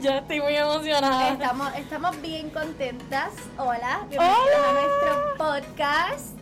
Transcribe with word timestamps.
Yo 0.02 0.10
estoy 0.12 0.40
muy 0.40 0.54
emocionada. 0.56 1.32
Estamos, 1.32 1.74
estamos 1.76 2.22
bien 2.22 2.50
contentas. 2.50 3.32
Hola, 3.58 4.06
bienvenidos 4.08 4.56
a 4.66 4.72
nuestro 4.72 5.36
podcast. 5.36 6.38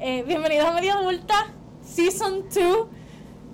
Eh, 0.00 0.22
bienvenidos 0.26 0.68
a 0.68 0.72
Media 0.72 0.94
Adulta, 0.94 1.46
Season 1.82 2.44
2. 2.54 2.86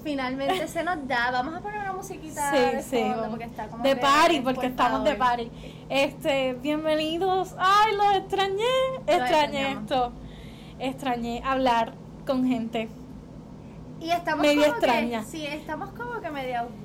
Finalmente 0.03 0.67
se 0.67 0.83
nos 0.83 1.07
da. 1.07 1.31
Vamos 1.31 1.55
a 1.55 1.61
poner 1.61 1.81
una 1.81 1.93
musiquita 1.93 2.51
Sí, 2.51 2.59
de 2.77 2.83
sí. 2.83 3.03
fondo 3.13 3.29
porque 3.31 3.45
está 3.45 3.69
como 3.69 3.85
de 3.85 3.97
party, 3.97 4.41
por 4.41 4.55
porque 4.55 4.67
estamos 4.69 5.05
de 5.05 5.15
party. 5.15 5.51
Este, 5.89 6.55
bienvenidos. 6.55 7.55
Ay, 7.59 7.95
los 7.97 8.17
extrañé. 8.17 8.65
Extrañé 9.07 9.73
esto. 9.73 10.13
Extrañé 10.79 11.43
hablar 11.45 11.95
con 12.27 12.47
gente. 12.47 12.89
Y 14.01 14.11
estamos 14.11 14.41
Medio 14.41 14.63
como 14.63 14.75
extraña. 14.75 15.21
que, 15.21 15.27
sí, 15.27 15.47
estamos 15.47 15.91
como 15.91 16.21
que 16.21 16.31
media 16.31 16.63
weird. 16.63 16.80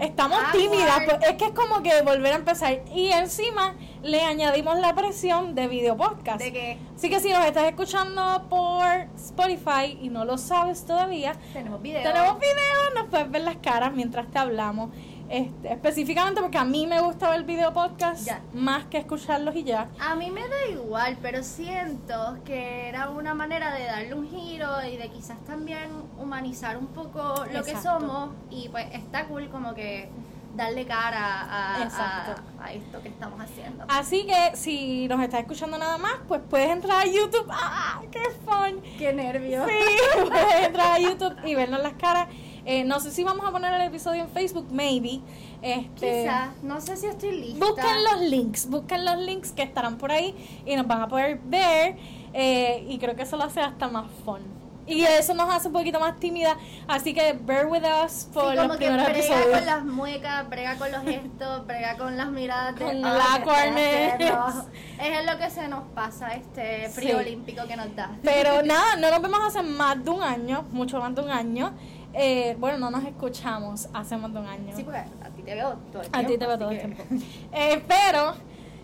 Estamos 0.00 0.38
Awkward. 0.38 0.52
tímidas, 0.58 1.02
pues 1.04 1.18
es 1.28 1.36
que 1.36 1.44
es 1.46 1.50
como 1.52 1.82
que 1.82 2.00
volver 2.02 2.32
a 2.32 2.36
empezar. 2.36 2.80
Y 2.94 3.10
encima 3.12 3.74
le 4.02 4.22
añadimos 4.22 4.78
la 4.78 4.94
presión 4.94 5.54
de 5.54 5.68
video 5.68 5.96
podcast. 5.96 6.40
De 6.40 6.78
Así 6.96 7.10
que 7.10 7.20
si 7.20 7.30
nos 7.30 7.44
estás 7.44 7.64
escuchando 7.64 8.46
por 8.48 8.86
Spotify 9.16 9.98
y 10.00 10.08
no 10.08 10.24
lo 10.24 10.38
sabes 10.38 10.86
todavía, 10.86 11.34
tenemos 11.52 11.82
video. 11.82 12.02
tenemos 12.02 12.38
video, 12.38 12.94
nos 12.94 13.06
puedes 13.08 13.30
ver 13.30 13.42
las 13.42 13.56
caras 13.56 13.92
mientras 13.92 14.30
te 14.30 14.38
hablamos. 14.38 14.90
Este, 15.30 15.72
específicamente 15.72 16.40
porque 16.40 16.58
a 16.58 16.64
mí 16.64 16.88
me 16.88 17.00
gusta 17.00 17.30
ver 17.30 17.44
video 17.44 17.72
podcast 17.72 18.26
Ya. 18.26 18.40
más 18.52 18.86
que 18.86 18.98
escucharlos 18.98 19.54
y 19.54 19.62
ya. 19.62 19.86
A 20.00 20.16
mí 20.16 20.28
me 20.30 20.40
da 20.48 20.66
igual, 20.72 21.16
pero 21.22 21.44
siento 21.44 22.36
que 22.44 22.88
era 22.88 23.10
una 23.10 23.32
manera 23.32 23.72
de 23.72 23.84
darle 23.84 24.14
un 24.14 24.28
giro 24.28 24.66
y 24.84 24.96
de 24.96 25.08
quizás 25.08 25.38
también 25.44 25.88
humanizar 26.18 26.76
un 26.76 26.88
poco 26.88 27.44
lo 27.52 27.62
que 27.62 27.76
somos 27.76 28.30
y 28.50 28.68
pues 28.70 28.86
está 28.92 29.26
cool 29.26 29.48
como 29.50 29.72
que 29.72 30.08
darle 30.56 30.84
cara 30.84 31.76
a, 31.78 31.82
Exacto. 31.84 32.42
a, 32.60 32.64
a 32.64 32.72
esto 32.72 33.00
que 33.00 33.08
estamos 33.08 33.40
haciendo. 33.40 33.84
Así 33.88 34.26
que 34.26 34.56
si 34.56 35.06
nos 35.06 35.20
estás 35.22 35.42
escuchando 35.42 35.78
nada 35.78 35.96
más, 35.96 36.14
pues 36.26 36.40
puedes 36.50 36.70
entrar 36.70 37.02
a 37.02 37.06
YouTube. 37.06 37.46
¡Ah! 37.50 38.02
¡Qué 38.10 38.20
fun! 38.44 38.82
¡Qué 38.98 39.12
nervio! 39.12 39.64
Sí, 39.64 40.26
puedes 40.28 40.66
entrar 40.66 40.92
a 40.96 40.98
YouTube 40.98 41.36
y 41.44 41.54
vernos 41.54 41.80
las 41.84 41.92
caras. 41.92 42.26
Eh, 42.70 42.84
no 42.84 43.00
sé 43.00 43.10
si 43.10 43.24
vamos 43.24 43.44
a 43.46 43.50
poner 43.50 43.72
el 43.74 43.82
episodio 43.82 44.22
en 44.22 44.28
Facebook, 44.30 44.68
maybe. 44.70 45.20
Este, 45.60 46.22
Quizás, 46.22 46.50
no 46.62 46.80
sé 46.80 46.96
si 46.96 47.06
estoy 47.06 47.32
lista. 47.40 47.66
Busquen 47.66 48.04
los 48.04 48.20
links, 48.30 48.66
busquen 48.70 49.04
los 49.04 49.16
links 49.18 49.50
que 49.52 49.62
estarán 49.62 49.98
por 49.98 50.12
ahí 50.12 50.34
y 50.64 50.76
nos 50.76 50.86
van 50.86 51.02
a 51.02 51.08
poder 51.08 51.40
ver. 51.44 51.96
eh, 52.32 52.86
y 52.88 52.98
creo 52.98 53.16
que 53.16 53.22
eso 53.22 53.36
lo 53.36 53.42
hace 53.44 53.60
hasta 53.60 53.88
más 53.88 54.06
fun. 54.24 54.40
Y 54.86 55.02
eso 55.02 55.34
nos 55.34 55.48
hace 55.54 55.68
un 55.68 55.74
poquito 55.74 56.00
más 56.00 56.18
tímida. 56.18 56.56
Así 56.88 57.12
que 57.14 57.32
bear 57.34 57.66
with 57.66 57.82
us 58.04 58.12
Sí, 58.12 58.28
por 58.32 58.54
como 58.56 58.68
los 58.68 58.76
que 58.76 58.86
primeros 58.86 59.04
brega 59.06 59.18
episodios. 59.18 59.56
con 59.58 59.66
las 59.66 59.84
muecas, 59.84 60.48
brega 60.48 60.76
con 60.76 60.90
los 60.92 61.02
gestos, 61.04 61.66
brega 61.66 61.96
con 61.96 62.16
las 62.16 62.28
miradas 62.28 62.74
de 62.76 62.84
Con 62.84 63.04
"Ah, 63.04 63.38
la. 63.38 64.64
Es 64.98 65.26
lo 65.26 65.38
que 65.38 65.50
se 65.50 65.68
nos 65.68 65.82
pasa 65.94 66.34
este 66.34 66.88
frío 66.88 67.10
Sí. 67.18 67.24
olímpico 67.26 67.66
que 67.68 67.76
nos 67.76 67.94
da. 67.94 68.10
Pero 68.22 68.62
nada, 68.64 68.96
no 68.96 69.10
nos 69.10 69.22
vemos 69.22 69.40
hace 69.46 69.62
más 69.62 70.02
de 70.04 70.10
un 70.10 70.22
año, 70.22 70.64
mucho 70.72 70.98
más 71.00 71.14
de 71.14 71.20
un 71.22 71.30
año. 71.30 71.72
Eh, 72.12 72.56
bueno, 72.58 72.78
no 72.78 72.90
nos 72.90 73.04
escuchamos 73.04 73.88
hace 73.92 74.16
más 74.16 74.32
de 74.32 74.40
un 74.40 74.46
año. 74.46 74.72
Sí, 74.76 74.82
porque 74.82 74.98
a 74.98 75.30
ti 75.34 75.42
te 75.42 75.54
veo 75.54 75.74
todo 75.92 76.02
el 76.02 76.08
tiempo. 76.10 76.18
A 76.18 76.24
ti 76.26 76.38
te 76.38 76.46
veo 76.46 76.58
todo 76.58 76.70
el 76.70 76.78
que- 76.80 76.84
tiempo. 76.86 77.04
Eh, 77.52 77.82
pero 77.86 78.34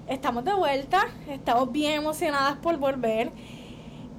estamos 0.06 0.44
de 0.44 0.55
vuelta, 0.55 1.06
estamos 1.28 1.72
bien 1.72 1.94
emocionadas 1.94 2.56
por 2.58 2.77
volver 2.77 3.33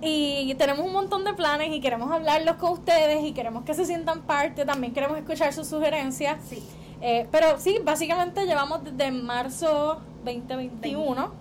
y 0.01 0.53
tenemos 0.55 0.85
un 0.85 0.93
montón 0.93 1.23
de 1.23 1.33
planes 1.33 1.69
y 1.73 1.79
queremos 1.79 2.11
hablarlos 2.11 2.57
con 2.57 2.73
ustedes 2.73 3.23
y 3.23 3.31
queremos 3.33 3.63
que 3.63 3.73
se 3.73 3.85
sientan 3.85 4.21
parte, 4.23 4.65
también 4.65 4.93
queremos 4.93 5.17
escuchar 5.17 5.53
sus 5.53 5.67
sugerencias. 5.67 6.37
Sí. 6.47 6.61
Eh, 7.01 7.27
pero 7.31 7.59
sí, 7.59 7.79
básicamente 7.83 8.45
llevamos 8.45 8.83
desde 8.83 9.11
marzo 9.11 10.01
2021. 10.25 11.31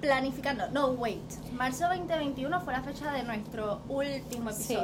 Planificando. 0.00 0.68
No, 0.70 0.88
wait. 0.92 1.20
Marzo 1.52 1.86
2021 1.88 2.60
fue 2.60 2.72
la 2.72 2.82
fecha 2.82 3.10
de 3.12 3.22
nuestro 3.22 3.80
último 3.88 4.50
Sí. 4.52 4.76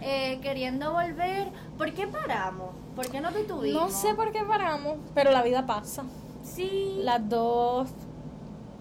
Eh, 0.00 0.38
queriendo 0.42 0.92
volver. 0.92 1.48
¿Por 1.78 1.92
qué 1.92 2.06
paramos? 2.06 2.70
¿Por 2.94 3.10
qué 3.10 3.20
no 3.20 3.30
detuvimos? 3.30 3.82
No 3.82 3.88
sé 3.90 4.14
por 4.14 4.32
qué 4.32 4.42
paramos, 4.44 4.96
pero 5.14 5.30
la 5.30 5.42
vida 5.42 5.66
pasa. 5.66 6.04
Sí. 6.42 6.98
Las 7.02 7.26
dos... 7.28 7.88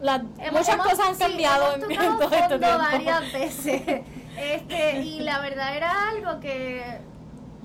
Las, 0.01 0.19
Hemos- 0.37 0.51
muchas 0.51 0.69
hemos- 0.69 0.85
cosas 0.87 1.07
han 1.07 1.15
sí, 1.15 1.21
cambiado 1.21 1.75
hemos 1.75 1.89
en, 1.89 1.97
todo 2.19 2.23
este 2.35 2.59
tiempo. 2.59 2.77
varias 2.77 3.31
veces. 3.33 4.01
Este, 4.37 4.99
y 5.01 5.19
la 5.21 5.39
verdad 5.39 5.77
era 5.77 6.09
algo 6.09 6.39
que, 6.41 6.83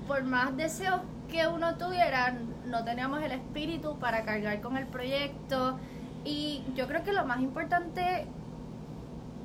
por 0.07 0.23
más 0.23 0.55
deseos 0.55 1.01
que 1.29 1.47
uno 1.47 1.75
tuviera, 1.75 2.37
no 2.65 2.85
teníamos 2.85 3.21
el 3.23 3.33
espíritu 3.33 3.99
para 3.99 4.23
cargar 4.23 4.61
con 4.61 4.77
el 4.77 4.85
proyecto. 4.87 5.77
Y 6.23 6.63
yo 6.75 6.87
creo 6.87 7.03
que 7.03 7.11
lo 7.11 7.25
más 7.25 7.41
importante 7.41 8.25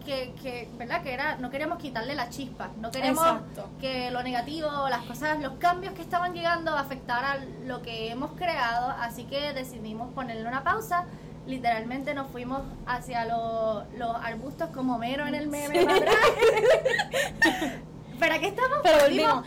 que, 0.04 0.34
que, 0.42 0.69
¿verdad? 0.76 1.03
Que 1.03 1.12
era, 1.15 1.37
no 1.37 1.50
queríamos 1.50 1.78
quitarle 1.78 2.15
la 2.15 2.28
chispa, 2.28 2.70
no 2.81 2.91
queremos 2.91 3.25
Exacto. 3.25 3.69
que 3.81 4.10
lo 4.10 4.22
negativo, 4.22 4.69
las 4.88 5.03
cosas, 5.03 5.41
los 5.41 5.54
cambios 5.54 5.94
que 5.94 6.03
estaban 6.03 6.34
llegando 6.34 6.76
afectaran 6.76 7.47
lo 7.66 7.82
que 7.82 8.10
hemos 8.10 8.32
creado, 8.32 8.91
así 9.00 9.25
que 9.25 9.53
decidimos 9.53 10.12
ponerle 10.15 10.47
una 10.47 10.62
pausa. 10.62 11.04
Literalmente 11.47 12.15
nos 12.15 12.28
fuimos 12.31 12.62
hacia 12.87 13.25
lo- 13.26 13.84
los 13.98 14.16
arbustos 14.22 14.70
como 14.70 14.97
mero 14.98 15.26
en 15.26 15.34
el 15.34 15.48
meme. 15.48 15.78
Sí. 15.81 15.84
para 15.84 15.97
atrás. 15.98 16.15
¿Para 18.19 18.38
qué 18.38 18.47
estamos? 18.48 18.78
Pero 18.82 18.98
volvimos. 19.04 19.47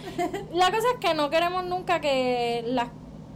La 0.54 0.70
cosa 0.72 0.88
es 0.94 1.00
que 1.00 1.14
no 1.14 1.30
queremos 1.30 1.64
nunca 1.64 2.02
que 2.02 2.64
las 2.68 2.90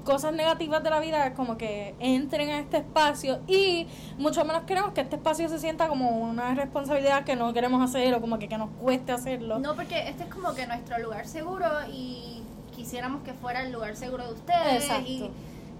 cosas 0.03 0.33
negativas 0.33 0.83
de 0.83 0.89
la 0.89 0.99
vida 0.99 1.33
como 1.33 1.57
que 1.57 1.95
entren 1.99 2.49
a 2.49 2.59
este 2.59 2.77
espacio 2.77 3.41
y 3.47 3.87
mucho 4.17 4.43
menos 4.45 4.63
queremos 4.63 4.93
que 4.93 5.01
este 5.01 5.15
espacio 5.15 5.47
se 5.49 5.59
sienta 5.59 5.87
como 5.87 6.09
una 6.19 6.53
responsabilidad 6.55 7.23
que 7.23 7.35
no 7.35 7.53
queremos 7.53 7.87
hacer 7.87 8.13
o 8.13 8.21
como 8.21 8.39
que, 8.39 8.47
que 8.47 8.57
nos 8.57 8.69
cueste 8.81 9.11
hacerlo. 9.11 9.59
No, 9.59 9.75
porque 9.75 10.09
este 10.09 10.23
es 10.23 10.29
como 10.29 10.53
que 10.53 10.65
nuestro 10.67 10.97
lugar 10.99 11.27
seguro 11.27 11.67
y 11.91 12.43
quisiéramos 12.75 13.23
que 13.23 13.33
fuera 13.33 13.61
el 13.61 13.71
lugar 13.71 13.95
seguro 13.95 14.25
de 14.25 14.33
ustedes 14.33 14.83
Exacto. 14.83 15.07
y 15.07 15.31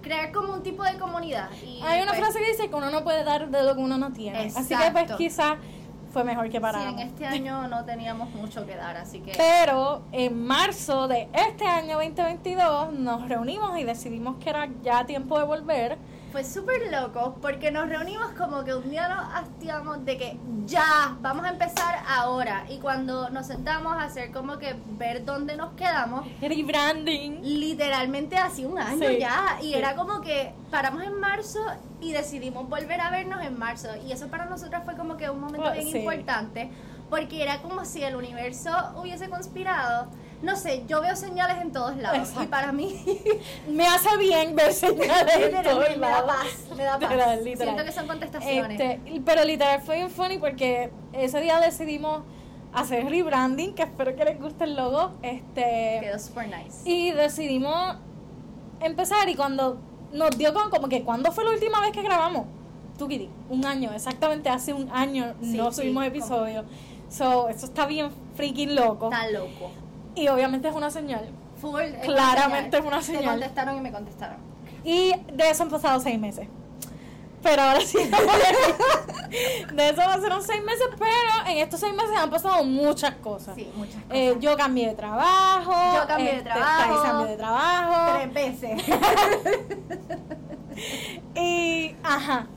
crear 0.02 0.32
como 0.32 0.54
un 0.54 0.64
tipo 0.64 0.84
de 0.84 0.98
comunidad. 0.98 1.50
Y 1.64 1.82
Hay 1.84 2.02
una 2.02 2.12
pues, 2.12 2.22
frase 2.22 2.40
que 2.40 2.52
dice 2.52 2.70
que 2.70 2.76
uno 2.76 2.90
no 2.90 3.04
puede 3.04 3.24
dar 3.24 3.50
de 3.50 3.64
lo 3.64 3.76
que 3.76 3.82
uno 3.82 3.98
no 3.98 4.12
tiene. 4.12 4.52
Así 4.56 4.76
que 4.76 4.92
pues 4.92 5.04
Exacto. 5.04 5.18
quizás 5.18 5.54
fue 6.12 6.24
mejor 6.24 6.46
que 6.46 6.58
Sí, 6.58 6.60
paráramos. 6.60 7.02
en 7.02 7.08
este 7.08 7.26
año 7.26 7.68
no 7.68 7.84
teníamos 7.86 8.30
mucho 8.36 8.66
que 8.66 8.76
dar, 8.76 8.98
así 8.98 9.20
que... 9.22 9.34
Pero 9.38 10.04
en 10.12 10.46
marzo 10.46 11.08
de 11.08 11.30
este 11.34 11.66
año 11.66 11.96
2022 11.98 12.94
nos 12.94 13.28
reunimos 13.28 13.78
y 13.80 13.84
decidimos 13.84 14.36
que 14.38 14.50
era 14.50 14.68
ya 14.84 15.06
tiempo 15.06 15.40
de 15.40 15.46
volver. 15.46 15.98
Fue 16.32 16.46
súper 16.46 16.90
loco 16.92 17.36
porque 17.42 17.72
nos 17.72 17.90
reunimos 17.90 18.32
como 18.38 18.64
que 18.64 18.74
un 18.74 18.90
día 18.90 19.10
nos 19.10 19.34
hastiamos 19.36 20.06
de 20.06 20.18
que 20.18 20.38
ya, 20.66 21.18
vamos 21.20 21.46
a 21.46 21.50
empezar 21.50 22.02
ahora. 22.08 22.64
Y 22.70 22.78
cuando 22.78 23.30
nos 23.30 23.48
sentamos 23.48 23.94
a 23.98 24.04
hacer 24.04 24.32
como 24.32 24.58
que 24.58 24.76
ver 24.98 25.26
dónde 25.26 25.58
nos 25.58 25.74
quedamos, 25.74 26.26
Rebranding. 26.40 27.42
literalmente 27.44 28.38
hace 28.38 28.66
un 28.66 28.80
año 28.80 29.08
Sí, 29.10 29.18
ya. 29.20 29.58
Y 29.62 29.72
sí. 29.72 29.74
era 29.74 29.96
como 29.96 30.22
que 30.22 30.54
paramos 30.70 31.04
en 31.04 31.20
marzo 31.20 31.60
y 32.00 32.14
decidimos 32.14 32.70
volver 32.70 33.02
a 33.02 33.10
vernos 33.10 33.44
en 33.44 33.60
marzo. 33.60 33.90
Y 34.08 34.14
eso 34.14 34.28
para 34.28 34.46
nosotros 34.46 34.82
fue 34.86 34.96
como 34.96 35.18
que 35.18 35.30
un 35.30 35.42
momento 35.42 35.68
Oh, 35.70 35.74
bien 35.74 35.92
sí. 35.92 35.98
importante 36.00 36.72
porque 37.10 37.44
era 37.44 37.62
como 37.62 37.84
si 37.84 38.04
el 38.04 38.16
universo 38.16 38.72
hubiese 38.96 39.30
conspirado. 39.30 40.08
No 40.42 40.56
sé, 40.56 40.84
yo 40.88 41.02
veo 41.02 41.16
señales 41.16 41.62
en 41.62 41.72
todos 41.72 41.96
lados. 41.98 42.18
Exacto. 42.20 42.44
Y 42.44 42.48
para 42.48 42.72
mí... 42.72 43.04
Me 43.70 43.86
hace 43.86 44.18
bien 44.18 44.56
ver 44.56 44.74
señales 44.74 45.36
en 45.36 45.42
Literal, 45.44 45.64
todos 45.64 45.90
me, 45.90 45.98
me 45.98 46.08
da 46.08 46.26
paz, 46.26 46.46
me 46.76 46.84
da 46.84 46.92
paz. 46.94 47.02
Literal, 47.02 47.44
literal. 47.44 47.68
Siento 47.76 47.86
que 47.86 47.92
son 47.92 48.08
contestaciones. 48.08 48.80
Este, 48.80 49.22
pero 49.24 49.46
literal 49.46 49.82
fue 49.82 49.98
bien 49.98 50.10
funny 50.10 50.38
porque 50.40 50.92
ese 51.14 51.40
día 51.42 51.60
decidimos 51.60 52.24
hacer 52.74 53.06
rebranding, 53.08 53.76
que 53.76 53.84
espero 53.84 54.16
que 54.16 54.26
les 54.26 54.40
guste 54.40 54.64
el 54.64 54.76
logo. 54.76 55.12
Este 55.22 56.00
Quedó 56.02 56.18
super 56.18 56.48
nice. 56.48 56.90
y 56.90 57.12
decidimos 57.12 57.98
empezar 58.80 59.30
y 59.30 59.36
cuando 59.36 59.78
nos 60.12 60.32
dio 60.38 60.54
con 60.54 60.70
como 60.70 60.90
que 60.90 61.04
cuando 61.04 61.32
fue 61.32 61.44
la 61.44 61.52
última 61.52 61.80
vez 61.82 61.92
que 61.92 62.02
grabamos, 62.02 62.48
tú 62.98 63.08
Kitty, 63.08 63.30
un 63.50 63.66
año, 63.66 63.92
exactamente 63.94 64.50
hace 64.50 64.74
un 64.74 64.90
año 64.92 65.34
Sí, 65.42 65.56
no 65.58 65.72
sí, 65.72 65.82
subimos 65.82 66.04
como- 66.04 66.16
episodio. 66.16 66.66
So, 67.10 67.50
eso 67.50 67.66
está 67.66 67.86
bien 67.86 68.10
freaking 68.36 68.74
loco. 68.74 69.12
Está 69.12 69.30
loco. 69.30 69.70
Y 70.16 70.28
obviamente 70.28 70.68
es 70.68 70.76
una 70.76 70.90
señal. 70.92 71.30
Full. 71.60 71.82
es 71.82 72.06
Claramente 72.06 72.78
es 72.78 72.84
una 72.86 72.98
Me 72.98 73.04
señal. 73.04 73.26
contestaron 73.26 73.78
y 73.78 73.82
me 73.82 73.92
contestaron. 73.92 74.38
Y 74.84 75.14
de 75.34 75.50
eso 75.50 75.64
han 75.64 75.70
pasado 75.70 76.00
seis 76.00 76.20
meses. 76.20 76.48
Pero 77.44 77.62
ahora 77.62 77.82
sí. 77.82 77.98
de 79.74 79.90
eso 79.90 79.96
pasaron 79.96 80.44
seis 80.44 80.64
meses, 80.64 80.88
pero 80.98 81.50
en 81.50 81.58
estos 81.58 81.80
seis 81.80 81.94
meses 81.94 82.16
han 82.16 82.30
pasado 82.30 82.64
muchas 82.64 83.16
cosas. 83.16 83.56
Sí, 83.56 83.72
muchas 83.76 83.96
cosas. 83.96 84.10
Eh, 84.12 84.38
yo 84.40 84.56
cambié 84.56 84.90
de 84.90 84.96
trabajo. 84.96 85.74
Yo 85.96 86.08
cambié 86.08 86.32
de 86.32 86.38
este, 86.38 86.50
trabajo. 86.50 87.04
Cambió 87.04 87.28
de 87.28 87.38
trabajo. 87.38 88.20
Tres 88.20 88.34
veces. 88.34 88.82
Y, 91.36 91.96
ajá, 92.04 92.48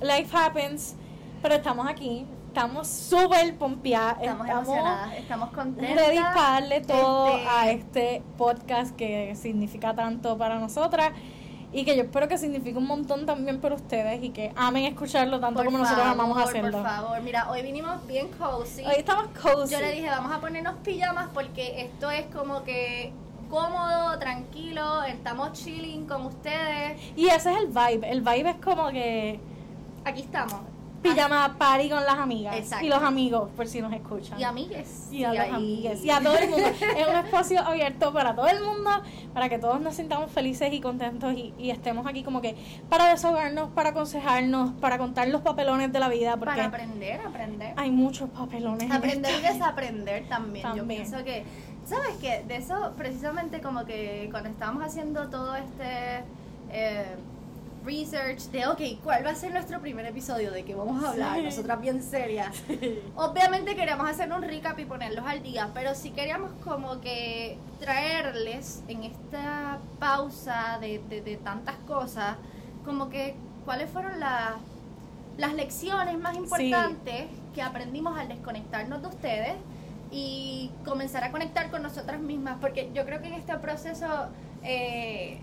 life 0.00 0.36
happens, 0.36 0.94
pero 1.42 1.54
estamos 1.56 1.88
aquí, 1.88 2.26
estamos 2.50 2.88
súper 2.88 3.56
pompeadas, 3.56 4.16
Estamos 4.20 4.48
emocionadas, 4.48 5.12
estamos 5.18 5.50
contentas. 5.50 5.96
ready 5.96 6.16
para 6.18 6.50
darle 6.50 6.80
todo 6.80 7.28
Este, 7.28 7.48
a 7.48 7.70
este 7.70 8.22
podcast 8.36 8.96
que 8.96 9.36
significa 9.36 9.94
tanto 9.94 10.36
para 10.36 10.58
nosotras. 10.58 11.12
y 11.72 11.84
que 11.84 11.96
yo 11.96 12.02
espero 12.02 12.26
que 12.26 12.36
signifique 12.36 12.76
un 12.76 12.88
montón 12.88 13.24
también 13.26 13.60
para 13.60 13.76
ustedes 13.76 14.20
y 14.24 14.30
que 14.30 14.52
amen 14.56 14.86
escucharlo 14.86 15.38
tanto 15.38 15.58
Por 15.58 15.66
como 15.66 15.78
nosotros 15.78 16.04
favor, 16.04 16.20
amamos 16.20 16.42
hacerlo. 16.42 16.78
Por 16.78 16.82
favor, 16.90 17.20
mira, 17.22 17.48
hoy 17.48 17.62
vinimos 17.62 18.04
bien 18.08 18.26
cozy. 18.36 18.84
Hoy 18.84 18.94
estamos 18.98 19.26
cozy. 19.40 19.72
Yo 19.74 19.80
le 19.80 19.92
dije, 19.92 20.08
vamos 20.10 20.32
a 20.32 20.40
ponernos 20.40 20.74
pijamas 20.82 21.28
porque 21.32 21.82
esto 21.82 22.10
es 22.10 22.26
como 22.34 22.64
que 22.64 23.12
cómodo, 23.48 24.18
tranquilo, 24.18 25.04
estamos 25.04 25.52
chilling 25.52 26.06
con 26.06 26.26
ustedes. 26.26 27.00
Y 27.16 27.28
ese 27.28 27.52
es 27.52 27.58
el 27.60 27.68
vibe. 27.68 28.10
El 28.10 28.20
vibe 28.22 28.50
es 28.50 28.56
como 28.56 28.88
que 28.88 29.38
Aquí 30.04 30.22
estamos. 30.22 30.62
Pijama 31.02 31.56
party 31.58 31.88
con 31.88 32.04
las 32.04 32.18
amigas 32.18 32.56
Exacto. 32.56 32.84
y 32.84 32.88
los 32.88 33.02
amigos, 33.02 33.48
por 33.56 33.66
si 33.66 33.80
nos 33.80 33.92
escuchan. 33.92 34.38
Y 34.38 34.44
amigues. 34.44 35.08
Y 35.10 35.24
a 35.24 35.30
los 35.32 35.38
ahí. 35.40 35.50
amigues. 35.50 36.04
Y 36.04 36.10
a 36.10 36.20
todo 36.20 36.36
el 36.36 36.50
mundo. 36.50 36.66
es 36.68 37.08
un 37.08 37.16
espacio 37.16 37.60
abierto 37.60 38.12
para 38.12 38.34
todo 38.34 38.48
el 38.48 38.60
mundo, 38.62 38.90
para 39.32 39.48
que 39.48 39.58
todos 39.58 39.80
nos 39.80 39.94
sintamos 39.94 40.30
felices 40.30 40.72
y 40.72 40.80
contentos 40.80 41.32
y, 41.34 41.54
y 41.58 41.70
estemos 41.70 42.06
aquí 42.06 42.22
como 42.22 42.40
que 42.40 42.54
para 42.88 43.08
desahogarnos, 43.08 43.70
para 43.70 43.90
aconsejarnos, 43.90 44.72
para 44.80 44.98
contar 44.98 45.28
los 45.28 45.40
papelones 45.42 45.92
de 45.92 45.98
la 46.00 46.08
vida, 46.08 46.36
porque 46.36 46.54
Para 46.56 46.66
aprender, 46.66 47.20
aprender. 47.26 47.74
hay 47.76 47.90
muchos 47.90 48.28
papelones. 48.30 48.82
en 48.82 48.92
Aprender 48.92 49.32
y 49.38 49.42
desaprender 49.42 50.28
también. 50.28 50.62
Yo 50.68 50.76
También. 50.76 51.02
pienso 51.02 51.24
que, 51.24 51.44
¿sabes 51.86 52.16
qué? 52.20 52.44
De 52.46 52.56
eso, 52.56 52.92
precisamente 52.96 53.60
como 53.60 53.84
que 53.84 54.28
cuando 54.30 54.50
estábamos 54.50 54.84
haciendo 54.84 55.28
todo 55.30 55.56
este 55.56 56.24
eh, 56.72 57.16
research 57.84 58.42
de, 58.50 58.66
ok, 58.66 58.80
¿cuál 59.02 59.24
va 59.24 59.30
a 59.30 59.34
ser 59.34 59.52
nuestro 59.52 59.80
primer 59.80 60.04
episodio? 60.06 60.50
¿De 60.52 60.64
qué 60.64 60.74
vamos 60.74 61.02
a 61.04 61.10
hablar? 61.10 61.36
Sí. 61.38 61.42
Nosotras 61.44 61.80
bien 61.80 62.02
serias. 62.02 62.54
Obviamente 63.16 63.74
queríamos 63.74 64.08
hacer 64.08 64.30
un 64.32 64.42
recap 64.42 64.78
y 64.78 64.84
ponerlos 64.84 65.24
al 65.26 65.42
día, 65.42 65.70
pero 65.74 65.94
sí 65.94 66.10
queríamos 66.10 66.50
como 66.64 67.00
que 67.00 67.58
traerles 67.80 68.82
en 68.88 69.04
esta 69.04 69.78
pausa 69.98 70.78
de, 70.80 71.00
de- 71.08 71.22
de 71.22 71.36
tantas 71.36 71.76
cosas, 71.86 72.36
como 72.84 73.08
que 73.08 73.34
cuáles 73.64 73.90
fueron 73.90 74.18
las 74.20 74.52
las 75.38 75.54
lecciones 75.54 76.18
más 76.18 76.36
importantes 76.36 77.26
que 77.54 77.62
aprendimos 77.62 78.18
al 78.18 78.28
desconectarnos 78.28 79.00
de 79.00 79.08
ustedes 79.08 79.54
y 80.10 80.70
comenzar 80.84 81.24
a 81.24 81.30
conectar 81.30 81.70
con 81.70 81.82
nosotras 81.82 82.20
mismas, 82.20 82.58
porque 82.60 82.90
yo 82.92 83.06
creo 83.06 83.22
que 83.22 83.28
en 83.28 83.34
este 83.34 83.56
proceso, 83.58 84.06
eh, 84.62 85.38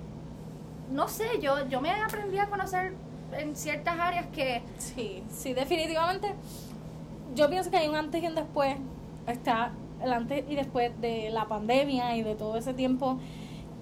no 0.92 1.08
sé, 1.08 1.26
yo, 1.42 1.68
yo 1.68 1.82
me 1.82 1.92
aprendí 1.92 2.38
a 2.40 2.48
conocer 2.48 2.94
en 3.38 3.56
ciertas 3.56 4.00
áreas 4.00 4.26
que 4.28 4.62
Sí, 4.78 5.24
sí, 5.32 5.54
definitivamente. 5.54 6.34
Yo 7.36 7.50
pienso 7.50 7.70
que 7.70 7.78
hay 7.78 7.88
un 7.88 7.96
antes 7.96 8.24
y 8.24 8.28
un 8.28 8.36
después. 8.36 8.76
Está 9.28 9.72
el 10.02 10.14
antes 10.14 10.46
y 10.50 10.56
después 10.56 10.92
de 11.02 11.30
la 11.32 11.46
pandemia 11.46 12.16
y 12.16 12.24
de 12.24 12.36
todo 12.36 12.56
ese 12.58 12.74
tiempo 12.74 13.20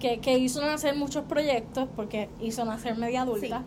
que, 0.00 0.18
que 0.18 0.36
hizo 0.38 0.60
nacer 0.60 0.94
muchos 0.96 1.24
proyectos, 1.24 1.88
porque 1.94 2.28
hizo 2.40 2.64
nacer 2.64 2.96
media 2.96 3.22
adulta. 3.22 3.62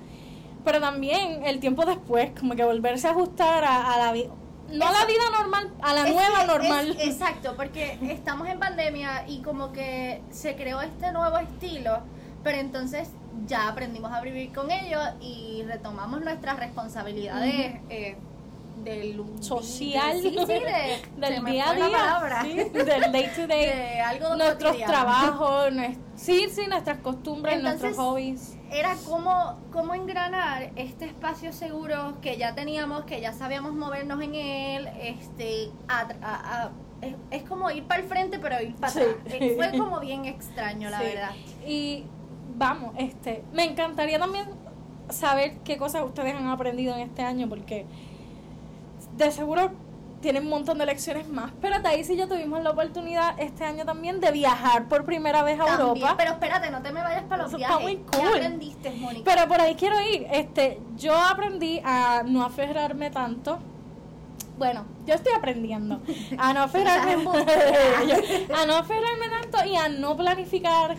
Pero 0.66 0.82
también 0.82 1.46
el 1.46 1.60
tiempo 1.60 1.86
después, 1.86 2.32
como 2.38 2.56
que 2.56 2.64
volverse 2.66 3.08
a 3.08 3.12
ajustar 3.12 3.64
a, 3.64 3.94
a 3.94 3.98
la 3.98 4.12
vida. 4.12 4.30
No 4.72 4.86
a 4.88 4.92
la 4.92 5.06
vida 5.06 5.24
normal, 5.40 5.74
a 5.82 5.94
la 5.96 6.08
Es 6.08 6.14
nueva 6.14 6.42
que 6.42 6.48
normal. 6.48 6.90
es- 7.00 7.08
exacto, 7.08 7.56
porque 7.56 7.98
estamos 8.12 8.48
en 8.50 8.60
pandemia 8.60 9.28
y 9.28 9.42
como 9.42 9.72
que 9.72 10.22
se 10.30 10.56
creó 10.56 10.82
este 10.82 11.12
nuevo 11.12 11.38
estilo, 11.40 12.00
pero 12.44 12.58
entonces 12.60 13.10
ya 13.46 13.68
aprendimos 13.70 14.12
a 14.12 14.22
vivir 14.22 14.52
con 14.54 14.70
ello 14.72 15.00
y 15.22 15.64
retomamos 15.68 16.22
nuestras 16.22 16.58
responsabilidades 16.60 17.80
eh, 17.90 18.18
del 18.84 19.22
Social. 19.42 20.18
Sí, 20.22 20.30
sí, 20.40 20.46
de, 20.46 21.02
del 21.18 21.44
día 21.46 21.70
a 21.70 21.74
día. 21.74 22.42
sí, 22.44 22.54
del 22.72 23.12
day 23.12 23.30
to 23.36 23.48
day. 23.48 23.66
de 23.76 24.00
algo 24.02 24.36
nuestros 24.36 24.72
cotidiano. 24.72 24.94
trabajos, 24.94 25.72
nues- 25.74 25.98
sí, 26.16 26.48
sí, 26.50 26.66
nuestras 26.68 27.00
costumbres, 27.00 27.56
Entonces, 27.56 27.82
nuestros 27.82 28.06
hobbies. 28.06 28.56
Era 28.72 28.96
cómo, 29.06 29.58
cómo 29.74 29.96
engranar 29.96 30.72
este 30.76 31.06
espacio 31.06 31.52
seguro 31.52 32.22
que 32.22 32.38
ya 32.38 32.56
teníamos, 32.56 33.04
que 33.04 33.20
ya 33.20 33.34
sabíamos 33.34 33.74
movernos 33.74 34.22
en 34.22 34.36
él, 34.36 34.88
este, 35.02 35.72
a- 35.88 36.08
a- 36.22 36.64
a- 36.66 36.72
es, 37.02 37.16
es 37.32 37.44
como 37.44 37.72
ir 37.72 37.84
para 37.86 38.02
el 38.02 38.08
frente 38.08 38.40
pero 38.40 38.62
ir 38.62 38.76
para 38.76 38.92
atrás. 38.94 39.08
Eh, 39.26 39.54
Fue 39.58 39.72
como 39.78 40.00
bien 40.00 40.26
extraño, 40.26 40.90
la 40.90 41.02
verdad. 41.02 41.32
Y 41.66 42.06
vamos, 42.60 42.94
este, 42.98 43.44
me 43.54 43.64
encantaría 43.64 44.20
también 44.20 44.46
saber 45.10 45.58
qué 45.64 45.78
cosas 45.78 46.04
ustedes 46.04 46.36
han 46.36 46.48
aprendido 46.48 46.94
en 46.94 47.02
este 47.02 47.24
año, 47.24 47.50
porque 47.50 47.86
de 49.18 49.32
seguro 49.32 49.72
tienen 50.22 50.44
un 50.44 50.50
montón 50.50 50.78
de 50.78 50.86
lecciones 50.86 51.30
más. 51.30 51.52
Pero 51.62 51.80
Daisy 51.80 52.14
y 52.14 52.18
yo 52.18 52.28
tuvimos 52.28 52.62
la 52.62 52.72
oportunidad 52.72 53.40
este 53.40 53.64
año 53.64 53.86
también 53.86 54.20
de 54.20 54.32
viajar 54.32 54.90
por 54.90 55.06
primera 55.06 55.42
vez 55.44 55.58
a 55.60 55.66
También, 55.66 55.88
Europa. 55.88 56.16
pero 56.18 56.32
espérate, 56.32 56.70
no 56.70 56.82
te 56.82 56.92
me 56.92 57.02
vayas 57.02 57.24
para 57.24 57.44
los 57.44 57.54
Eso 57.54 57.58
está 57.62 57.78
viajes. 57.78 57.84
muy 58.00 58.06
¿Qué 58.12 58.18
cool. 58.18 58.28
aprendiste, 58.28 58.92
Mónica? 58.92 59.32
Pero 59.34 59.48
por 59.48 59.62
ahí 59.62 59.76
quiero 59.76 59.96
ir. 60.02 60.28
Este, 60.30 60.82
yo 60.98 61.16
aprendí 61.16 61.82
a 61.86 62.24
no 62.26 62.44
aferrarme 62.44 63.10
tanto. 63.10 63.60
Bueno, 64.58 64.84
yo 65.06 65.14
estoy 65.14 65.32
aprendiendo 65.32 66.02
a 66.38 66.52
no 66.54 66.64
aferrarme, 66.64 67.14
a 68.54 68.66
no 68.66 68.76
aferrarme 68.76 69.30
tanto 69.42 69.66
y 69.66 69.76
a 69.78 69.88
no 69.88 70.18
planificar 70.18 70.98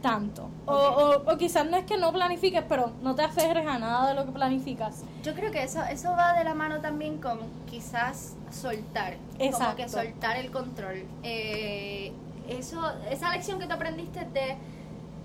tanto. 0.00 0.48
O, 0.66 0.74
o, 0.74 1.32
o 1.32 1.36
quizás 1.36 1.68
no 1.68 1.76
es 1.76 1.84
que 1.84 1.96
no 1.96 2.12
planifiques, 2.12 2.64
pero 2.68 2.92
no 3.02 3.14
te 3.14 3.22
aferres 3.22 3.66
a 3.66 3.78
nada 3.78 4.08
de 4.08 4.14
lo 4.14 4.24
que 4.26 4.32
planificas. 4.32 5.04
Yo 5.22 5.34
creo 5.34 5.50
que 5.50 5.62
eso, 5.62 5.82
eso 5.84 6.10
va 6.12 6.32
de 6.34 6.44
la 6.44 6.54
mano 6.54 6.80
también 6.80 7.20
con 7.20 7.38
quizás 7.68 8.36
soltar. 8.50 9.16
Como 9.38 9.44
Exacto. 9.44 9.76
que 9.76 9.88
soltar 9.88 10.36
el 10.36 10.50
control. 10.50 11.04
Eh, 11.22 12.12
eso, 12.48 12.80
esa 13.10 13.30
lección 13.30 13.58
que 13.58 13.66
tú 13.66 13.74
aprendiste 13.74 14.24
de 14.26 14.56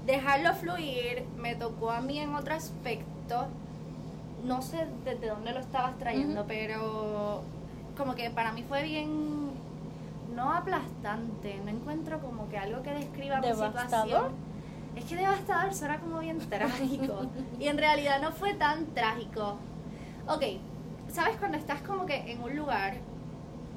dejarlo 0.06 0.54
fluir, 0.54 1.26
me 1.38 1.56
tocó 1.56 1.92
a 1.92 2.02
mí 2.02 2.20
en 2.20 2.36
otro 2.36 2.54
aspecto. 2.54 3.48
No 4.44 4.62
sé 4.62 4.86
desde 5.04 5.30
dónde 5.30 5.52
lo 5.54 5.60
estabas 5.60 5.98
trayendo, 5.98 6.46
pero 6.48 7.42
como 7.98 8.14
que 8.14 8.30
para 8.30 8.52
mí 8.52 8.64
fue 8.68 8.84
bien 8.84 9.52
no 10.36 10.52
aplastante, 10.52 11.60
no 11.64 11.72
encuentro 11.72 12.20
como 12.20 12.50
que 12.50 12.58
algo 12.58 12.84
que 12.84 12.92
describa 12.92 13.40
mi 13.40 13.48
¿Devastador? 13.48 13.86
situación. 13.86 14.55
Es 14.96 15.06
que 15.06 15.16
devastador 15.16 15.74
suena 15.74 16.00
como 16.00 16.20
bien 16.20 16.40
trágico. 16.40 17.26
y 17.60 17.68
en 17.68 17.78
realidad 17.78 18.22
no 18.22 18.32
fue 18.32 18.54
tan 18.54 18.86
trágico. 18.94 19.58
Ok, 20.28 20.44
¿sabes 21.12 21.38
cuando 21.38 21.58
estás 21.58 21.82
como 21.82 22.06
que 22.06 22.32
en 22.32 22.42
un 22.42 22.56
lugar 22.56 22.96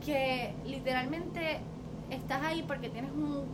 que 0.05 0.55
literalmente 0.65 1.59
estás 2.11 2.43
ahí 2.43 2.63
porque 2.67 2.89
tienes 2.89 3.11
un 3.13 3.45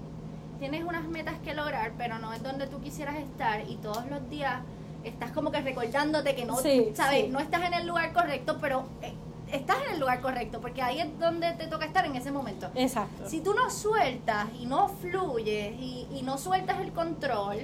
tienes 0.58 0.84
unas 0.84 1.04
metas 1.08 1.34
que 1.44 1.52
lograr, 1.52 1.92
pero 1.98 2.18
no 2.20 2.32
es 2.32 2.42
donde 2.42 2.66
tú 2.68 2.80
quisieras 2.80 3.16
estar 3.16 3.68
y 3.68 3.74
todos 3.76 4.06
los 4.08 4.30
días 4.30 4.60
estás 5.02 5.32
como 5.32 5.50
que 5.50 5.60
recordándote 5.60 6.34
que 6.36 6.44
no, 6.44 6.56
Sí, 6.56 6.92
sabes, 6.94 7.24
sí. 7.24 7.28
no 7.30 7.40
estás 7.40 7.62
en 7.64 7.74
el 7.74 7.86
lugar 7.88 8.12
correcto, 8.12 8.58
pero 8.60 8.84
eh, 9.02 9.12
estás 9.54 9.76
en 9.86 9.94
el 9.94 10.00
lugar 10.00 10.20
correcto 10.20 10.60
porque 10.60 10.82
ahí 10.82 11.00
es 11.00 11.18
donde 11.18 11.52
te 11.52 11.66
toca 11.66 11.84
estar 11.86 12.04
en 12.04 12.16
ese 12.16 12.30
momento. 12.30 12.68
Exacto. 12.74 13.28
Si 13.28 13.40
tú 13.40 13.54
no 13.54 13.70
sueltas 13.70 14.46
y 14.58 14.66
no 14.66 14.88
fluyes 14.88 15.74
y, 15.78 16.06
y 16.14 16.22
no 16.22 16.38
sueltas 16.38 16.80
el 16.80 16.92
control, 16.92 17.58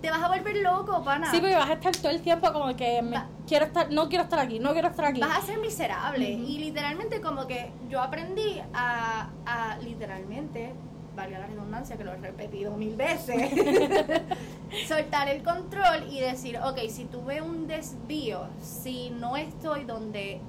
te 0.00 0.10
vas 0.10 0.22
a 0.22 0.28
volver 0.28 0.56
loco, 0.58 1.02
pana. 1.04 1.30
Sí, 1.30 1.38
porque 1.40 1.56
vas 1.56 1.68
a 1.68 1.74
estar 1.74 1.94
todo 1.96 2.10
el 2.10 2.22
tiempo 2.22 2.52
como 2.52 2.74
que 2.74 3.02
me- 3.02 3.22
quiero 3.46 3.66
estar, 3.66 3.90
no 3.90 4.08
quiero 4.08 4.24
estar 4.24 4.38
aquí, 4.38 4.58
no 4.58 4.72
quiero 4.72 4.88
estar 4.88 5.04
aquí. 5.04 5.20
Vas 5.20 5.38
a 5.38 5.42
ser 5.42 5.58
miserable. 5.58 6.30
Y 6.30 6.58
literalmente 6.58 7.20
como 7.20 7.46
que 7.46 7.70
yo 7.88 8.00
aprendí 8.00 8.62
a, 8.72 9.28
a 9.44 9.76
literalmente, 9.78 10.72
valga 11.14 11.38
la 11.40 11.46
redundancia 11.48 11.96
que 11.98 12.04
lo 12.04 12.12
he 12.14 12.16
repetido 12.16 12.74
mil 12.76 12.96
veces, 12.96 13.50
soltar 14.88 15.28
el 15.28 15.42
control 15.42 16.06
y 16.10 16.20
decir, 16.20 16.58
ok, 16.64 16.78
si 16.88 17.04
tuve 17.04 17.42
un 17.42 17.66
desvío, 17.66 18.46
si 18.62 19.10
no 19.10 19.36
estoy 19.36 19.84
donde 19.84 20.40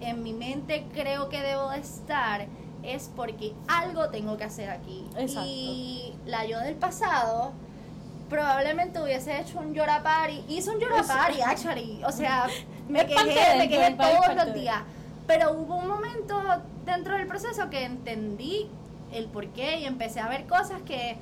en 0.00 0.22
mi 0.22 0.32
mente 0.32 0.86
creo 0.92 1.28
que 1.28 1.40
debo 1.40 1.70
de 1.70 1.78
estar, 1.78 2.46
es 2.82 3.10
porque 3.14 3.54
algo 3.66 4.08
tengo 4.10 4.36
que 4.36 4.44
hacer 4.44 4.70
aquí. 4.70 5.06
Exacto. 5.16 5.48
Y 5.48 6.14
la 6.26 6.46
yo 6.46 6.60
del 6.60 6.76
pasado 6.76 7.52
probablemente 8.28 9.00
hubiese 9.02 9.40
hecho 9.40 9.58
un 9.58 9.74
llorapari. 9.74 10.44
Hice 10.48 10.70
un 10.70 10.78
llorapari, 10.78 11.40
actually. 11.44 12.02
O 12.04 12.12
sea, 12.12 12.46
me 12.88 13.06
quejé, 13.06 13.56
me 13.56 13.68
quejé 13.68 13.94
todos 13.94 14.34
los 14.36 14.54
días. 14.54 14.82
Pero 15.26 15.52
hubo 15.52 15.76
un 15.76 15.88
momento 15.88 16.40
dentro 16.84 17.16
del 17.16 17.26
proceso 17.26 17.68
que 17.70 17.84
entendí 17.84 18.70
el 19.12 19.26
porqué 19.26 19.80
y 19.80 19.84
empecé 19.84 20.20
a 20.20 20.28
ver 20.28 20.46
cosas 20.46 20.82
que 20.82 21.16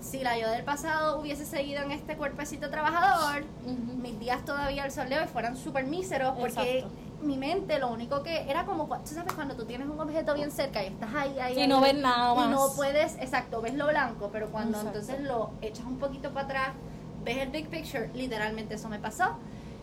si 0.00 0.18
la 0.20 0.38
yo 0.38 0.48
del 0.50 0.62
pasado 0.62 1.20
hubiese 1.20 1.44
seguido 1.44 1.82
en 1.82 1.90
este 1.90 2.16
cuerpecito 2.16 2.70
trabajador, 2.70 3.42
Ujú. 3.64 3.94
mis 3.96 4.18
días 4.20 4.44
todavía 4.44 4.84
al 4.84 4.92
sol 4.92 5.08
de 5.08 5.18
hoy 5.18 5.26
fueran 5.26 5.56
súper 5.56 5.86
míseros 5.86 6.36
porque 6.38 6.78
Exacto. 6.78 6.96
Mi 7.22 7.36
mente 7.36 7.78
lo 7.78 7.88
único 7.88 8.22
que 8.22 8.48
era 8.50 8.64
como, 8.64 8.86
tú 8.86 9.14
sabes, 9.14 9.32
cuando 9.32 9.54
tú 9.56 9.64
tienes 9.64 9.88
un 9.88 9.98
objeto 10.00 10.34
bien 10.34 10.50
cerca 10.50 10.82
y 10.82 10.86
estás 10.86 11.14
ahí, 11.14 11.38
ahí, 11.38 11.56
Y 11.56 11.60
ahí, 11.62 11.68
no 11.68 11.80
ves 11.80 11.94
nada 11.94 12.32
y 12.32 12.36
más. 12.36 12.50
no 12.50 12.68
puedes, 12.76 13.16
exacto, 13.16 13.60
ves 13.60 13.74
lo 13.74 13.86
blanco, 13.88 14.30
pero 14.32 14.48
cuando 14.50 14.78
Exacto. 14.78 14.98
entonces 15.00 15.26
lo 15.26 15.50
echas 15.60 15.84
un 15.86 15.98
poquito 15.98 16.30
para 16.30 16.46
atrás, 16.46 16.68
ves 17.24 17.38
el 17.38 17.50
big 17.50 17.68
picture, 17.68 18.10
literalmente 18.14 18.74
eso 18.76 18.88
me 18.88 18.98
pasó. 18.98 19.30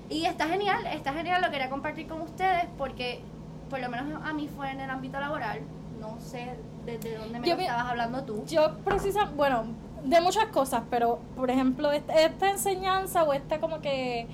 Y 0.10 0.26
está 0.26 0.48
genial, 0.48 0.86
está 0.88 1.14
genial, 1.14 1.42
lo 1.42 1.50
quería 1.52 1.70
compartir 1.70 2.08
con 2.08 2.22
ustedes 2.22 2.66
porque 2.78 3.22
por 3.70 3.80
lo 3.80 3.90
menos 3.90 4.22
a 4.24 4.34
mí 4.34 4.48
fue 4.48 4.70
en 4.72 4.80
el 4.80 4.90
ámbito 4.90 5.20
laboral, 5.20 5.60
no 6.00 6.18
sé 6.20 6.56
desde 6.86 7.18
dónde 7.18 7.40
me 7.40 7.48
Yo 7.48 7.56
estabas 7.56 7.88
hablando 7.88 8.24
tú. 8.24 8.44
Yo 8.46 8.78
precisa, 8.86 9.26
bueno, 9.36 9.66
de 10.04 10.22
muchas 10.22 10.46
cosas, 10.46 10.84
pero 10.90 11.20
por 11.36 11.50
ejemplo, 11.50 11.92
esta, 11.92 12.14
esta 12.22 12.52
enseñanza 12.52 13.24
o 13.24 13.34
esta 13.34 13.60
como 13.60 13.82
que 13.82 14.28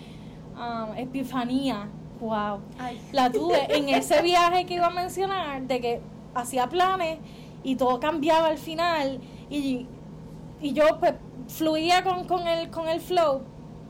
um, 0.55 0.95
epifanía, 0.97 1.87
wow, 2.21 2.59
Ay. 2.79 3.01
la 3.11 3.29
tuve 3.31 3.75
en 3.75 3.89
ese 3.89 4.21
viaje 4.21 4.65
que 4.65 4.75
iba 4.75 4.87
a 4.87 4.91
mencionar, 4.91 5.61
de 5.63 5.81
que 5.81 6.01
hacía 6.33 6.67
planes 6.69 7.19
y 7.63 7.75
todo 7.75 7.99
cambiaba 7.99 8.47
al 8.47 8.57
final 8.57 9.19
y, 9.49 9.87
y 10.61 10.73
yo 10.73 10.99
pues 10.99 11.15
fluía 11.47 12.03
con, 12.03 12.25
con, 12.25 12.47
el, 12.47 12.69
con 12.69 12.87
el 12.87 13.01
flow, 13.01 13.41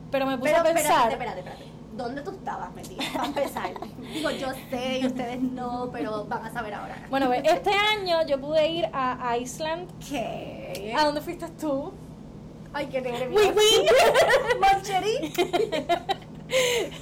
pero 0.09 0.25
me 0.25 0.37
puse 0.37 0.51
Pero 0.51 0.61
a 0.61 0.63
pensar... 0.63 0.83
espérate, 1.11 1.13
espérate, 1.13 1.39
espérate. 1.39 1.71
¿Dónde 1.95 2.21
tú 2.21 2.31
estabas 2.31 2.73
metida? 2.73 3.03
Para 3.13 3.25
empezar. 3.25 3.71
Digo, 4.13 4.31
yo 4.31 4.47
sé 4.69 4.99
y 4.99 5.05
ustedes 5.05 5.41
no, 5.41 5.89
pero 5.91 6.23
van 6.25 6.45
a 6.45 6.51
saber 6.51 6.73
ahora. 6.73 6.95
Bueno, 7.09 7.27
ve, 7.29 7.43
este 7.43 7.71
año 7.71 8.25
yo 8.25 8.39
pude 8.39 8.65
ir 8.65 8.89
a 8.93 9.37
Iceland. 9.37 9.89
¿Qué? 9.99 10.95
¿A 10.97 11.05
dónde 11.05 11.19
fuiste 11.19 11.47
tú? 11.59 11.91
Ay, 12.73 12.87
qué 12.87 13.01
nervios. 13.01 13.41
Uy, 13.41 13.49
uy. 13.55 14.59
Moncherí. 14.59 15.33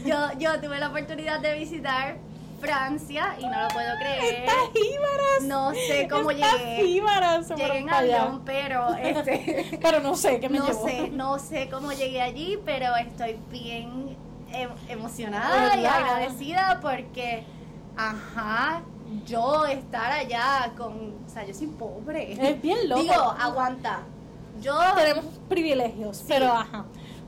Yo, 0.05 0.15
yo 0.37 0.59
tuve 0.61 0.79
la 0.79 0.89
oportunidad 0.89 1.39
de 1.39 1.53
visitar 1.57 2.17
Francia 2.59 3.35
y 3.39 3.45
no 3.45 3.61
lo 3.61 3.67
puedo 3.69 3.95
creer. 3.99 4.43
Estas 4.43 4.55
jíbaras. 4.73 5.41
No 5.43 5.71
sé 5.73 6.07
cómo 6.09 6.31
Estas 6.31 6.53
llegué. 6.59 6.75
jíbaras 6.85 7.47
se 7.47 7.55
Llegué 7.55 7.77
en 7.79 7.89
avión, 7.93 8.41
pero 8.45 8.93
este. 8.95 9.79
Pero 9.81 9.99
no 10.01 10.15
sé 10.15 10.39
qué 10.39 10.49
me 10.49 10.59
no 10.59 10.67
llevó. 10.67 10.87
sé, 10.87 11.09
no 11.09 11.39
sé 11.39 11.69
cómo 11.69 11.91
llegué 11.93 12.21
allí, 12.21 12.59
pero 12.65 12.95
estoy 12.97 13.37
bien 13.49 14.17
em- 14.51 14.69
emocionada 14.89 15.77
y 15.77 15.85
agradecida 15.85 16.79
porque, 16.81 17.45
ajá, 17.95 18.81
yo 19.25 19.65
estar 19.65 20.11
allá 20.11 20.71
con, 20.77 21.13
o 21.25 21.29
sea, 21.29 21.45
yo 21.45 21.53
soy 21.53 21.67
pobre. 21.67 22.33
Es 22.33 22.61
bien 22.61 22.89
loco. 22.89 23.01
Digo, 23.01 23.35
aguanta. 23.39 24.01
Yo, 24.61 24.77
Tenemos 24.97 25.23
privilegios, 25.47 26.25
pero 26.27 26.51
ajá. 26.51 26.83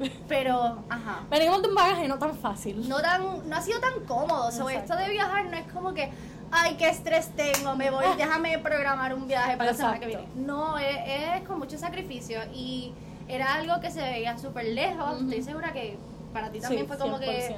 pero, 0.27 0.83
ajá. 0.89 1.21
Venimos 1.29 1.61
de 1.61 1.69
un 1.69 1.75
bagaje 1.75 2.07
no 2.07 2.17
tan 2.19 2.35
fácil. 2.35 2.87
No 2.87 3.01
tan, 3.01 3.49
no 3.49 3.55
ha 3.55 3.61
sido 3.61 3.79
tan 3.79 4.05
cómodo. 4.05 4.51
Sobre 4.51 4.75
esto 4.75 4.93
Exacto. 4.93 5.03
de 5.03 5.09
viajar 5.11 5.45
no 5.45 5.57
es 5.57 5.71
como 5.71 5.93
que, 5.93 6.11
ay, 6.51 6.75
qué 6.77 6.89
estrés 6.89 7.29
tengo, 7.35 7.75
me 7.75 7.89
voy, 7.91 8.05
déjame 8.17 8.57
programar 8.59 9.13
un 9.13 9.27
viaje 9.27 9.57
para 9.57 9.71
la 9.71 9.77
semana 9.77 9.99
que 9.99 10.07
viene. 10.07 10.23
Exacto. 10.23 10.41
No, 10.45 10.77
es, 10.77 10.97
es 11.05 11.47
con 11.47 11.59
mucho 11.59 11.77
sacrificio 11.77 12.39
y 12.53 12.93
era 13.27 13.53
algo 13.55 13.79
que 13.79 13.91
se 13.91 14.01
veía 14.01 14.37
súper 14.37 14.65
lejos. 14.65 15.21
Estoy 15.21 15.41
segura 15.43 15.71
que 15.73 15.97
para 16.33 16.49
ti 16.51 16.59
también 16.59 16.83
Sí, 16.83 16.87
fue 16.87 16.97
como 16.97 17.19
que 17.19 17.49
100%. 17.49 17.55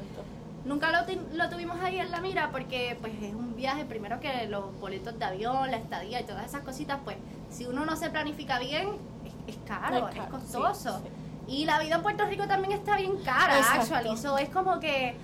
nunca 0.65 0.91
lo, 0.91 0.99
lo 1.35 1.49
tuvimos 1.49 1.79
ahí 1.81 1.99
en 1.99 2.09
la 2.11 2.21
mira 2.21 2.49
porque 2.51 2.97
pues 3.01 3.13
es 3.21 3.33
un 3.33 3.55
viaje, 3.55 3.85
primero 3.85 4.19
que 4.19 4.47
los 4.47 4.77
boletos 4.79 5.17
de 5.17 5.25
avión, 5.25 5.69
la 5.71 5.77
estadía 5.77 6.19
y 6.21 6.23
todas 6.25 6.45
esas 6.45 6.61
cositas, 6.61 6.99
pues 7.03 7.17
si 7.49 7.65
uno 7.65 7.85
no 7.85 7.95
se 7.95 8.09
planifica 8.09 8.59
bien, 8.59 8.89
es, 9.47 9.55
es 9.55 9.61
caro, 9.67 10.09
es, 10.09 10.15
caro, 10.15 10.29
costoso. 10.31 10.97
sí, 10.97 11.03
sí. 11.05 11.09
Y 11.47 11.65
la 11.65 11.79
vida 11.79 11.95
en 11.95 12.01
Puerto 12.01 12.25
Rico 12.25 12.47
también 12.47 12.71
está 12.73 12.97
bien 12.97 13.17
cara, 13.17 13.57
Exacto. 13.57 13.95
actually. 13.95 14.17
So, 14.17 14.37
es 14.37 14.49
como 14.49 14.79
que, 14.79 15.15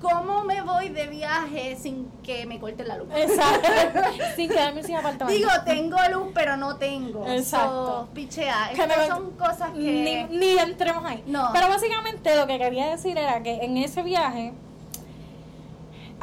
¿cómo 0.00 0.44
me 0.44 0.62
voy 0.62 0.88
de 0.88 1.06
viaje 1.08 1.76
sin 1.76 2.08
que 2.22 2.46
me 2.46 2.60
corten 2.60 2.86
la 2.88 2.96
luz? 2.96 3.08
Exacto. 3.14 3.68
Sin 4.36 4.48
quedarme 4.48 4.82
sin 4.82 4.96
apartamento. 4.96 5.36
Digo, 5.38 5.50
tengo 5.64 5.96
luz, 6.12 6.32
pero 6.34 6.56
no 6.56 6.76
tengo. 6.76 7.26
Exacto. 7.26 8.06
So, 8.06 8.14
pichea. 8.14 8.70
Estas 8.72 9.08
son 9.08 9.32
cosas 9.32 9.70
que... 9.72 10.28
ni, 10.30 10.36
ni 10.36 10.58
entremos 10.58 11.04
ahí. 11.04 11.22
No. 11.26 11.50
Pero 11.52 11.68
básicamente 11.68 12.36
lo 12.36 12.46
que 12.46 12.58
quería 12.58 12.90
decir 12.90 13.16
era 13.18 13.42
que 13.42 13.64
en 13.64 13.76
ese 13.76 14.02
viaje, 14.02 14.52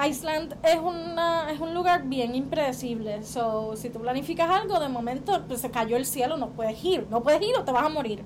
Iceland 0.04 0.56
es 0.64 0.80
una 0.80 1.52
es 1.52 1.60
un 1.60 1.74
lugar 1.74 2.04
bien 2.04 2.36
impredecible. 2.36 3.24
So, 3.24 3.76
si 3.76 3.90
tú 3.90 4.00
planificas 4.00 4.50
algo, 4.50 4.80
de 4.80 4.90
momento 4.90 5.44
pues, 5.48 5.62
se 5.62 5.70
cayó 5.70 5.98
el 5.98 6.06
cielo, 6.06 6.38
no 6.38 6.50
puedes 6.50 6.84
ir. 6.84 7.08
No 7.10 7.22
puedes 7.22 7.42
ir 7.42 7.56
o 7.58 7.64
te 7.64 7.72
vas 7.72 7.84
a 7.84 7.90
morir. 7.90 8.24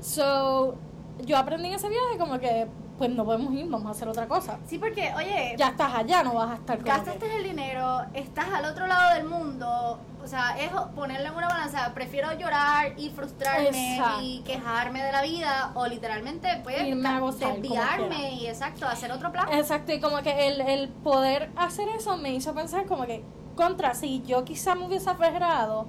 So, 0.00 0.76
yo 1.24 1.36
aprendí 1.36 1.68
en 1.68 1.74
ese 1.74 1.88
viaje 1.88 2.18
como 2.18 2.38
que 2.38 2.66
pues 2.98 3.10
no 3.10 3.24
podemos 3.24 3.52
ir, 3.54 3.68
vamos 3.68 3.86
a 3.86 3.90
hacer 3.92 4.08
otra 4.08 4.26
cosa. 4.26 4.58
Sí, 4.66 4.76
porque, 4.76 5.12
oye, 5.16 5.54
Ya 5.56 5.68
estás 5.68 5.94
allá, 5.94 6.24
no 6.24 6.34
vas 6.34 6.50
a 6.50 6.54
estar 6.54 6.78
como 6.78 6.88
gastaste 6.88 7.26
que- 7.28 7.36
el 7.36 7.44
dinero, 7.44 8.00
estás 8.12 8.46
al 8.52 8.64
otro 8.64 8.88
lado 8.88 9.14
del 9.14 9.24
mundo, 9.24 10.00
o 10.20 10.26
sea, 10.26 10.58
es 10.58 10.72
ponerle 10.96 11.28
en 11.28 11.34
una 11.34 11.46
balanza, 11.46 11.92
prefiero 11.94 12.32
llorar 12.36 12.94
y 12.98 13.10
frustrarme 13.10 13.98
Exacto. 13.98 14.20
y 14.22 14.40
quejarme 14.40 15.04
de 15.04 15.12
la 15.12 15.22
vida 15.22 15.70
o 15.76 15.86
literalmente 15.86 16.60
pues 16.64 16.82
Irme 16.82 17.08
a 17.08 17.20
gozar 17.20 17.60
desviarme 17.60 18.32
y 18.32 18.48
exacto, 18.48 18.84
hacer 18.88 19.12
otro 19.12 19.30
plan. 19.30 19.46
Exacto, 19.52 19.92
y 19.92 20.00
como 20.00 20.20
que 20.22 20.48
el, 20.48 20.60
el 20.60 20.88
poder 20.88 21.50
hacer 21.54 21.88
eso 21.90 22.16
me 22.16 22.34
hizo 22.34 22.52
pensar 22.52 22.84
como 22.86 23.06
que, 23.06 23.22
contra, 23.54 23.94
si 23.94 24.22
yo 24.26 24.44
quizá 24.44 24.74
me 24.74 24.86
hubiese 24.86 25.08
aferrado, 25.08 25.86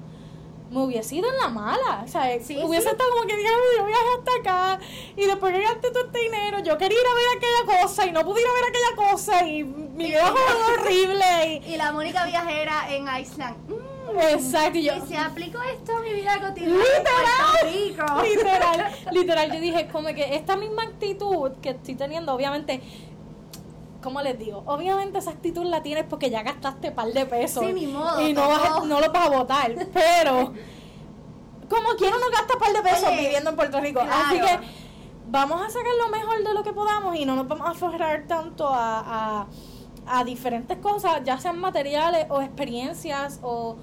me 0.69 0.81
hubiese 0.83 1.15
ido 1.15 1.29
en 1.29 1.37
la 1.37 1.47
mala. 1.49 2.03
O 2.05 2.07
sea, 2.07 2.23
Sí, 2.41 2.57
hubiese 2.63 2.87
sí. 2.87 2.91
estado 2.91 3.09
como 3.11 3.27
que, 3.27 3.35
diablo, 3.37 3.63
yo 3.77 3.85
viajé 3.85 4.01
hasta 4.17 4.33
acá 4.39 4.79
y 5.15 5.25
después 5.25 5.53
que 5.53 5.61
gasté 5.61 5.91
todo 5.91 6.05
este 6.05 6.19
dinero, 6.19 6.59
yo 6.59 6.77
quería 6.77 6.97
ir 6.97 7.05
a 7.07 7.13
ver 7.15 7.25
aquella 7.37 7.81
cosa 7.83 8.05
y 8.05 8.11
no 8.11 8.23
pude 8.23 8.41
ir 8.41 8.47
a 8.47 8.53
ver 8.53 8.63
aquella 8.69 9.11
cosa 9.11 9.45
y 9.47 9.63
mi 9.63 10.05
vida 10.05 10.25
fue 10.31 10.73
horrible. 10.73 11.61
Y 11.67 11.75
la 11.77 11.91
Mónica 11.91 12.25
viajera 12.25 12.93
en 12.93 13.05
Iceland. 13.21 13.57
Mm, 13.69 14.19
exacto, 14.19 14.77
y 14.77 14.83
yo... 14.83 14.93
y 14.95 15.07
se 15.07 15.17
aplicó 15.17 15.61
esto 15.61 15.97
a 15.97 16.01
mi 16.01 16.13
vida 16.13 16.39
cotidiana 16.39 16.75
Literal. 16.75 17.59
Puerto 17.61 17.77
Rico. 17.77 18.23
literal, 18.35 18.91
literal, 19.11 19.51
yo 19.53 19.59
dije 19.59 19.87
como 19.91 20.07
que 20.09 20.35
esta 20.35 20.55
misma 20.55 20.83
actitud 20.83 21.51
que 21.61 21.69
estoy 21.71 21.95
teniendo, 21.95 22.33
obviamente, 22.33 22.81
¿cómo 24.01 24.21
les 24.21 24.37
digo? 24.39 24.63
Obviamente 24.65 25.19
esa 25.19 25.31
actitud 25.31 25.63
la 25.65 25.81
tienes 25.83 26.05
porque 26.05 26.29
ya 26.29 26.43
gastaste 26.43 26.91
par 26.91 27.07
de 27.07 27.25
pesos. 27.25 27.65
Sí, 27.65 27.73
ni 27.73 27.87
modo, 27.87 28.21
Y 28.21 28.33
no, 28.33 28.47
vas 28.47 28.85
no 28.85 28.99
los 28.99 29.11
vas 29.11 29.27
a 29.27 29.29
votar, 29.29 29.73
pero 29.93 30.53
como 31.69 31.89
quiera 31.97 32.15
no 32.17 32.29
gasta 32.31 32.57
par 32.57 32.73
de 32.73 32.81
pesos 32.81 33.09
Oye, 33.09 33.21
viviendo 33.21 33.49
en 33.51 33.55
Puerto 33.55 33.79
Rico. 33.79 33.99
claro. 34.01 34.23
Así 34.25 34.39
que 34.39 34.59
vamos 35.29 35.61
a 35.61 35.69
sacar 35.69 35.93
lo 36.03 36.09
mejor 36.09 36.43
de 36.43 36.53
lo 36.53 36.63
que 36.63 36.73
podamos 36.73 37.15
y 37.15 37.25
no 37.25 37.35
nos 37.35 37.47
vamos 37.47 37.67
a 37.67 37.71
aferrar 37.71 38.25
tanto 38.27 38.67
a, 38.67 39.45
a, 40.07 40.17
a 40.19 40.23
diferentes 40.23 40.77
cosas, 40.79 41.21
ya 41.23 41.37
sean 41.39 41.59
materiales 41.59 42.25
o 42.29 42.41
experiencias 42.41 43.39
o, 43.43 43.75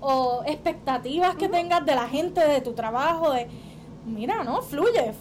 o 0.00 0.42
expectativas 0.46 1.36
que 1.36 1.48
tengas 1.48 1.86
de 1.86 1.94
la 1.94 2.08
gente, 2.08 2.40
de 2.40 2.60
tu 2.60 2.72
trabajo, 2.72 3.30
de 3.30 3.48
mira, 4.04 4.42
no, 4.42 4.60
fluye. 4.62 5.12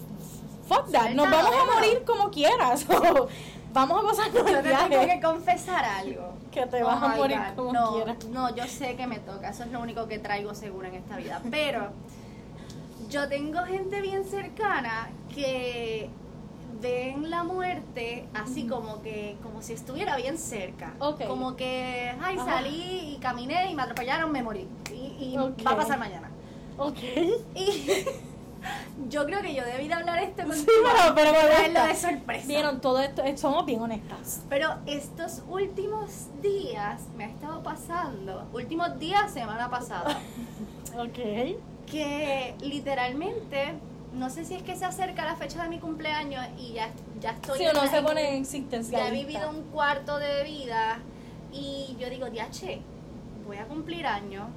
Fuck 0.67 0.89
that, 0.91 1.11
nos 1.11 1.29
vamos 1.29 1.53
a 1.53 1.75
morir 1.75 2.03
como 2.05 2.31
quieras. 2.31 2.87
vamos 3.73 4.03
a 4.03 4.07
pasar 4.07 4.31
Yo 4.31 4.39
el 4.39 4.45
te 4.45 4.69
tengo 4.69 4.83
que 4.83 4.89
viaje. 4.89 5.21
confesar 5.21 5.85
algo. 5.85 6.33
Que 6.51 6.65
te 6.65 6.83
Oh 6.83 6.87
vas 6.87 7.03
a 7.03 7.07
morir 7.15 7.37
God. 7.37 7.55
como 7.55 7.73
no, 7.73 7.93
quieras. 7.93 8.25
No, 8.25 8.55
yo 8.55 8.67
sé 8.67 8.95
que 8.95 9.07
me 9.07 9.19
toca, 9.19 9.49
eso 9.49 9.63
es 9.63 9.71
lo 9.71 9.79
único 9.79 10.07
que 10.07 10.19
traigo 10.19 10.53
seguro 10.53 10.87
en 10.87 10.95
esta 10.95 11.17
vida. 11.17 11.41
Pero 11.49 11.89
yo 13.09 13.27
tengo 13.29 13.59
gente 13.63 14.01
bien 14.01 14.25
cercana 14.25 15.09
que 15.33 16.09
ven 16.81 17.29
la 17.29 17.43
muerte 17.43 18.25
así 18.33 18.65
como 18.67 19.01
que 19.01 19.37
como 19.43 19.61
si 19.61 19.73
estuviera 19.73 20.15
bien 20.17 20.37
cerca. 20.37 20.93
Ok. 20.99 21.25
Como 21.27 21.55
que, 21.55 22.13
ay, 22.21 22.37
Ajá. 22.37 22.45
salí 22.57 23.13
y 23.15 23.17
caminé 23.19 23.69
y 23.71 23.75
me 23.75 23.83
atropellaron, 23.83 24.31
me 24.31 24.41
morí. 24.43 24.67
Y, 24.91 25.35
va 25.37 25.71
a 25.71 25.75
pasar 25.75 25.99
mañana. 25.99 26.29
Ok. 26.77 26.97
Y 27.55 28.05
yo 29.09 29.25
creo 29.25 29.41
que 29.41 29.53
yo 29.53 29.63
debí 29.65 29.87
de 29.87 29.93
hablar 29.93 30.19
esto 30.19 30.43
con 30.43 30.53
Sí, 30.55 30.65
pero, 30.67 31.15
pero 31.15 31.31
me 31.31 31.87
de 31.87 31.95
sorpresa. 31.95 32.47
Vieron, 32.47 32.81
todo 32.81 32.99
esto, 32.99 33.23
eh, 33.23 33.37
somos 33.37 33.65
bien 33.65 33.81
honestas. 33.81 34.41
Pero 34.49 34.75
estos 34.85 35.41
últimos 35.49 36.27
días 36.41 37.01
me 37.17 37.25
ha 37.25 37.27
estado 37.29 37.61
pasando, 37.63 38.47
últimos 38.53 38.97
días, 38.99 39.31
semana 39.31 39.69
pasada, 39.69 40.19
Ok. 40.97 41.17
que 41.89 42.55
literalmente, 42.61 43.73
no 44.13 44.29
sé 44.29 44.45
si 44.45 44.55
es 44.55 44.63
que 44.63 44.75
se 44.75 44.85
acerca 44.85 45.25
la 45.25 45.35
fecha 45.35 45.63
de 45.63 45.69
mi 45.69 45.79
cumpleaños 45.79 46.45
y 46.57 46.73
ya, 46.73 46.89
ya 47.19 47.31
estoy 47.31 47.61
uno 47.67 47.83
la- 47.83 47.89
se 47.89 47.97
en- 47.97 48.05
pone 48.05 48.21
ya 48.23 48.29
existencial. 48.37 49.07
he 49.07 49.11
vivido 49.11 49.49
un 49.49 49.63
cuarto 49.71 50.17
de 50.19 50.43
vida 50.43 50.99
y 51.51 51.95
yo 51.99 52.09
digo, 52.09 52.29
diache, 52.29 52.81
voy 53.45 53.57
a 53.57 53.65
cumplir 53.65 54.05
años 54.05 54.47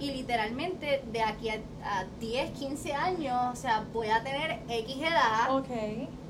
y 0.00 0.10
literalmente 0.12 1.02
de 1.12 1.22
aquí 1.22 1.48
a, 1.50 1.54
a 1.84 2.04
10, 2.20 2.50
15 2.52 2.92
años, 2.94 3.36
o 3.52 3.56
sea, 3.56 3.84
voy 3.92 4.08
a 4.08 4.22
tener 4.22 4.60
X 4.68 4.96
edad 4.98 5.54
Ok. 5.56 5.68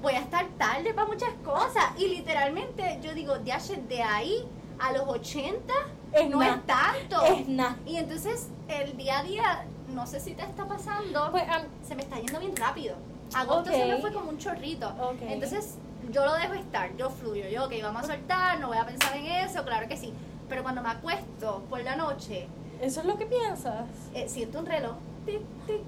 voy 0.02 0.12
a 0.14 0.21
estar 0.21 0.47
tarde 0.59 0.92
para 0.94 1.06
muchas 1.06 1.30
cosas. 1.44 1.85
Y 1.99 2.09
literalmente 2.09 2.99
yo 3.02 3.14
digo, 3.14 3.37
de 3.38 4.02
ahí 4.02 4.47
a 4.78 4.92
los 4.92 5.09
80 5.09 5.73
Es 6.12 6.28
no 6.28 6.38
na. 6.38 6.49
es 6.56 6.66
tanto. 6.66 7.23
Es 7.25 7.49
nada. 7.49 7.76
Y 7.87 7.97
entonces 7.97 8.49
el 8.68 8.97
día 8.97 9.21
a 9.21 9.23
día, 9.23 9.64
no 9.88 10.06
sé 10.06 10.21
si 10.21 10.35
te 10.35 10.42
está 10.42 10.66
pasando, 10.66 11.30
Pues, 11.30 11.44
am- 11.49 11.66
se 11.87 11.94
me 11.94 12.02
está 12.02 12.16
yendo 12.16 12.38
bien 12.40 12.54
rápido. 12.56 12.97
Agosto 13.35 13.71
se 13.71 13.85
me 13.87 13.97
fue 13.99 14.12
como 14.12 14.30
un 14.30 14.38
chorrito. 14.38 14.88
Ok. 14.88 15.23
Entonces 15.23 15.76
yo 16.11 16.25
lo 16.26 16.35
dejo 16.35 16.54
estar, 16.54 16.94
yo 16.97 17.09
fluyo, 17.11 17.49
yo, 17.49 17.64
ok, 17.64 17.73
vamos 17.83 18.04
a 18.04 18.06
soltar, 18.09 18.61
no 18.61 18.68
voy 18.68 18.76
a 18.76 18.85
pensar 18.87 19.16
en 19.16 19.26
eso, 19.26 19.64
claro 19.64 19.88
que 19.88 19.97
sí. 19.97 20.12
Pero 20.49 20.62
cuando 20.62 20.83
me 20.83 20.90
acuesto 20.90 21.62
por 21.71 21.83
la 21.83 21.97
noche, 21.97 22.47
¿Eso 22.81 23.00
es 23.00 23.07
lo 23.07 23.16
que 23.16 23.26
piensas? 23.26 23.87
eh, 24.14 24.28
siento 24.28 24.59
un 24.61 24.66
reloj. 24.66 24.97
Tic, 25.26 25.40
tic, 25.66 25.81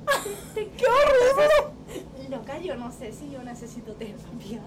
tic. 0.55 0.77
¡Qué 0.77 0.85
horrible! 0.87 2.29
Loca, 2.31 2.59
yo 2.59 2.75
no 2.77 2.91
sé 2.91 3.13
si 3.13 3.31
yo 3.31 3.43
necesito 3.43 3.93
terapia. 3.93 4.61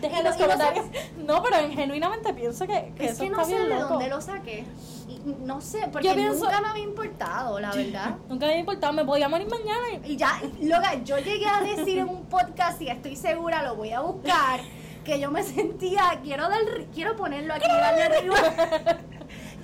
Deja 0.00 0.20
Y 0.20 0.24
los 0.24 0.38
no- 0.38 0.44
y 0.44 0.48
no 0.48 0.52
sé- 0.56 0.58
comentarios. 0.64 0.86
No, 1.18 1.42
pero 1.42 1.56
en- 1.58 1.72
genuinamente 1.72 2.32
pienso 2.34 2.66
que, 2.66 2.92
que 2.96 3.06
es 3.06 3.12
eso 3.12 3.24
que 3.24 3.30
no 3.30 3.40
está 3.40 3.44
sé 3.50 3.56
bien 3.56 3.68
de 3.68 3.74
loco. 3.80 3.88
dónde 3.94 4.08
lo 4.08 4.20
saqué. 4.20 4.64
Y 5.08 5.20
no 5.44 5.60
sé, 5.60 5.88
porque 5.92 6.14
nunca 6.14 6.60
me 6.60 6.68
había 6.68 6.82
importado, 6.82 7.60
la 7.60 7.72
verdad. 7.72 8.16
nunca 8.28 8.46
me 8.46 8.52
había 8.52 8.60
importado, 8.60 8.92
me 8.92 9.04
podía 9.04 9.28
morir 9.28 9.48
mañana. 9.48 9.86
Y 10.04 10.16
ya, 10.16 10.40
loca, 10.62 10.94
yo 11.04 11.18
llegué 11.18 11.46
a 11.46 11.60
decir 11.62 11.98
en 11.98 12.08
un 12.08 12.24
podcast 12.26 12.80
y 12.82 12.88
estoy 12.88 13.16
segura, 13.16 13.62
lo 13.62 13.76
voy 13.76 13.92
a 13.92 14.00
buscar, 14.00 14.60
que 15.04 15.18
yo 15.20 15.30
me 15.30 15.42
sentía, 15.42 16.20
quiero, 16.22 16.48
del, 16.48 16.86
quiero 16.94 17.16
ponerlo 17.16 17.54
aquí, 17.54 17.68
darle 17.68 18.02
arriba. 18.18 18.36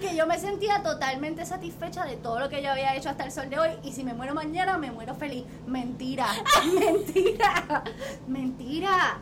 Que 0.02 0.16
yo 0.16 0.26
me 0.26 0.38
sentía 0.38 0.82
totalmente 0.82 1.46
satisfecha 1.46 2.04
de 2.04 2.16
todo 2.16 2.40
lo 2.40 2.48
que 2.48 2.62
yo 2.62 2.72
había 2.72 2.94
hecho 2.96 3.08
hasta 3.08 3.24
el 3.24 3.32
sol 3.32 3.48
de 3.48 3.58
hoy 3.58 3.70
y 3.82 3.92
si 3.92 4.04
me 4.04 4.14
muero 4.14 4.34
mañana 4.34 4.76
me 4.76 4.90
muero 4.90 5.14
feliz. 5.14 5.44
Mentira, 5.66 6.26
mentira, 6.80 7.84
mentira. 8.26 9.18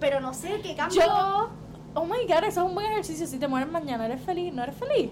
Pero 0.00 0.20
no 0.20 0.32
sé 0.34 0.60
qué 0.62 0.74
cambió. 0.74 1.50
oh 1.94 2.04
my 2.04 2.26
god, 2.26 2.44
eso 2.44 2.62
es 2.62 2.66
un 2.66 2.74
buen 2.74 2.86
ejercicio. 2.86 3.26
Si 3.26 3.38
te 3.38 3.46
mueres 3.46 3.70
mañana, 3.70 4.06
¿eres 4.06 4.22
feliz? 4.22 4.52
¿No 4.52 4.62
eres 4.62 4.74
feliz? 4.76 5.10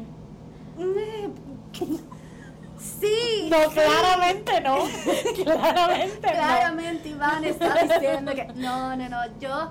Sí. 2.78 3.48
No, 3.50 3.70
claramente 3.70 4.60
no. 4.60 4.78
claramente 5.44 6.20
Claramente 6.20 7.08
Iván 7.10 7.44
está 7.44 7.84
diciendo 7.84 8.32
que. 8.34 8.46
No, 8.54 8.96
no, 8.96 9.08
no. 9.08 9.18
Yo. 9.38 9.70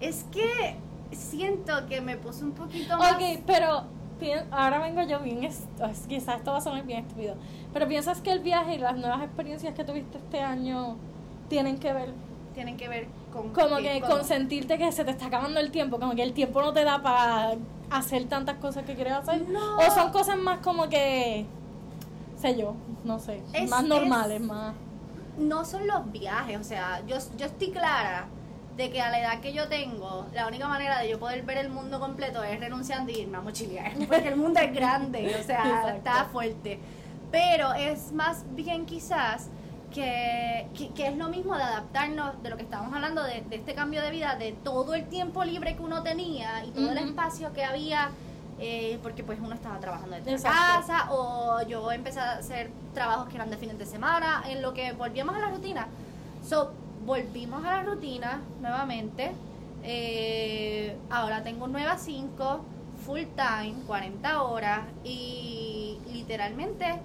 Es 0.00 0.24
que 0.32 0.76
siento 1.12 1.86
que 1.86 2.00
me 2.00 2.16
puse 2.16 2.42
un 2.42 2.52
poquito 2.52 2.96
más. 2.96 3.12
Ok, 3.12 3.42
pero 3.46 3.84
ahora 4.50 4.78
vengo 4.78 5.02
yo 5.02 5.20
bien, 5.20 5.40
quizás 5.40 6.36
esto 6.36 6.52
va 6.52 6.58
a 6.58 6.60
sonar 6.60 6.84
bien 6.84 7.00
estúpido, 7.00 7.34
pero 7.72 7.86
piensas 7.88 8.20
que 8.20 8.32
el 8.32 8.40
viaje 8.40 8.74
y 8.74 8.78
las 8.78 8.96
nuevas 8.96 9.22
experiencias 9.22 9.74
que 9.74 9.84
tuviste 9.84 10.18
este 10.18 10.40
año 10.40 10.96
tienen 11.48 11.78
que 11.78 11.92
ver 11.92 12.12
tienen 12.54 12.76
que 12.76 12.88
ver 12.88 13.06
con 13.32 13.50
como 13.50 13.76
que 13.76 14.00
con 14.00 14.24
sentirte 14.24 14.76
que 14.76 14.90
se 14.90 15.04
te 15.04 15.12
está 15.12 15.26
acabando 15.26 15.60
el 15.60 15.70
tiempo, 15.70 15.98
como 16.00 16.14
que 16.14 16.22
el 16.22 16.32
tiempo 16.32 16.60
no 16.60 16.72
te 16.72 16.84
da 16.84 17.00
para 17.00 17.54
hacer 17.90 18.24
tantas 18.24 18.56
cosas 18.56 18.84
que 18.84 18.94
quieres 18.94 19.12
hacer 19.12 19.42
o 19.78 19.94
son 19.94 20.10
cosas 20.10 20.36
más 20.36 20.58
como 20.58 20.88
que 20.88 21.46
sé 22.36 22.56
yo, 22.56 22.74
no 23.04 23.18
sé, 23.18 23.42
más 23.68 23.84
normales, 23.84 24.40
más 24.40 24.74
no 25.38 25.64
son 25.64 25.86
los 25.86 26.10
viajes, 26.12 26.58
o 26.58 26.64
sea, 26.64 27.02
yo 27.06 27.16
yo 27.36 27.46
estoy 27.46 27.70
clara 27.70 28.26
de 28.80 28.90
que 28.90 29.00
a 29.02 29.10
la 29.10 29.20
edad 29.20 29.40
que 29.40 29.52
yo 29.52 29.68
tengo, 29.68 30.26
la 30.32 30.46
única 30.46 30.66
manera 30.66 31.00
de 31.00 31.10
yo 31.10 31.18
poder 31.18 31.42
ver 31.42 31.58
el 31.58 31.68
mundo 31.68 32.00
completo 32.00 32.42
es 32.42 32.58
renunciando 32.58 33.12
y 33.12 33.18
irme 33.20 33.36
a 33.36 33.40
mochilear, 33.42 33.92
porque 34.08 34.28
el 34.28 34.36
mundo 34.36 34.58
es 34.58 34.72
grande, 34.72 35.36
o 35.38 35.42
sea, 35.42 35.94
está 35.94 36.24
fuerte. 36.24 36.80
Pero 37.30 37.74
es 37.74 38.10
más 38.12 38.44
bien 38.54 38.86
quizás 38.86 39.50
que, 39.92 40.66
que, 40.94 41.06
es 41.06 41.16
lo 41.16 41.28
mismo 41.28 41.56
de 41.56 41.62
adaptarnos, 41.62 42.42
de 42.42 42.48
lo 42.48 42.56
que 42.56 42.62
estábamos 42.62 42.94
hablando, 42.94 43.22
de, 43.22 43.44
este 43.50 43.74
cambio 43.74 44.00
de 44.00 44.10
vida, 44.10 44.36
de 44.36 44.52
todo 44.52 44.94
el 44.94 45.06
tiempo 45.08 45.44
libre 45.44 45.76
que 45.76 45.82
uno 45.82 46.02
tenía 46.02 46.64
y 46.64 46.70
todo 46.70 46.90
el 46.90 46.98
espacio 46.98 47.52
que 47.52 47.64
había, 47.64 48.10
eh, 48.58 48.98
porque 49.02 49.22
pues 49.22 49.38
uno 49.40 49.54
estaba 49.54 49.78
trabajando 49.78 50.16
desde 50.16 50.42
casa 50.42 51.08
o 51.10 51.60
yo 51.68 51.92
empecé 51.92 52.20
a 52.20 52.32
hacer 52.38 52.70
trabajos 52.94 53.28
que 53.28 53.36
eran 53.36 53.50
de 53.50 53.58
fines 53.58 53.78
de 53.78 53.84
semana, 53.84 54.42
en 54.48 54.62
lo 54.62 54.72
que 54.72 54.92
volvíamos 54.92 55.36
a 55.36 55.38
la 55.38 55.50
rutina. 55.50 55.86
So, 56.48 56.72
volvimos 57.10 57.64
a 57.64 57.76
la 57.76 57.82
rutina 57.82 58.40
nuevamente. 58.60 59.32
Eh, 59.82 60.96
ahora 61.10 61.42
tengo 61.42 61.64
un 61.64 61.72
9 61.72 61.88
a 61.88 61.98
5, 61.98 62.64
full 63.04 63.22
time, 63.34 63.74
40 63.84 64.42
horas 64.44 64.82
y 65.02 65.98
literalmente 66.12 67.00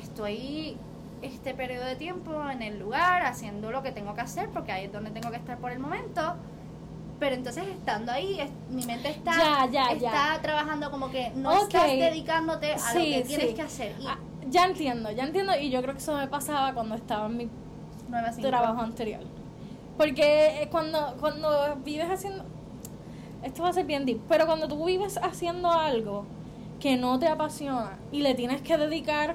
estoy 0.00 0.78
este 1.20 1.52
periodo 1.52 1.84
de 1.84 1.96
tiempo 1.96 2.48
en 2.48 2.62
el 2.62 2.78
lugar 2.78 3.24
haciendo 3.26 3.70
lo 3.70 3.82
que 3.82 3.92
tengo 3.92 4.14
que 4.14 4.22
hacer 4.22 4.48
porque 4.48 4.72
ahí 4.72 4.86
es 4.86 4.92
donde 4.92 5.10
tengo 5.10 5.30
que 5.30 5.36
estar 5.36 5.58
por 5.58 5.72
el 5.72 5.78
momento. 5.78 6.36
Pero 7.20 7.34
entonces 7.34 7.64
estando 7.68 8.12
ahí, 8.12 8.40
mi 8.70 8.86
mente 8.86 9.10
está, 9.10 9.68
está 9.92 10.40
trabajando 10.40 10.90
como 10.90 11.10
que 11.10 11.30
no 11.34 11.52
estás 11.52 11.86
dedicándote 11.86 12.72
a 12.72 12.94
lo 12.94 13.00
que 13.00 13.24
tienes 13.26 13.54
que 13.54 13.62
hacer. 13.62 13.94
Ah, 14.08 14.16
ya 14.48 14.64
entiendo, 14.64 15.10
ya 15.12 15.24
entiendo 15.24 15.52
y 15.60 15.68
yo 15.68 15.82
creo 15.82 15.92
que 15.92 16.00
eso 16.00 16.16
me 16.16 16.28
pasaba 16.28 16.72
cuando 16.72 16.94
estaba 16.94 17.26
en 17.26 17.36
mi 17.36 17.48
trabajo 18.40 18.80
anterior. 18.80 19.20
Porque 19.96 20.68
cuando, 20.70 21.16
cuando 21.20 21.76
vives 21.84 22.10
haciendo. 22.10 22.44
Esto 23.42 23.64
va 23.64 23.70
a 23.70 23.72
ser 23.72 23.86
bien 23.86 24.06
deep, 24.06 24.20
pero 24.28 24.46
cuando 24.46 24.68
tú 24.68 24.84
vives 24.84 25.18
haciendo 25.20 25.70
algo 25.70 26.24
que 26.78 26.96
no 26.96 27.18
te 27.18 27.26
apasiona 27.26 27.98
y 28.12 28.22
le 28.22 28.34
tienes 28.34 28.62
que 28.62 28.76
dedicar 28.76 29.34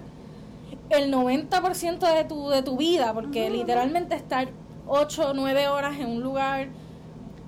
el 0.90 1.14
90% 1.14 2.14
de 2.14 2.24
tu, 2.24 2.50
de 2.50 2.62
tu 2.62 2.78
vida, 2.78 3.14
porque 3.14 3.50
literalmente 3.50 4.16
estar 4.16 4.48
8 4.88 5.30
o 5.30 5.34
9 5.34 5.68
horas 5.68 6.00
en 6.00 6.08
un 6.08 6.22
lugar, 6.22 6.70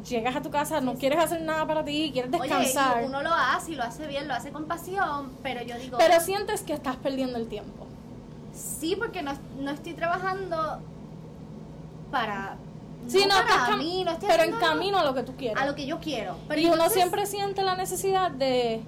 llegas 0.08 0.36
a 0.36 0.42
tu 0.42 0.50
casa, 0.50 0.82
no 0.82 0.96
quieres 0.96 1.20
hacer 1.20 1.42
nada 1.42 1.66
para 1.66 1.84
ti, 1.84 2.10
quieres 2.12 2.32
descansar. 2.32 2.98
Oye, 2.98 3.08
uno 3.08 3.22
lo 3.22 3.34
hace 3.34 3.72
y 3.72 3.76
lo 3.76 3.84
hace 3.84 4.08
bien, 4.08 4.28
lo 4.28 4.34
hace 4.34 4.52
con 4.52 4.66
pasión, 4.66 5.32
pero 5.42 5.62
yo 5.64 5.78
digo... 5.78 5.98
Pero 5.98 6.20
sientes 6.20 6.62
que 6.62 6.74
estás 6.74 6.98
perdiendo 6.98 7.38
el 7.38 7.48
tiempo. 7.48 7.86
Sí, 8.54 8.96
porque 8.98 9.22
no, 9.22 9.34
no 9.60 9.72
estoy 9.72 9.94
trabajando 9.94 10.80
para 12.12 12.58
Sí, 13.08 13.26
no, 13.28 13.36
para 13.48 13.76
mí, 13.78 14.04
no 14.04 14.12
estoy 14.12 14.30
pero 14.30 14.44
en 14.44 14.52
camino 14.54 15.00
a 15.00 15.04
lo 15.04 15.14
que 15.14 15.24
tú 15.24 15.36
quieres. 15.36 15.62
A 15.62 15.66
lo 15.66 15.74
que 15.74 15.86
yo 15.86 16.00
quiero. 16.00 16.36
y 16.56 16.66
uno 16.68 16.90
siempre 16.90 17.26
siente 17.26 17.64
la 17.64 17.76
necesidad 17.76 18.32
de 18.32 18.82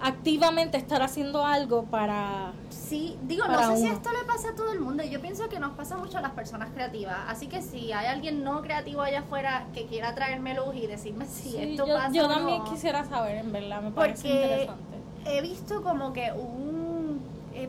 activamente 0.00 0.76
estar 0.76 1.02
haciendo 1.02 1.46
algo 1.46 1.84
para 1.84 2.52
sí 2.68 3.16
digo 3.22 3.46
no 3.46 3.70
sé 3.70 3.76
si 3.78 3.86
esto 3.86 4.10
le 4.10 4.24
pasa 4.24 4.50
a 4.50 4.54
todo 4.54 4.72
el 4.72 4.80
mundo. 4.80 5.02
Yo 5.04 5.20
pienso 5.20 5.48
que 5.48 5.58
nos 5.58 5.72
pasa 5.72 5.96
mucho 5.96 6.18
a 6.18 6.20
las 6.20 6.32
personas 6.32 6.70
creativas. 6.74 7.16
Así 7.28 7.46
que 7.46 7.62
si 7.62 7.92
hay 7.92 8.06
alguien 8.06 8.42
no 8.42 8.60
creativo 8.60 9.02
allá 9.02 9.20
afuera 9.20 9.66
que 9.72 9.86
quiera 9.86 10.14
traerme 10.14 10.54
luz 10.54 10.74
y 10.74 10.86
decirme 10.86 11.26
si 11.26 11.56
esto 11.56 11.86
yo, 11.86 11.94
pasa 11.94 12.12
yo 12.12 12.28
también 12.28 12.64
quisiera 12.64 13.04
saber 13.04 13.36
en 13.36 13.52
verdad 13.52 13.82
me 13.82 13.92
parece 13.92 14.28
interesante. 14.28 14.96
he 15.26 15.40
visto 15.40 15.82
como 15.82 16.12
que 16.12 16.32
un 16.32 16.73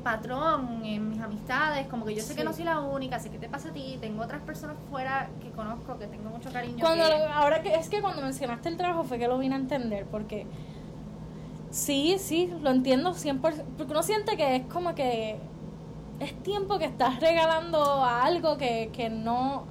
patrón 0.05 0.85
en 0.85 1.09
mis 1.09 1.19
amistades, 1.19 1.87
como 1.87 2.05
que 2.05 2.13
yo 2.13 2.21
sé 2.21 2.35
que 2.35 2.43
no 2.43 2.53
soy 2.53 2.63
la 2.63 2.79
única, 2.79 3.17
sé 3.17 3.31
que 3.31 3.39
te 3.39 3.49
pasa 3.49 3.69
a 3.69 3.73
ti, 3.73 3.97
tengo 3.99 4.21
otras 4.21 4.39
personas 4.43 4.75
fuera 4.91 5.31
que 5.41 5.49
conozco, 5.49 5.97
que 5.97 6.05
tengo 6.05 6.29
mucho 6.29 6.51
cariño. 6.51 6.77
Cuando 6.79 7.03
ahora 7.33 7.63
que 7.63 7.73
es 7.73 7.89
que 7.89 8.01
cuando 8.01 8.21
mencionaste 8.21 8.69
el 8.69 8.77
trabajo 8.77 9.03
fue 9.03 9.17
que 9.17 9.27
lo 9.27 9.39
vine 9.39 9.55
a 9.55 9.57
entender, 9.57 10.05
porque 10.05 10.45
sí, 11.71 12.17
sí, 12.19 12.53
lo 12.61 12.69
entiendo 12.69 13.15
100%, 13.15 13.63
porque 13.77 13.93
uno 13.93 14.03
siente 14.03 14.37
que 14.37 14.57
es 14.57 14.65
como 14.67 14.93
que 14.93 15.39
es 16.19 16.43
tiempo 16.43 16.77
que 16.77 16.85
estás 16.85 17.19
regalando 17.19 17.81
a 17.81 18.25
algo 18.25 18.57
que, 18.57 18.91
que 18.93 19.09
no 19.09 19.65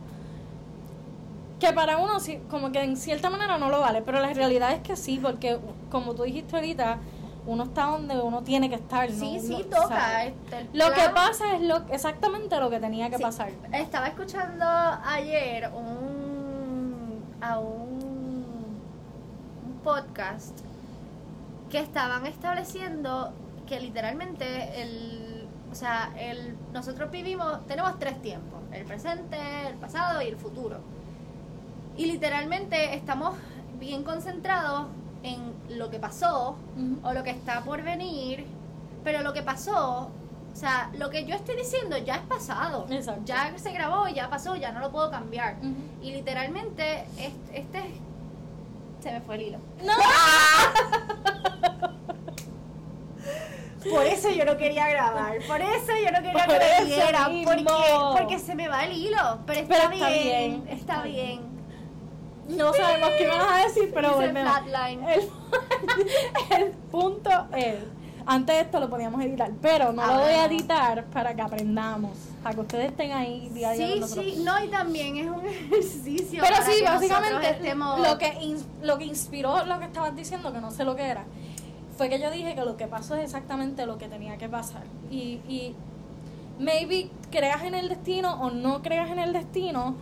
que 1.61 1.73
para 1.73 1.99
uno 1.99 2.19
como 2.51 2.73
que 2.73 2.83
en 2.83 2.97
cierta 2.97 3.31
manera 3.31 3.57
no 3.57 3.71
lo 3.71 3.79
vale, 3.79 4.03
pero 4.03 4.21
la 4.21 4.33
realidad 4.33 4.73
es 4.73 4.81
que 4.81 4.97
sí, 4.97 5.21
porque 5.23 5.61
como 5.93 6.17
tú 6.17 6.25
dijiste 6.25 6.57
ahorita, 6.57 6.99
uno 7.47 7.65
está 7.65 7.87
donde 7.87 8.21
uno 8.21 8.43
tiene 8.43 8.69
que 8.69 8.77
estar. 8.77 9.11
Sí, 9.11 9.39
sí, 9.41 9.65
toca. 9.71 10.25
Este, 10.25 10.69
lo 10.73 10.93
que 10.93 11.09
pasa 11.15 11.57
es 11.57 11.63
lo 11.63 11.77
exactamente 11.91 12.59
lo 12.59 12.71
que 12.71 12.81
tenía 12.81 13.11
que 13.11 13.19
pasar. 13.19 13.51
Estaba 13.73 14.09
escuchando 14.09 14.65
ayer 14.65 15.71
un, 15.75 17.23
a 17.41 17.59
un, 17.59 18.45
un 19.67 19.81
podcast 19.83 20.59
que 21.71 21.81
estaban 21.81 22.27
estableciendo 22.27 23.33
que 23.67 23.81
literalmente 23.81 24.83
el, 24.83 25.49
o 25.71 25.75
sea, 25.75 26.13
el, 26.19 26.57
nosotros 26.73 27.11
vivimos, 27.11 27.67
tenemos 27.67 27.99
tres 27.99 28.21
tiempos, 28.23 28.61
el 28.73 28.85
presente, 28.85 29.37
el 29.69 29.75
pasado 29.75 30.23
y 30.23 30.27
el 30.27 30.37
futuro. 30.37 30.79
Y 31.97 32.07
literalmente 32.07 32.95
estamos 32.95 33.35
bien 33.79 34.05
concentrados 34.05 34.87
en 34.87 35.04
lo 35.75 35.91
que 35.91 35.99
pasó 35.99 36.57
o 37.03 37.13
lo 37.13 37.23
que 37.23 37.31
está 37.31 37.63
por 37.63 37.83
venir, 37.83 38.47
pero 39.03 39.23
lo 39.23 39.33
que 39.33 39.43
pasó, 39.43 40.11
o 40.53 40.57
sea, 40.57 40.91
lo 40.97 41.11
que 41.11 41.25
yo 41.25 41.35
estoy 41.35 41.57
diciendo 41.57 41.97
ya 41.99 42.17
es 42.17 42.23
pasado. 42.23 42.87
Ya 43.25 43.53
se 43.59 43.73
grabó, 43.73 44.09
ya 44.09 44.31
pasó, 44.31 44.57
ya 44.57 44.73
no 44.73 44.81
lo 44.81 44.91
puedo 44.91 45.11
cambiar. 45.11 45.57
Y 46.03 46.13
literalmente, 46.13 47.05
este, 47.19 47.61
este, 47.61 47.83
se 49.01 49.13
me 49.13 49.21
fue 49.21 49.35
el 49.37 49.43
hilo. 49.43 49.59
¡No! 49.83 49.93
Por 53.91 54.07
eso 54.07 54.31
yo 54.31 54.47
no 54.47 54.57
quería 54.57 54.89
grabar. 54.89 55.37
Por 55.47 55.61
eso 55.61 55.93
yo 56.03 56.11
no 56.11 56.23
quería 56.23 56.47
que 56.47 57.13
lo. 57.13 57.45
Porque, 57.45 57.65
porque 58.19 58.39
se 58.39 58.55
me 58.55 58.69
va 58.69 58.85
el 58.85 58.93
hilo. 58.93 59.41
Pero 59.47 59.61
está, 59.61 59.89
bien, 59.89 60.67
Está 60.69 61.03
bien. 61.03 61.54
No 62.49 62.73
sabemos 62.75 63.11
qué 63.19 63.27
vas 63.27 63.47
a 63.49 63.67
decir, 63.67 63.91
pero 63.95 64.15
volvemos. 64.15 64.59
El, 65.09 65.31
el 66.63 66.71
punto 66.91 67.31
es, 67.57 67.77
antes 68.27 68.57
de 68.57 68.63
esto 68.63 68.81
lo 68.81 68.89
podíamos 68.89 69.23
editar, 69.23 69.51
pero 69.61 69.93
no 69.93 70.07
lo 70.07 70.21
voy 70.21 70.33
a 70.33 70.47
editar 70.47 71.05
para 71.07 71.35
que 71.35 71.43
aprendamos, 71.43 72.17
para 72.43 72.55
que 72.55 72.61
ustedes 72.61 72.91
estén 72.91 73.13
ahí 73.13 73.49
día 73.51 73.71
a 73.71 73.73
día. 73.73 74.07
Sí, 74.07 74.15
sí, 74.15 74.43
no, 74.45 74.63
y 74.63 74.69
también 74.69 75.17
es 75.17 75.27
un 75.27 75.45
ejercicio. 75.47 76.43
Pero 76.43 76.57
sí, 76.65 76.83
básicamente 76.83 77.75
lo, 77.75 78.19
que 78.19 78.57
lo 78.83 78.99
que 78.99 79.05
inspiró 79.05 79.65
lo 79.65 79.79
que 79.79 79.85
estabas 79.87 80.15
diciendo, 80.17 80.53
que 80.53 80.61
no 80.61 80.71
sé 80.71 80.85
lo 80.85 80.97
que 80.97 81.05
era, 81.05 81.25
fue 81.97 82.09
que 82.09 82.19
yo 82.19 82.31
dije 82.31 82.55
que 82.55 82.65
lo 82.65 82.77
que 82.77 82.87
pasó 82.87 83.15
es 83.15 83.25
exactamente 83.25 83.87
lo 83.87 83.99
que 83.99 84.09
tenía 84.09 84.37
que 84.37 84.49
pasar. 84.49 84.83
Y, 85.11 85.41
y 85.49 85.75
maybe 86.59 87.11
creas 87.31 87.63
en 87.63 87.75
el 87.75 87.89
destino 87.89 88.41
o 88.41 88.51
no 88.51 88.83
creas 88.83 89.11
en 89.11 89.19
el 89.19 89.33
destino, 89.33 89.97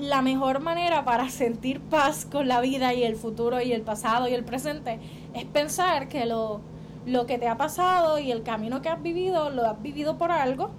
la 0.00 0.22
mejor 0.22 0.60
manera 0.60 1.04
para 1.04 1.28
sentir 1.28 1.80
paz 1.80 2.24
con 2.24 2.48
la 2.48 2.60
vida 2.60 2.94
y 2.94 3.02
el 3.02 3.16
futuro 3.16 3.60
y 3.60 3.72
el 3.72 3.82
pasado 3.82 4.28
y 4.28 4.34
el 4.34 4.44
presente 4.44 4.98
es 5.34 5.44
pensar 5.44 6.08
que 6.08 6.26
lo, 6.26 6.60
lo 7.06 7.26
que 7.26 7.38
te 7.38 7.48
ha 7.48 7.56
pasado 7.56 8.18
y 8.18 8.30
el 8.30 8.42
camino 8.42 8.82
que 8.82 8.88
has 8.88 9.02
vivido, 9.02 9.50
lo 9.50 9.66
has 9.66 9.80
vivido 9.82 10.16
por 10.18 10.32
algo. 10.32 10.70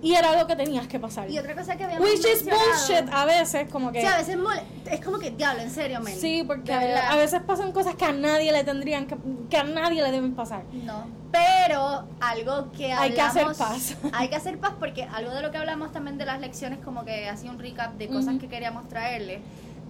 Y 0.00 0.14
era 0.14 0.30
algo 0.30 0.46
que 0.46 0.54
tenías 0.54 0.86
que 0.86 1.00
pasar. 1.00 1.28
Y 1.28 1.38
otra 1.38 1.56
cosa 1.56 1.76
que 1.76 1.82
habíamos 1.84 2.08
Which 2.08 2.20
is 2.24 2.44
bullshit 2.44 3.12
a 3.12 3.24
veces, 3.24 3.68
como 3.68 3.90
que... 3.90 4.00
Sí, 4.00 4.06
a 4.06 4.16
veces 4.16 4.36
mole- 4.38 4.62
es 4.90 5.04
como 5.04 5.18
que, 5.18 5.32
diablo, 5.32 5.60
en 5.62 5.70
serio, 5.72 6.00
men. 6.00 6.16
Sí, 6.16 6.44
porque 6.46 6.72
a 6.72 7.16
veces 7.16 7.40
pasan 7.42 7.72
cosas 7.72 7.96
que 7.96 8.04
a 8.04 8.12
nadie 8.12 8.52
le 8.52 8.62
tendrían 8.62 9.06
que, 9.06 9.16
que 9.50 9.56
a 9.56 9.64
nadie 9.64 10.00
le 10.02 10.12
deben 10.12 10.34
pasar. 10.36 10.62
No, 10.84 11.04
pero 11.32 12.06
algo 12.20 12.70
que 12.70 12.92
Hay 12.92 13.12
que 13.12 13.20
hacer 13.20 13.42
hablamos- 13.42 13.58
paz. 13.58 13.96
Hay 14.12 14.28
que 14.28 14.36
hacer 14.36 14.58
paz 14.60 14.72
porque 14.78 15.02
algo 15.02 15.32
de 15.34 15.42
lo 15.42 15.50
que 15.50 15.58
hablamos 15.58 15.90
también 15.90 16.16
de 16.16 16.26
las 16.26 16.40
lecciones, 16.40 16.78
como 16.84 17.04
que 17.04 17.28
hacía 17.28 17.50
un 17.50 17.58
recap 17.58 17.94
de 17.94 18.06
cosas 18.08 18.36
que 18.38 18.46
queríamos 18.48 18.86
traerle, 18.88 19.40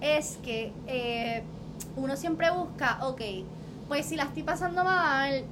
es 0.01 0.39
que 0.43 0.73
eh, 0.87 1.43
uno 1.97 2.17
siempre 2.17 2.51
busca, 2.51 2.99
ok, 3.03 3.21
pues 3.89 4.07
si 4.07 4.17
la 4.17 4.23
estoy 4.25 4.43
pasando 4.43 4.85
mal, 4.85 5.45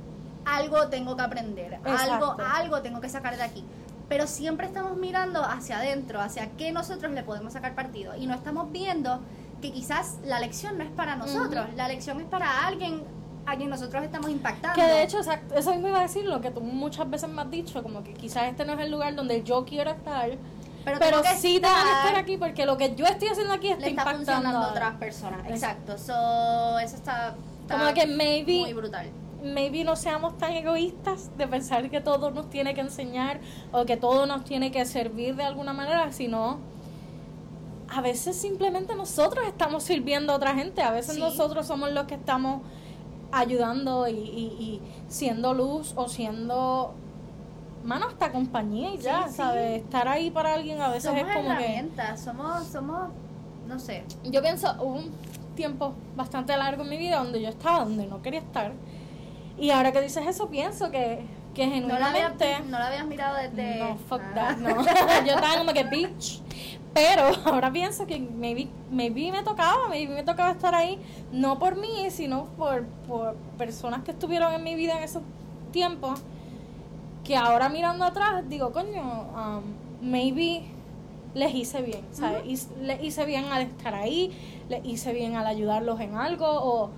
algo 0.47 0.89
tengo 0.89 1.15
que 1.15 1.23
aprender, 1.23 1.75
algo, 1.85 1.89
Exacto. 1.91 2.37
algo 2.55 2.81
tengo 2.81 3.01
que 3.03 3.09
sacar 3.11 3.37
de 3.37 3.43
aquí. 3.43 3.63
Pero 4.09 4.27
siempre 4.27 4.67
estamos 4.67 4.97
mirando 4.97 5.43
hacia 5.43 5.79
adentro, 5.79 6.21
hacia 6.21 6.51
qué 6.53 6.71
nosotros 6.73 7.13
le 7.13 7.23
podemos 7.25 7.53
sacar 7.53 7.75
partido. 7.75 8.15
Y 8.17 8.27
no 8.27 8.35
estamos 8.35 8.71
viendo 8.71 9.21
que 9.61 9.73
quizás 9.73 10.19
la 10.25 10.39
lección 10.39 10.79
no 10.79 10.85
es 10.85 10.91
para 10.91 11.17
nosotros, 11.17 11.67
la 11.77 11.89
lección 11.89 12.21
es 12.21 12.27
para 12.27 12.67
alguien 12.67 13.03
a 13.47 13.57
quien 13.57 13.71
nosotros 13.71 14.05
estamos 14.05 14.31
impactando. 14.31 14.75
Que 14.81 14.87
de 14.87 15.03
hecho, 15.03 15.19
exacto, 15.19 15.55
eso 15.55 15.71
mismo 15.73 15.89
iba 15.89 15.99
a 16.01 16.03
decir 16.03 16.25
lo 16.25 16.41
que 16.41 16.51
tú 16.51 16.61
muchas 16.61 17.09
veces 17.09 17.29
me 17.29 17.41
has 17.43 17.51
dicho, 17.51 17.83
como 17.83 18.03
que 18.05 18.13
quizás 18.13 18.45
este 18.45 18.65
no 18.65 18.75
es 18.75 18.81
el 18.81 18.91
lugar 18.91 19.15
donde 19.15 19.43
yo 19.43 19.65
quiero 19.65 19.91
estar, 19.93 20.31
pero, 20.85 20.99
tengo 21.01 21.23
que 21.23 21.35
sí 21.37 21.59
tengo 21.61 21.75
que 21.75 21.81
estar- 21.81 22.07
estar 22.07 22.17
aquí 22.17 22.37
porque 22.37 22.65
lo 22.67 22.77
que 22.77 22.95
yo 22.95 23.07
estoy 23.07 23.29
haciendo 23.29 23.53
aquí 23.55 23.69
está 23.69 23.81
le 23.81 23.89
está 23.89 24.03
impactando. 24.03 24.33
funcionando 24.33 24.59
a 24.59 24.65
a- 24.67 24.71
otras 24.71 24.95
personas. 24.97 25.41
Exacto. 25.49 25.97
So, 25.99 26.79
eso 26.79 26.97
está, 26.97 27.35
está 27.63 27.79
Como 27.79 27.95
que 27.95 28.07
muy 28.07 28.17
maybe, 28.17 28.75
brutal. 28.75 29.07
Maybe 29.43 29.85
no 29.85 29.97
seamos 29.97 30.37
tan 30.39 30.53
egoístas 30.53 31.31
de 31.37 31.47
pensar 31.47 31.89
que 31.91 32.01
todo 32.01 32.31
nos 32.31 32.49
tiene 32.51 32.75
que 32.75 32.81
enseñar 32.81 33.41
o 33.73 33.85
que 33.85 33.97
todo 33.97 34.27
nos 34.27 34.45
tiene 34.45 34.71
que 34.71 34.85
servir 34.85 35.37
de 35.37 35.45
alguna 35.45 35.73
manera, 35.73 36.13
sino 36.13 36.59
a 37.89 38.01
veces 38.01 38.37
simplemente 38.37 38.95
nosotros 38.97 39.45
estamos 39.47 39.85
sirviendo 39.85 40.33
a 40.33 40.37
otra 40.37 40.55
gente, 40.55 40.83
a 40.83 40.91
veces 40.91 41.15
Sí. 41.15 41.21
nosotros 41.21 41.67
somos 41.67 41.93
los 41.93 42.05
que 42.07 42.15
estamos 42.15 42.63
ayudando 43.33 44.09
y, 44.09 44.13
y- 44.13 44.17
y 44.59 44.83
siendo 45.09 45.55
luz 45.55 45.93
o 45.97 46.09
siendo 46.09 46.95
mano 47.85 48.07
hasta 48.09 48.33
compañía 48.33 48.95
y 48.95 48.99
ya, 48.99 49.25
Sí, 49.25 49.31
sí. 49.31 49.37
¿sabes? 49.37 49.83
Estar 49.83 50.09
ahí 50.09 50.31
para 50.31 50.55
alguien 50.55 50.81
a 50.81 50.89
veces 50.89 51.05
Somos 51.05 51.21
es 51.21 51.27
como 51.37 51.49
que 51.49 51.53
herramientas, 51.65 52.21
somos, 52.21 52.65
somos, 52.67 53.09
no 53.69 53.79
sé. 53.79 54.05
yo 54.25 54.43
pienso, 54.43 54.73
hubo 54.81 54.95
un 54.95 55.11
tiempo 55.55 55.93
bastante 56.17 56.57
largo 56.57 56.83
en 56.83 56.89
mi 56.91 56.99
vida 56.99 57.19
donde 57.19 57.41
yo 57.41 57.49
estaba 57.49 57.85
donde 57.85 58.07
no 58.07 58.21
quería 58.23 58.41
estar. 58.41 58.73
Y 59.59 59.71
ahora 59.71 59.93
que 59.93 60.01
dices 60.01 60.27
eso, 60.27 60.49
pienso 60.49 60.91
que, 60.91 61.21
que 61.55 61.67
genuinamente... 61.67 62.61
no 62.69 62.79
la 62.79 62.89
habías 62.89 63.07
mirado 63.07 63.37
desde... 63.37 63.79
No, 63.79 63.97
fuck 63.97 64.21
Ah. 64.23 64.35
that, 64.35 64.57
no. 64.59 64.69
yo 65.27 65.35
estaba 65.35 65.59
como 65.59 65.73
que 65.73 65.85
bitch. 65.85 66.43
Pero 66.93 67.23
ahora 67.47 67.71
pienso 67.73 68.07
que 68.07 68.19
maybe, 68.19 68.69
maybe 68.91 69.31
me 69.33 69.43
tocaba, 69.43 69.89
maybe 69.89 70.13
me 70.15 70.23
tocaba 70.23 70.51
estar 70.53 70.75
ahí, 70.75 70.99
no 71.33 71.59
por 71.59 71.77
mí, 71.77 72.11
sino 72.11 72.47
por, 72.59 72.85
por 73.07 73.35
personas 73.59 74.03
que 74.03 74.11
estuvieron 74.13 74.53
en 74.55 74.63
mi 74.63 74.75
vida 74.75 74.97
en 74.99 75.05
esos 75.05 75.23
tiempos, 75.73 76.21
que 77.25 77.37
ahora 77.37 77.69
mirando 77.69 78.05
atrás 78.05 78.45
digo, 78.49 78.73
coño, 78.73 79.03
um, 79.03 79.63
maybe 80.01 80.63
les 81.35 81.55
hice 81.55 81.83
bien, 81.83 82.01
¿sabes? 82.13 82.43
Hice- 82.47 82.71
Les 82.81 83.03
hice 83.03 83.25
bien 83.27 83.45
al 83.47 83.63
estar 83.63 83.95
ahí, 83.95 84.33
les 84.71 84.83
hice 84.85 85.13
bien 85.13 85.37
al 85.37 85.47
ayudarlos 85.47 86.01
en 86.01 86.15
algo 86.15 86.47
o, 86.49 86.91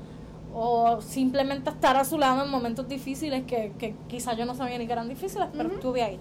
o 0.55 1.01
simplemente 1.01 1.71
estar 1.71 1.97
a 1.97 2.05
su 2.05 2.19
lado 2.19 2.45
en 2.45 2.51
momentos 2.51 2.89
difíciles 2.89 3.45
que, 3.45 3.73
que 3.79 3.95
quizás 4.09 4.37
yo 4.37 4.45
no 4.47 4.55
sabía 4.55 4.79
ni 4.79 4.87
que 4.87 4.93
eran 4.93 5.09
difíciles, 5.09 5.49
pero 5.57 5.69
estuve 5.71 6.03
ahí. 6.03 6.19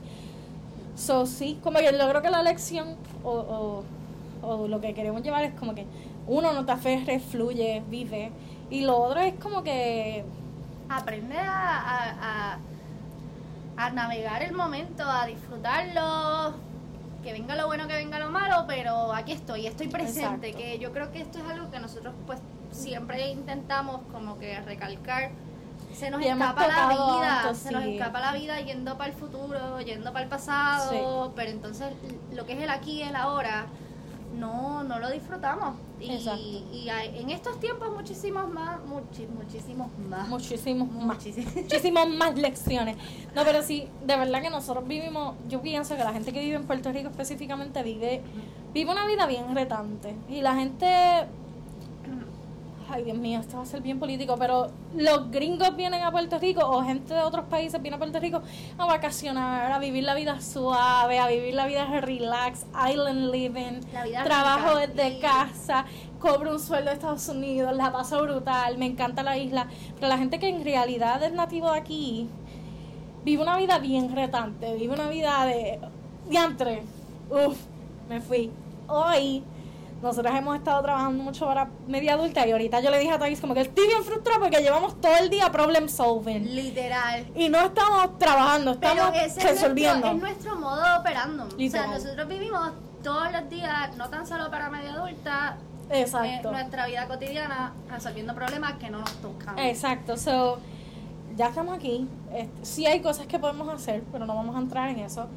So, 0.95 1.25
sí, 1.25 1.59
como 1.63 1.79
que 1.79 1.85
yo 1.85 2.09
creo 2.09 2.21
que 2.21 2.29
la 2.29 2.41
lección 2.43 2.95
o, 3.23 3.83
o, 4.41 4.47
o 4.47 4.67
lo 4.67 4.81
que 4.81 4.93
queremos 4.93 5.21
llevar 5.21 5.43
es 5.43 5.53
como 5.53 5.75
que 5.75 5.85
uno 6.27 6.53
no 6.53 6.65
te 6.65 6.71
aferres, 6.71 7.23
fluye, 7.23 7.83
vive. 7.89 8.31
Y 8.69 8.81
lo 8.81 8.97
otro 8.97 9.19
es 9.21 9.35
como 9.35 9.63
que 9.63 10.25
Aprende 10.89 11.37
a, 11.37 11.79
a, 11.79 12.53
a, 12.53 12.57
a 13.77 13.89
navegar 13.91 14.41
el 14.41 14.53
momento, 14.53 15.03
a 15.03 15.25
disfrutarlo, 15.25 16.53
que 17.23 17.33
venga 17.33 17.55
lo 17.55 17.67
bueno, 17.67 17.87
que 17.87 17.93
venga 17.93 18.19
lo 18.19 18.29
malo, 18.29 18.65
pero 18.67 19.13
aquí 19.13 19.33
estoy, 19.33 19.67
estoy 19.67 19.87
presente, 19.87 20.47
Exacto. 20.49 20.57
que 20.57 20.79
yo 20.79 20.91
creo 20.93 21.11
que 21.11 21.21
esto 21.21 21.39
es 21.39 21.45
algo 21.45 21.69
que 21.69 21.79
nosotros 21.79 22.13
pues 22.25 22.39
siempre 22.77 23.31
intentamos 23.31 24.01
como 24.11 24.37
que 24.37 24.59
recalcar. 24.61 25.31
Se 25.93 26.11
nos 26.11 26.21
Y 26.21 26.27
escapa 26.27 26.67
la 26.67 26.87
vida, 26.89 27.53
se 27.55 27.71
nos 27.71 27.83
escapa 27.83 28.19
la 28.19 28.33
vida 28.33 28.59
yendo 28.61 28.97
para 28.97 29.09
el 29.11 29.15
futuro, 29.17 29.79
yendo 29.81 30.11
para 30.13 30.23
el 30.23 30.29
pasado, 30.29 31.33
pero 31.35 31.49
entonces 31.51 31.87
lo 32.33 32.45
que 32.45 32.53
es 32.53 32.59
el 32.61 32.69
aquí 32.69 32.99
y 32.99 33.01
el 33.01 33.15
ahora 33.15 33.65
no, 34.35 34.83
no 34.83 34.99
lo 34.99 35.09
disfrutamos. 35.09 35.75
Y, 35.99 36.89
hay- 36.89 37.17
en 37.19 37.31
estos 37.31 37.59
tiempos 37.59 37.89
muchísimos 37.91 38.47
más, 38.51 38.79
muchi- 38.85 39.27
muchísimos 39.27 39.87
más. 40.07 40.27
muchísimos 40.27 40.87
más. 40.91 41.17
Muchísimos. 41.55 42.09
más 42.09 42.35
lecciones. 42.37 42.97
No, 43.33 43.43
pero 43.43 43.63
sí, 43.63 43.87
de 44.05 44.15
verdad 44.17 44.41
que 44.43 44.51
nosotros 44.51 44.87
vivimos, 44.87 45.33
yo 45.47 45.61
pienso 45.61 45.95
que 45.95 46.03
la 46.03 46.13
gente 46.13 46.31
que 46.31 46.41
vive 46.41 46.57
en 46.57 46.67
Puerto 46.67 46.91
Rico 46.91 47.09
específicamente 47.09 47.81
vive, 47.81 48.21
vive 48.73 48.91
una 48.91 49.07
vida 49.07 49.25
bien 49.25 49.55
retante. 49.55 50.15
Y 50.29 50.41
la 50.41 50.53
gente, 50.53 51.25
ay 52.89 53.03
Dios 53.03 53.17
mío, 53.17 53.39
esto 53.39 53.57
va 53.57 53.63
a 53.63 53.65
ser 53.65 53.81
bien 53.81 53.99
político, 53.99 54.35
pero 54.37 54.67
los 54.95 55.29
gringos 55.31 55.75
vienen 55.75 56.01
a 56.03 56.11
Puerto 56.11 56.39
Rico 56.39 56.61
o 56.63 56.83
gente 56.83 57.13
de 57.13 57.21
otros 57.21 57.45
países 57.45 57.81
viene 57.81 57.95
a 57.95 57.97
Puerto 57.99 58.19
Rico 58.19 58.41
a 58.77 58.85
vacacionar, 58.85 59.71
a 59.71 59.79
vivir 59.79 60.03
la 60.03 60.15
vida 60.15 60.39
suave, 60.41 61.19
a 61.19 61.27
vivir 61.27 61.53
la 61.53 61.67
vida 61.67 61.85
relax, 62.01 62.65
island 62.89 63.31
living, 63.31 63.81
trabajo 64.23 64.79
rica. 64.79 64.87
desde 64.93 65.19
casa, 65.19 65.85
cobro 66.19 66.51
un 66.51 66.59
sueldo 66.59 66.89
de 66.89 66.95
Estados 66.95 67.27
Unidos, 67.29 67.75
la 67.75 67.91
paso 67.91 68.21
brutal, 68.21 68.77
me 68.77 68.85
encanta 68.85 69.23
la 69.23 69.37
isla. 69.37 69.67
Pero 69.95 70.07
la 70.07 70.17
gente 70.17 70.39
que 70.39 70.49
en 70.49 70.63
realidad 70.63 71.21
es 71.23 71.33
nativo 71.33 71.71
de 71.71 71.79
aquí 71.79 72.29
vive 73.23 73.41
una 73.43 73.57
vida 73.57 73.79
bien 73.79 74.15
retante, 74.15 74.75
vive 74.75 74.93
una 74.93 75.09
vida 75.09 75.45
de 75.45 75.79
diantre. 76.29 76.83
Uf, 77.29 77.57
me 78.07 78.21
fui. 78.21 78.49
Hoy 78.87 79.43
nosotros 80.01 80.33
hemos 80.35 80.55
estado 80.55 80.81
trabajando 80.83 81.23
mucho 81.23 81.45
para 81.47 81.69
media 81.87 82.13
adulta 82.13 82.45
y 82.45 82.51
ahorita 82.51 82.79
yo 82.81 82.91
le 82.91 82.99
dije 82.99 83.11
a 83.11 83.17
Thais 83.19 83.41
como 83.41 83.53
que 83.55 83.61
estoy 83.61 83.87
bien 83.87 84.03
frustrada 84.03 84.39
porque 84.39 84.57
llevamos 84.61 84.99
todo 85.01 85.15
el 85.17 85.29
día 85.29 85.51
problem 85.51 85.89
solving 85.89 86.53
Literal. 86.55 87.25
y 87.35 87.49
no 87.49 87.59
estamos 87.61 88.17
trabajando, 88.19 88.79
Pero 88.79 88.91
estamos 88.93 89.15
ese 89.15 89.25
es 89.25 89.33
nuestro, 89.35 89.49
resolviendo. 89.53 90.07
es 90.07 90.15
nuestro 90.15 90.55
modo 90.57 90.83
de 90.83 90.97
operando. 90.99 91.47
Literal. 91.57 91.85
O 91.87 91.89
sea, 91.93 91.99
nosotros 92.03 92.27
vivimos 92.27 92.71
todos 93.03 93.31
los 93.31 93.49
días, 93.49 93.97
no 93.97 94.09
tan 94.09 94.27
solo 94.27 94.51
para 94.51 94.69
media 94.69 94.93
adulta, 94.93 95.57
Exacto. 95.89 96.49
eh, 96.49 96.51
nuestra 96.51 96.85
vida 96.85 97.07
cotidiana 97.07 97.73
resolviendo 97.89 98.35
problemas 98.35 98.73
que 98.73 98.89
no 98.91 98.99
nos 98.99 99.11
tocan. 99.13 99.57
Exacto, 99.57 100.15
so 100.17 100.59
ya 101.35 101.47
estamos 101.47 101.75
aquí. 101.75 102.07
Este, 102.33 102.65
sí 102.65 102.85
hay 102.85 102.99
cosas 103.01 103.25
que 103.25 103.39
podemos 103.39 103.67
hacer, 103.69 104.03
pero 104.11 104.25
no 104.25 104.35
vamos 104.35 104.55
a 104.55 104.59
entrar 104.59 104.89
en 104.89 104.99
eso. 104.99 105.27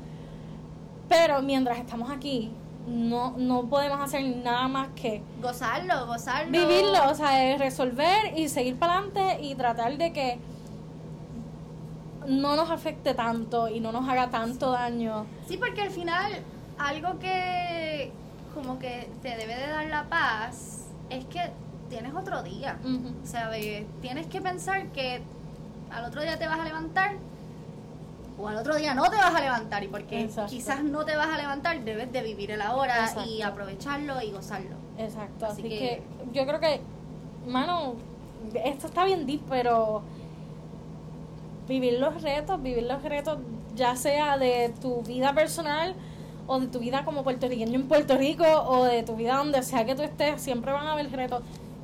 Pero 1.08 1.40
mientras 1.42 1.78
estamos 1.78 2.10
aquí, 2.10 2.52
no, 2.86 3.34
no 3.36 3.66
podemos 3.68 4.00
hacer 4.00 4.24
nada 4.38 4.66
más 4.68 4.88
que 4.94 5.22
Gozarlo, 5.40 6.06
gozarlo. 6.06 6.50
vivirlo, 6.50 7.10
o 7.10 7.14
sea, 7.14 7.52
es 7.52 7.58
resolver 7.58 8.36
y 8.38 8.48
seguir 8.48 8.76
para 8.78 8.98
adelante 8.98 9.38
y 9.42 9.54
tratar 9.54 9.96
de 9.98 10.12
que 10.12 10.38
no 12.26 12.56
nos 12.56 12.70
afecte 12.70 13.14
tanto 13.14 13.68
y 13.68 13.80
no 13.80 13.92
nos 13.92 14.08
haga 14.08 14.30
tanto 14.30 14.70
daño. 14.72 15.26
Sí, 15.48 15.56
porque 15.56 15.82
al 15.82 15.90
final 15.90 16.32
algo 16.78 17.18
que 17.18 18.12
como 18.54 18.78
que 18.78 19.08
te 19.22 19.36
debe 19.36 19.56
de 19.56 19.66
dar 19.68 19.86
la 19.86 20.04
paz 20.08 20.86
es 21.08 21.24
que 21.26 21.40
tienes 21.88 22.14
otro 22.14 22.42
día. 22.42 22.78
O 23.22 23.26
sea, 23.26 23.48
de- 23.48 23.86
tienes 24.00 24.26
que 24.26 24.40
pensar 24.40 24.88
que 24.88 25.22
al 25.90 26.04
otro 26.04 26.22
día 26.22 26.38
te 26.38 26.46
vas 26.46 26.58
a 26.60 26.64
levantar 26.64 27.14
o 28.40 28.48
al 28.48 28.56
otro 28.56 28.76
día 28.76 28.94
no 28.94 29.10
te 29.10 29.16
vas 29.16 29.34
a 29.34 29.40
levantar 29.40 29.84
y 29.84 29.88
porque 29.88 30.22
Exacto. 30.22 30.50
quizás 30.50 30.82
no 30.82 31.04
te 31.04 31.16
vas 31.16 31.28
a 31.28 31.36
levantar 31.36 31.80
debes 31.84 32.10
de 32.12 32.22
vivir 32.22 32.50
el 32.52 32.62
ahora 32.62 32.96
y 33.26 33.40
Exacto. 33.40 33.46
aprovecharlo 33.46 34.22
y 34.22 34.30
gozarlo. 34.30 34.76
Exacto, 34.98 35.46
Así 35.46 35.60
así, 35.60 35.62
que, 35.68 35.78
que- 35.78 36.02
yo 36.32 36.46
creo 36.46 36.60
que, 36.60 36.80
mano, 37.46 37.94
esto 38.64 38.86
está 38.86 39.04
bien 39.04 39.26
deep, 39.26 39.42
pero 39.48 40.02
vivir 41.68 41.98
los 42.00 42.20
retos, 42.22 42.60
vivir 42.62 42.84
los 42.84 43.02
retos, 43.02 43.38
ya 43.76 43.94
sea 43.96 44.36
de 44.38 44.72
tu 44.80 45.02
vida 45.02 45.32
personal 45.34 45.94
o 46.46 46.58
de 46.58 46.66
tu 46.66 46.80
vida 46.80 47.04
como 47.04 47.22
puertorriqueño 47.22 47.74
en 47.76 47.86
Puerto 47.86 48.16
Rico 48.16 48.44
o 48.44 48.84
de 48.84 49.02
tu 49.04 49.14
vida 49.14 49.36
donde 49.36 49.62
sea 49.62 49.84
que 49.84 49.94
tú 49.94 50.02
estés, 50.02 50.40
siempre 50.42 50.72
van 50.72 50.86
a 50.86 50.92
haber 50.92 51.10
retos, 51.12 51.42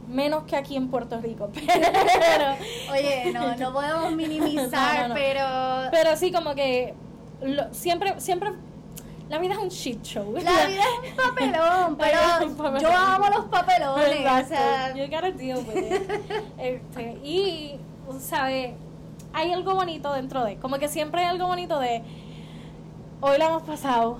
menos 0.08 0.44
que 0.44 0.56
aquí 0.56 0.76
en 0.76 0.88
Puerto 0.88 1.20
Rico, 1.20 1.50
pero, 1.54 2.54
Oye, 2.92 3.30
no, 3.32 3.56
no 3.56 3.72
podemos 3.72 4.12
minimizar, 4.12 4.94
No, 4.94 5.02
no, 5.02 5.08
no. 5.08 5.14
pero 5.14 5.44
pero 5.90 6.16
sí 6.16 6.30
como 6.32 6.54
que 6.54 6.94
lo- 7.42 7.72
siempre, 7.74 8.20
siempre, 8.20 8.50
la 9.28 9.38
vida 9.38 9.54
es 9.54 9.58
un 9.58 9.68
shit 9.68 10.02
show. 10.04 10.32
la 10.34 10.40
vida 10.66 10.82
es 11.02 11.10
un 11.10 11.16
papelón, 11.16 11.96
pero 11.96 12.46
un 12.46 12.56
papelón. 12.56 12.80
yo 12.80 12.92
amo 12.96 13.26
los 13.28 13.44
papelones. 13.46 14.08
O 14.08 14.12
Exacto. 14.12 14.48
sea, 14.48 14.94
You 14.94 15.04
gotta 15.06 15.32
deal 15.32 15.58
with 15.66 15.76
it. 15.76 16.10
Este, 16.58 17.02
y, 17.24 17.80
¿sabes? 18.20 18.74
hay 19.32 19.52
algo 19.52 19.74
bonito 19.74 20.12
dentro 20.14 20.44
de, 20.44 20.56
como 20.56 20.78
que 20.78 20.88
siempre 20.88 21.20
hay 21.22 21.26
algo 21.26 21.46
bonito 21.48 21.78
de, 21.80 22.02
hoy 23.20 23.36
la 23.38 23.46
hemos 23.46 23.62
pasado 23.64 24.18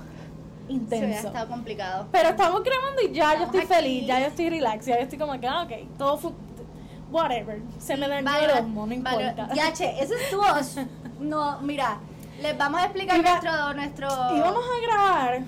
Se 0.67 0.73
intenso. 0.73 1.05
hubiera 1.07 1.21
estado 1.21 1.49
complicado. 1.49 2.07
Pero 2.13 2.29
estamos 2.31 2.63
grabando 2.65 3.03
y 3.03 3.13
ya 3.13 3.35
yo 3.35 3.45
Estamos 3.45 3.47
estoy 3.47 3.61
aquí. 3.61 3.75
feliz, 3.75 4.07
ya 4.07 4.21
yo 4.21 4.27
estoy 4.27 4.51
relax, 4.51 4.87
ya 4.87 4.97
yo 4.97 5.03
estoy 5.03 5.19
como 5.19 5.39
que, 5.41 5.47
ah, 5.47 5.63
ok, 5.63 5.73
todo 5.99 6.19
fue, 6.19 6.33
whatever, 7.11 7.61
se 7.79 7.97
me 7.97 8.09
dañó 8.09 8.37
el 8.37 8.51
ojo, 8.51 8.87
no 8.87 8.93
importa. 8.93 9.49
Ya, 9.55 9.73
che, 9.73 10.01
esa 10.01 10.15
es 10.15 10.31
tu 10.31 10.37
voz. 10.39 10.77
No, 11.21 11.61
mira, 11.61 11.99
les 12.43 12.59
vamos 12.59 12.81
a 12.81 12.85
explicar 12.85 13.19
Iba- 13.19 13.31
nuestro, 13.41 13.75
nuestro... 13.75 14.09
Y 14.37 14.41
vamos 14.41 14.65
a 14.65 14.87
grabar 14.87 15.41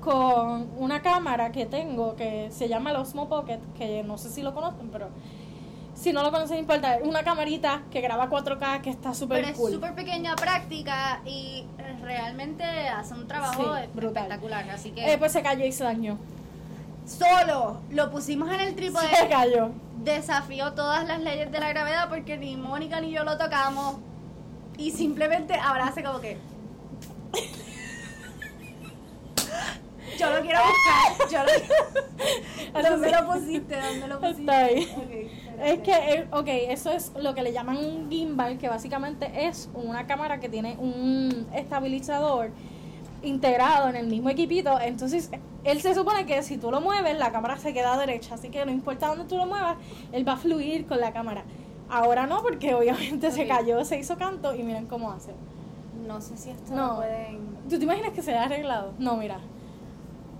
con 0.00 0.68
una 0.78 1.00
cámara 1.00 1.52
que 1.52 1.64
tengo 1.66 2.16
que 2.16 2.48
se 2.50 2.68
llama 2.68 2.90
el 2.90 2.96
Osmo 2.96 3.28
Pocket, 3.28 3.60
que 3.78 4.02
no 4.02 4.18
sé 4.18 4.30
si 4.30 4.42
lo 4.42 4.52
conocen, 4.54 4.88
pero 4.90 5.08
si 6.02 6.12
no 6.12 6.22
lo 6.22 6.30
conocen, 6.32 6.56
no 6.56 6.60
importa. 6.60 6.96
Es 6.96 7.06
una 7.06 7.22
camarita 7.22 7.82
que 7.90 8.00
graba 8.00 8.28
4K 8.28 8.80
que 8.82 8.90
está 8.90 9.14
súper 9.14 9.44
Pero 9.44 9.52
es 9.68 9.72
súper 9.74 9.94
pequeña, 9.94 10.34
práctica 10.36 11.20
y 11.24 11.64
realmente 12.02 12.64
hace 12.64 13.14
un 13.14 13.28
trabajo 13.28 13.76
Sí, 13.76 13.82
espectacular. 13.84 14.68
Así 14.70 14.90
que 14.90 15.12
Eh, 15.12 15.18
pues 15.18 15.32
se 15.32 15.42
cayó 15.42 15.64
y 15.64 15.72
se 15.72 15.84
dañó. 15.84 16.18
solo 17.06 17.80
lo 17.90 18.10
pusimos 18.10 18.50
en 18.52 18.60
el 18.60 18.74
trípode. 18.74 19.06
Se 19.14 19.28
cayó. 19.28 19.70
Desafió 20.02 20.72
todas 20.72 21.06
las 21.06 21.20
leyes 21.20 21.52
de 21.52 21.60
la 21.60 21.68
gravedad 21.68 22.08
porque 22.08 22.36
ni 22.36 22.56
Mónica 22.56 23.00
ni 23.00 23.12
yo 23.12 23.22
lo 23.24 23.38
tocamos. 23.38 23.96
Y 24.78 24.90
simplemente 24.90 25.54
ahora 25.54 25.86
hace 25.86 26.02
como 26.02 26.20
que. 26.20 26.38
Yo 30.18 30.30
lo 30.30 30.40
quiero 30.42 30.60
buscar. 30.60 31.30
Yo 31.30 32.82
lo... 32.82 32.82
¿Dónde 32.90 33.10
lo 33.10 33.26
pusiste? 33.32 33.80
¿Dónde 33.80 34.08
lo 34.08 34.20
pusiste? 34.20 34.40
Está 34.42 34.58
ahí. 34.64 34.92
Ok, 34.96 35.41
Es 35.62 35.78
que, 35.80 35.92
eh, 35.92 36.26
ok, 36.32 36.46
eso 36.48 36.90
es 36.90 37.12
lo 37.16 37.34
que 37.34 37.42
le 37.42 37.52
llaman 37.52 37.76
un 37.76 38.10
gimbal, 38.10 38.58
que 38.58 38.68
básicamente 38.68 39.46
es 39.46 39.70
una 39.74 40.06
cámara 40.06 40.40
que 40.40 40.48
tiene 40.48 40.76
un 40.78 41.46
estabilizador 41.54 42.50
integrado 43.22 43.88
en 43.88 43.96
el 43.96 44.06
mismo 44.08 44.28
equipito. 44.30 44.80
Entonces, 44.80 45.30
él 45.64 45.80
se 45.80 45.94
supone 45.94 46.26
que 46.26 46.42
si 46.42 46.58
tú 46.58 46.70
lo 46.70 46.80
mueves, 46.80 47.16
la 47.18 47.30
cámara 47.30 47.56
se 47.58 47.72
queda 47.72 47.96
derecha. 47.96 48.34
Así 48.34 48.48
que 48.50 48.64
no 48.66 48.72
importa 48.72 49.06
dónde 49.08 49.24
tú 49.24 49.36
lo 49.36 49.46
muevas, 49.46 49.76
él 50.10 50.26
va 50.26 50.32
a 50.32 50.36
fluir 50.36 50.86
con 50.86 51.00
la 51.00 51.12
cámara. 51.12 51.44
Ahora 51.88 52.26
no, 52.26 52.42
porque 52.42 52.74
obviamente 52.74 53.30
se 53.30 53.46
cayó, 53.46 53.84
se 53.84 53.98
hizo 53.98 54.16
canto 54.16 54.54
y 54.54 54.62
miren 54.64 54.86
cómo 54.86 55.12
hace. 55.12 55.32
No 56.06 56.20
sé 56.20 56.36
si 56.36 56.50
esto 56.50 56.74
No. 56.74 56.88
lo 56.88 56.96
pueden. 56.96 57.38
¿Tú 57.70 57.78
te 57.78 57.84
imaginas 57.84 58.10
que 58.12 58.22
se 58.22 58.32
haya 58.32 58.44
arreglado? 58.44 58.92
No, 58.98 59.16
mira. 59.16 59.38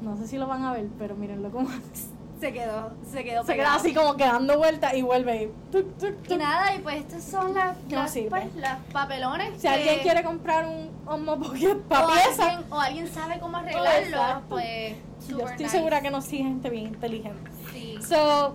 No 0.00 0.16
sé 0.16 0.26
si 0.26 0.36
lo 0.36 0.48
van 0.48 0.64
a 0.64 0.72
ver, 0.72 0.88
pero 0.98 1.14
mírenlo 1.14 1.50
cómo 1.52 1.68
Se 2.42 2.52
quedó, 2.52 2.90
se 3.08 3.22
quedó 3.22 3.44
se 3.44 3.52
queda 3.54 3.64
pegado. 3.64 3.76
así 3.78 3.94
como 3.94 4.16
que 4.16 4.24
dando 4.24 4.58
vueltas 4.58 4.94
y 4.94 5.02
vuelve 5.02 5.44
y 5.44 5.46
tuc, 5.70 5.96
tuc, 5.96 6.28
Y 6.28 6.36
nada, 6.36 6.74
y 6.74 6.80
pues 6.80 6.96
estas 6.96 7.22
son 7.22 7.54
las, 7.54 7.76
No 7.88 7.98
las, 8.00 8.10
sirve. 8.10 8.30
pues, 8.30 8.56
las 8.56 8.78
papelones. 8.92 9.52
Si 9.54 9.60
que- 9.60 9.68
alguien 9.68 10.00
quiere 10.00 10.24
comprar 10.24 10.66
un 10.66 10.90
Osmo 11.06 11.38
Pocket 11.38 11.76
o 11.76 11.80
para 11.82 12.06
pieza, 12.08 12.48
alguien, 12.50 12.72
o 12.72 12.80
alguien 12.80 13.06
sabe 13.14 13.38
cómo 13.38 13.58
arreglarlo, 13.58 14.16
Exacto. 14.16 14.44
pues 14.48 14.96
yo 15.28 15.38
estoy 15.38 15.66
nice. 15.66 15.68
segura 15.68 16.00
que 16.00 16.10
nos 16.10 16.24
sigue 16.24 16.42
gente 16.42 16.68
bien 16.68 16.86
inteligente. 16.88 17.48
Sí. 17.72 17.98
So, 18.08 18.52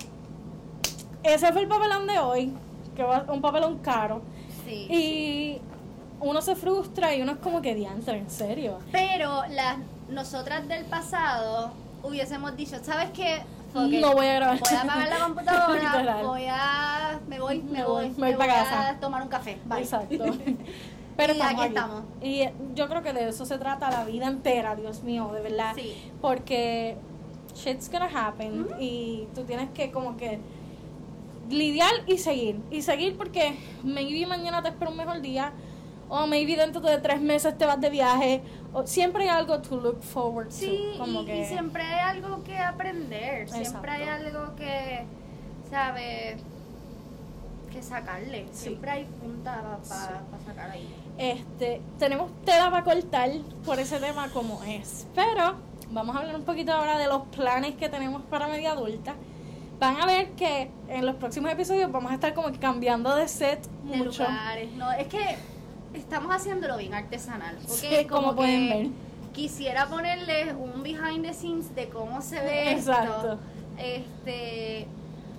ese 1.23 1.52
fue 1.54 1.62
el 1.62 1.67
papelón 1.69 2.08
de 2.08 2.19
hoy, 2.19 2.54
que 2.93 3.04
va 3.04 3.23
un 3.30 3.39
papelón 3.41 3.78
caro. 3.80 4.21
sí. 4.65 4.88
Y 4.89 5.62
uno 6.19 6.41
se 6.41 6.58
frustra 6.58 7.15
y 7.15 7.21
uno 7.21 7.32
es 7.34 7.38
como 7.38 7.62
que 7.62 7.73
diantre, 7.73 8.17
en 8.17 8.30
serio. 8.30 8.80
Pero 8.91 9.43
las 9.50 9.78
nosotras 10.10 10.67
del 10.67 10.84
pasado 10.86 11.71
hubiésemos 12.04 12.56
dicho, 12.58 12.76
¿sabes 12.84 13.12
qué? 13.12 13.43
No 13.85 14.13
voy 14.13 14.25
a 14.25 14.33
grabar. 14.35 14.59
Voy 14.59 14.73
a 14.75 14.81
apagar 14.81 15.09
la 15.09 15.19
computadora, 15.19 16.21
voy 16.23 16.45
a... 16.49 17.19
Me 17.27 17.39
voy, 17.39 17.61
me, 17.61 17.71
Me 17.71 17.83
voy, 17.83 18.09
voy, 18.09 18.15
me 18.17 18.27
voy 18.27 18.35
pa' 18.35 18.47
casa. 18.47 18.89
a 18.89 18.99
tomar 18.99 19.21
un 19.21 19.29
café. 19.29 19.57
Bye. 19.65 19.79
Exacto. 19.79 20.25
Pero 21.17 21.33
Y 21.33 21.35
estamos 21.37 21.53
aquí 21.53 21.67
estamos. 21.67 22.03
Y 22.21 22.41
eh, 22.41 22.53
yo 22.75 22.87
creo 22.87 23.01
que 23.01 23.11
de 23.11 23.29
eso 23.29 23.45
se 23.45 23.57
trata 23.57 23.89
la 23.89 24.05
vida 24.05 24.27
entera, 24.27 24.75
Dios 24.75 25.03
mío, 25.03 25.31
de 25.33 25.41
verdad. 25.41 25.73
Sí. 25.75 25.95
Porque 26.21 26.95
shit's 27.55 27.89
gonna 27.91 28.07
happen 28.13 28.67
y 28.79 29.27
tú 29.33 29.43
tienes 29.43 29.69
que 29.71 29.91
como 29.91 30.15
que 30.15 30.39
lidiar 31.49 31.91
y 32.05 32.17
seguir. 32.19 32.59
Y 32.69 32.81
seguir 32.83 33.17
porque 33.17 33.57
maybe 33.83 34.25
mañana 34.27 34.61
te 34.61 34.69
espera 34.69 34.91
un 34.91 34.97
mejor 34.97 35.21
día 35.21 35.53
o 36.09 36.25
maybe 36.27 36.55
dentro 36.55 36.81
de 36.81 36.97
tres 36.99 37.19
meses 37.21 37.57
te 37.57 37.65
vas 37.65 37.79
de 37.81 37.89
viaje. 37.89 38.41
O 38.73 38.85
siempre 38.85 39.23
hay 39.23 39.29
algo 39.29 39.59
to 39.61 39.77
look 39.77 40.01
forward 40.01 40.51
Sí, 40.51 40.91
to. 40.93 40.99
Como 40.99 41.21
y, 41.21 41.25
que, 41.25 41.41
y 41.41 41.45
siempre 41.45 41.83
hay 41.83 42.15
algo 42.17 42.43
que 42.43 42.57
aprender, 42.57 43.49
siempre 43.49 43.61
Exacto. 43.61 43.91
hay 43.91 44.03
algo 44.03 44.55
que, 44.55 45.05
¿sabes? 45.69 46.37
Que 47.71 47.81
sacarle, 47.83 48.45
Sí. 48.51 48.63
siempre 48.69 48.91
hay 48.91 49.05
punta 49.05 49.61
para 49.61 49.83
Sí. 49.83 50.45
sacar 50.45 50.71
ahí. 50.71 50.87
este, 51.17 51.81
tenemos 51.97 52.29
tela 52.45 52.69
para 52.69 52.83
cortar 52.83 53.29
por 53.65 53.79
ese 53.79 53.99
tema 53.99 54.29
como 54.29 54.61
es. 54.63 55.07
Pero 55.15 55.55
vamos 55.89 56.15
a 56.15 56.19
hablar 56.19 56.35
un 56.35 56.43
poquito 56.43 56.71
ahora 56.73 56.97
de 56.97 57.07
los 57.07 57.23
planes 57.27 57.75
que 57.75 57.89
tenemos 57.89 58.21
para 58.23 58.47
media 58.47 58.71
adulta. 58.73 59.15
Van 59.79 59.99
a 60.01 60.05
ver 60.05 60.31
que 60.31 60.69
en 60.89 61.05
los 61.05 61.15
próximos 61.15 61.51
episodios 61.51 61.91
vamos 61.91 62.11
a 62.11 62.15
estar 62.15 62.33
como 62.33 62.51
que 62.51 62.57
cambiando 62.59 63.15
de 63.15 63.27
set 63.27 63.61
De 63.83 63.97
mucho. 63.97 64.23
lugares, 64.23 64.71
no, 64.73 64.91
es 64.91 65.07
que 65.07 65.37
estamos 65.97 66.33
haciéndolo 66.36 66.77
bien 66.77 66.93
artesanal, 66.93 67.57
Sí, 67.67 67.88
porque 67.89 68.07
como 68.07 68.21
como 68.23 68.36
pueden 68.38 68.69
ver. 68.69 68.88
quisiera 69.33 69.88
ponerles 69.88 70.53
un 70.53 70.83
behind 70.83 71.23
the 71.25 71.33
scenes 71.33 71.73
de 71.75 71.89
cómo 71.89 72.21
se 72.21 72.39
ve 72.39 72.71
Exacto. 72.71 73.13
esto, 73.13 73.39
este, 73.77 74.88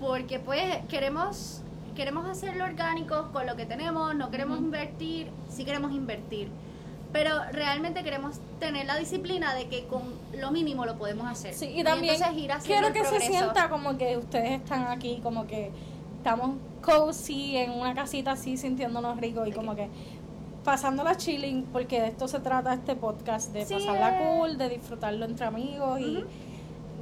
porque 0.00 0.38
pues 0.38 0.78
queremos 0.88 1.62
queremos 1.96 2.26
hacerlo 2.30 2.62
orgánico 2.64 3.30
con 3.32 3.44
lo 3.46 3.56
que 3.56 3.66
tenemos, 3.66 4.14
no 4.14 4.30
queremos 4.30 4.60
invertir, 4.60 5.32
sí 5.50 5.64
queremos 5.64 5.90
invertir, 5.90 6.48
pero 7.12 7.30
realmente 7.50 8.04
queremos 8.04 8.36
tener 8.60 8.86
la 8.86 8.96
disciplina 8.96 9.52
de 9.54 9.66
que 9.66 9.86
con 9.86 10.02
lo 10.38 10.52
mínimo 10.52 10.86
lo 10.86 10.96
podemos 10.96 11.26
hacer. 11.26 11.54
Sí, 11.54 11.66
y 11.74 11.82
también 11.82 12.14
entonces 12.14 12.38
ir 12.40 12.52
quiero 12.64 12.92
que 12.92 13.04
se 13.04 13.18
sienta 13.18 13.68
como 13.68 13.98
que 13.98 14.16
ustedes 14.16 14.60
están 14.60 14.86
aquí, 14.86 15.18
como 15.24 15.48
que 15.48 15.72
estamos 16.18 16.52
cozy 16.82 17.56
en 17.56 17.72
una 17.72 17.94
casita 17.94 18.32
así, 18.32 18.56
sintiéndonos 18.56 19.18
ricos 19.20 19.48
y 19.48 19.52
como 19.52 19.74
que 19.74 19.88
pasándola 20.72 21.16
chilling, 21.16 21.62
porque 21.72 21.98
de 21.98 22.08
esto 22.08 22.28
se 22.28 22.40
trata 22.40 22.74
este 22.74 22.94
podcast, 22.94 23.54
de 23.54 23.64
Sí, 23.64 23.72
pasarla 23.72 24.18
cool, 24.18 24.58
de 24.58 24.68
disfrutarlo 24.68 25.24
entre 25.24 25.46
amigos 25.46 25.98
y 25.98 26.22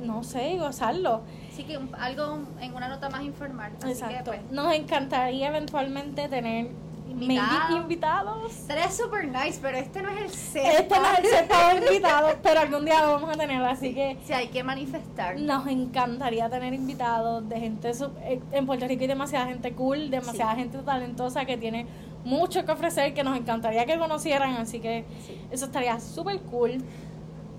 no 0.04 0.22
sé, 0.22 0.56
gozarlo. 0.56 1.22
Así 1.52 1.64
que 1.64 1.76
un- 1.76 1.92
algo 1.96 2.38
en 2.60 2.74
una 2.74 2.86
nota 2.88 3.08
más 3.10 3.22
informal. 3.24 3.72
Así 3.82 3.90
Exacto. 3.90 4.16
que 4.18 4.22
pues 4.38 4.52
Nos 4.52 4.72
encantaría 4.72 5.48
eventualmente 5.48 6.28
tener 6.28 6.68
Invitados. 7.08 7.50
maybe 7.70 7.82
invitados. 7.82 8.52
Sería 8.52 8.88
super 8.88 9.26
nice, 9.26 9.58
pero 9.60 9.78
este 9.78 10.00
no 10.00 10.10
es 10.10 10.20
el 10.20 10.30
set. 10.30 10.64
Este 10.80 10.94
no 10.96 11.06
es 11.12 11.18
el 11.18 11.24
estado 11.42 11.78
invitado, 11.78 12.28
pero 12.44 12.60
algún 12.60 12.84
día 12.84 13.02
lo 13.02 13.14
vamos 13.14 13.30
a 13.30 13.32
tener, 13.32 13.60
así 13.64 13.92
que 13.94 14.16
Si 14.24 14.32
hay 14.32 14.46
que 14.46 14.62
manifestar. 14.62 15.40
Nos 15.40 15.66
encantaría 15.66 16.48
tener 16.50 16.72
invitados 16.72 17.48
de 17.48 17.58
gente 17.58 17.90
eh, 18.22 18.40
en 18.52 18.64
Puerto 18.66 18.86
Rico 18.86 19.00
hay 19.02 19.08
demasiada 19.08 19.46
gente 19.46 19.72
cool, 19.72 20.08
demasiada 20.10 20.52
Sí. 20.54 20.60
gente 20.60 20.78
talentosa 20.78 21.44
que 21.46 21.56
tiene 21.56 21.86
mucho 22.26 22.64
que 22.64 22.72
ofrecer 22.72 23.14
que 23.14 23.22
nos 23.24 23.36
encantaría 23.38 23.86
que 23.86 23.98
conocieran, 23.98 24.54
así 24.56 24.80
que 24.80 25.04
Sí. 25.26 25.40
eso 25.50 25.66
estaría 25.66 25.98
súper 26.00 26.40
cool. 26.42 26.82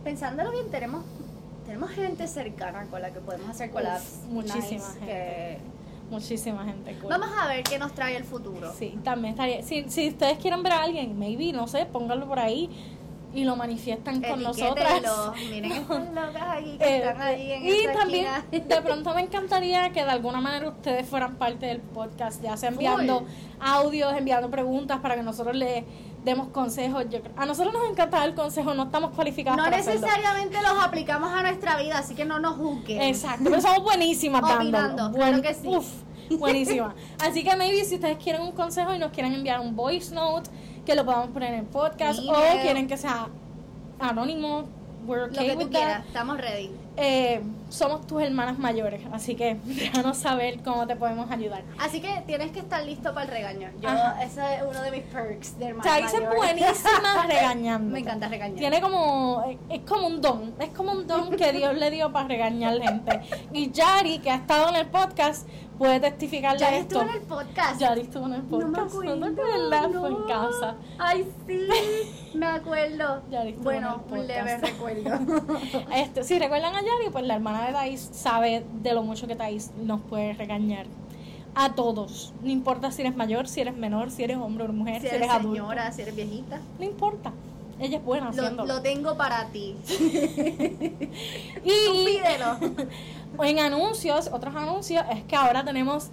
Pensándolo 0.03 0.51
bien, 0.51 0.69
tenemos 0.69 1.03
tenemos 1.65 1.89
gente 1.91 2.27
cercana 2.27 2.86
con 2.86 3.01
la 3.01 3.12
que 3.12 3.19
podemos 3.19 3.49
hacer 3.49 3.69
collabs. 3.71 4.21
Uf, 4.27 4.32
muchísima 4.32 4.63
nice, 4.88 4.99
gente. 4.99 5.06
que- 5.06 5.58
Muchísima 6.10 6.63
gente 6.63 6.93
cool. 7.01 7.10
Vamos 7.10 7.27
a 7.38 7.47
ver 7.47 7.63
qué 7.63 7.77
nos 7.77 7.91
trae 7.91 8.15
el 8.15 8.23
futuro. 8.23 8.71
Sí, 8.80 8.97
también 9.03 9.34
estaría. 9.34 9.62
Si, 9.63 9.89
si 9.89 10.08
ustedes 10.08 10.38
quieren 10.38 10.63
ver 10.63 10.71
a 10.71 10.84
alguien, 10.84 11.19
maybe, 11.19 11.51
no 11.51 11.67
sé, 11.67 11.86
pónganlo 11.86 12.25
por 12.25 12.39
ahí 12.39 12.69
y 13.38 13.43
lo 13.43 13.56
manifiestan 13.56 14.21
con 14.21 14.41
nosotras. 14.41 14.89
Etiquétenlo. 14.93 15.34
Miren 15.52 15.71
estas 15.71 16.13
locas 16.13 16.41
ahí 16.43 16.78
que 16.78 16.97
están 17.08 17.21
ahí 17.21 17.52
en 17.52 17.65
y 17.67 17.84
también 17.95 18.26
esquina. 18.26 18.65
de 18.76 18.82
pronto 18.82 19.13
me 19.13 19.21
encantaría 19.21 19.91
que 19.91 20.04
de 20.04 20.10
alguna 20.10 20.41
manera 20.41 20.69
ustedes 20.69 21.08
fueran 21.08 21.36
parte 21.36 21.67
del 21.67 21.80
podcast, 21.82 22.41
ya 22.41 22.58
sea 22.58 22.69
enviando 22.69 23.26
audios, 23.60 24.13
enviando 24.17 24.50
preguntas 24.50 25.00
para 25.02 25.15
que 25.15 25.23
nosotros 25.23 25.56
les 25.56 25.84
demos 26.26 26.47
consejos. 26.50 27.06
Yo, 27.10 27.21
creo- 27.21 27.34
a 27.38 27.45
nosotros 27.45 27.73
nos 27.73 27.89
encanta 27.89 28.19
dar 28.19 28.34
consejos, 28.34 28.76
no 28.76 28.84
estamos 28.84 29.12
cualificados 29.12 29.58
No 29.58 29.63
para 29.65 29.78
hacerlo. 29.78 30.02
necesariamente 30.02 30.58
los 30.62 30.84
aplicamos 30.84 31.32
a 31.32 31.41
nuestra 31.43 31.78
vida, 31.78 32.00
así 32.00 32.15
que 32.15 32.26
no 32.26 32.39
nos 32.39 32.56
juzguen. 32.58 33.02
Exacto, 33.04 33.43
pero 33.45 33.62
somos 33.62 33.84
buenísimas 33.84 34.41
Opinando, 34.43 35.04
dando. 35.04 35.17
claro 35.17 35.41
que 35.41 35.54
sí. 35.54 35.67
Uf, 35.67 35.88
buenísima. 36.39 36.93
Así 37.26 37.43
que 37.43 37.56
maybe 37.56 37.86
si 37.86 37.95
ustedes 37.95 38.17
quieren 38.17 38.41
un 38.41 38.52
consejo 38.52 38.93
y 38.93 39.00
nos 39.00 39.12
quieren 39.12 39.34
enviar 39.34 39.62
un 39.62 39.76
voice 39.78 40.13
note, 40.13 40.50
que 40.88 40.95
lo 40.95 41.04
podamos 41.04 41.32
poner 41.32 41.54
en 41.54 41.60
el 41.60 41.65
podcast, 41.65 42.17
o 42.19 42.34
quieren 42.62 42.88
que 42.88 42.95
sea 42.95 43.28
anónimo, 44.00 44.63
we're 45.06 45.28
Lo 45.28 45.34
okay 45.34 45.50
que 45.50 45.65
tú 45.65 45.69
quieras, 45.69 46.06
estamos 46.08 46.38
ready. 46.38 46.71
Eh, 46.95 47.41
somos 47.69 48.08
tus 48.08 48.21
hermanas 48.21 48.58
mayores, 48.58 49.02
así 49.12 49.36
que 49.36 49.56
déjanos 49.65 50.17
saber 50.17 50.63
cómo 50.63 50.88
te 50.88 50.95
podemos 50.95 51.30
ayudar. 51.30 51.63
Así 51.78 52.00
que 52.00 52.23
tienes 52.26 52.52
que 52.52 52.60
estar 52.60 52.86
listo 52.86 53.13
para 53.13 53.23
el 53.26 53.32
regaño. 53.32 53.69
Yo, 53.82 53.89
Ajá. 53.89 54.23
ese 54.23 54.56
es 54.56 54.62
uno 54.63 54.82
de 54.82 54.91
mis 54.91 55.04
perks 55.04 55.60
de 55.60 55.65
hermana 55.67 55.84
sea, 55.84 56.00
es 56.00 56.36
buenísima 56.38 57.26
regañando. 57.28 57.91
Me 57.91 58.00
encanta 58.00 58.30
regañar. 58.30 58.58
Tiene 58.58 58.80
como, 58.80 59.58
es 59.69 59.82
como 59.82 60.08
un 60.08 60.21
don, 60.21 60.56
es 60.58 60.69
como 60.69 60.93
un 60.93 61.06
don 61.06 61.36
que 61.36 61.52
Dios 61.52 61.76
le 61.76 61.91
dio 61.91 62.13
para 62.13 62.30
regañar 62.30 62.82
gente. 62.82 63.19
Y 63.52 63.71
Yari, 63.71 64.19
que 64.19 64.32
ha 64.32 64.36
estado 64.36 64.69
en 64.69 64.78
el 64.78 64.88
podcast, 64.88 65.47
puede 65.77 65.99
testificar 65.99 66.53
de 66.53 66.59
Ya 66.59 66.75
esto. 66.77 66.99
estuvo 67.01 67.15
en 67.15 67.21
el 67.21 67.27
podcast. 67.27 67.79
Yari 67.79 68.01
estuvo 68.01 68.25
en 68.27 68.33
el 68.33 68.49
No 68.49 68.57
me 68.57 68.65
podcast. 68.65 68.91
acuerdo. 68.93 69.15
¿No 69.15 69.25
acuerdas? 69.27 69.87
Fue 69.99 70.07
en 70.09 70.13
no. 70.19 70.27
casa. 70.27 70.75
Ay, 70.97 71.27
sí, 71.47 71.67
me 72.37 72.45
acuerdo. 72.45 73.21
Yari 73.31 73.49
estuvo 73.49 73.63
Bueno, 73.63 74.03
en 74.09 74.13
el 74.13 74.19
un 74.21 74.27
leve 74.27 74.57
podcast. 74.57 74.73
recuerdo. 74.73 75.19
Este, 75.93 76.23
si 76.23 76.39
recuerdan 76.39 76.75
a 76.75 76.81
Yari, 76.81 77.09
pues 77.11 77.25
la 77.25 77.35
hermana 77.35 77.67
de 77.67 77.73
Thais 77.73 78.09
sabe 78.11 78.65
de 78.81 78.93
lo 78.93 79.03
mucho 79.03 79.27
que 79.27 79.35
Thais 79.35 79.71
nos 79.81 80.01
puede 80.01 80.33
regañar. 80.33 80.85
A 81.59 81.73
todos. 81.73 82.33
No 82.43 82.51
importa 82.51 82.91
si 82.91 83.01
eres 83.01 83.15
mayor, 83.15 83.47
si 83.47 83.61
eres 83.61 83.75
menor, 83.75 84.11
si 84.11 84.23
eres 84.23 84.37
hombre 84.37 84.65
o 84.65 84.67
mujer, 84.73 84.95
si 85.01 85.01
si, 85.01 85.07
eres 85.07 85.21
eres 85.21 85.31
adulto. 85.31 85.55
señora, 85.55 85.91
si 85.91 86.01
eres 86.03 86.15
viejita. 86.15 86.59
No 86.77 86.85
importa. 86.85 87.31
Ella 87.79 87.97
es 87.97 88.03
buena 88.03 88.25
Lo, 88.25 88.31
haciéndolo. 88.31 88.73
lo 88.75 88.81
tengo 88.81 89.15
para 89.17 89.45
ti. 89.47 89.75
y 91.63 92.05
Pídelo. 92.05 92.57
en 93.43 93.59
anuncios, 93.59 94.29
otros 94.31 94.55
anuncios, 94.55 95.03
es 95.11 95.23
que 95.23 95.35
ahora 95.35 95.63
tenemos 95.63 96.09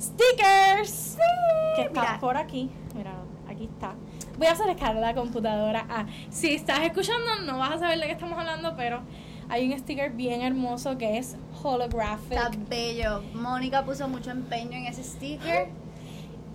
stickers. 0.00 1.16
que 1.76 1.82
está 1.82 2.00
mira. 2.00 2.18
por 2.20 2.36
aquí. 2.36 2.70
Mira, 2.94 3.12
aquí 3.48 3.64
está. 3.64 3.94
Voy 4.36 4.46
a 4.46 4.52
acercar 4.52 4.94
la 4.96 5.14
computadora. 5.14 5.86
Ah, 5.88 6.06
si 6.30 6.54
estás 6.54 6.80
escuchando, 6.80 7.40
no 7.44 7.58
vas 7.58 7.72
a 7.72 7.78
saber 7.78 7.98
de 7.98 8.06
qué 8.06 8.12
estamos 8.12 8.38
hablando, 8.38 8.74
pero 8.76 9.00
hay 9.48 9.70
un 9.72 9.76
sticker 9.78 10.12
bien 10.12 10.42
hermoso 10.42 10.96
que 10.98 11.18
es 11.18 11.36
holographic. 11.62 12.32
Está 12.32 12.50
bello. 12.68 13.22
Mónica 13.34 13.84
puso 13.84 14.06
mucho 14.08 14.30
empeño 14.30 14.76
en 14.76 14.86
ese 14.86 15.02
sticker. 15.02 15.68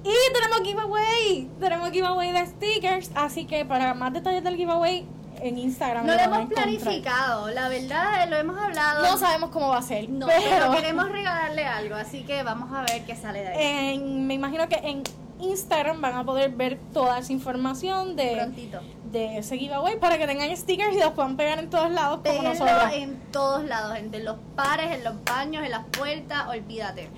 Y 0.03 0.33
tenemos 0.33 0.61
giveaway. 0.63 1.49
Tenemos 1.59 1.91
giveaway 1.91 2.31
de 2.31 2.45
stickers. 2.47 3.11
Así 3.15 3.45
que 3.45 3.65
para 3.65 3.93
más 3.93 4.11
detalles 4.13 4.43
del 4.43 4.55
giveaway, 4.57 5.05
en 5.41 5.57
Instagram. 5.57 6.05
No 6.05 6.13
lo 6.13 6.19
hemos 6.19 6.47
planificado, 6.49 7.49
la 7.51 7.67
verdad, 7.69 8.29
lo 8.29 8.37
hemos 8.37 8.57
hablado. 8.57 9.03
No 9.03 9.17
sabemos 9.17 9.49
cómo 9.49 9.69
va 9.69 9.77
a 9.79 9.81
ser. 9.81 10.09
No, 10.09 10.27
pero, 10.27 10.41
pero 10.49 10.71
queremos 10.71 11.09
regalarle 11.09 11.65
algo, 11.65 11.95
así 11.95 12.23
que 12.23 12.43
vamos 12.43 12.71
a 12.73 12.81
ver 12.81 13.03
qué 13.05 13.15
sale 13.15 13.39
de 13.41 13.47
ahí. 13.49 13.93
en- 13.95 14.27
me 14.27 14.35
imagino 14.35 14.67
que 14.69 14.75
en 14.75 15.03
Instagram 15.39 15.99
van 16.01 16.15
a 16.15 16.23
poder 16.23 16.51
ver 16.51 16.79
toda 16.93 17.19
esa 17.19 17.33
información 17.33 18.15
de, 18.15 18.35
Prontito. 18.37 18.79
de 19.11 19.39
ese 19.39 19.57
giveaway 19.57 19.99
para 19.99 20.17
que 20.17 20.25
tengan 20.27 20.55
stickers 20.55 20.95
y 20.95 20.99
los 20.99 21.11
puedan 21.11 21.35
pegar 21.35 21.59
en 21.59 21.69
todos 21.69 21.91
lados 21.91 22.21
como 22.25 22.41
nosotros. 22.43 22.93
en 22.93 23.19
todos 23.31 23.65
lados, 23.65 23.97
en 23.97 24.23
los 24.23 24.37
pares, 24.55 24.91
en 24.95 25.03
los 25.03 25.21
baños, 25.25 25.65
en 25.65 25.71
las 25.71 25.83
puertas, 25.97 26.47
olvídate. 26.47 27.09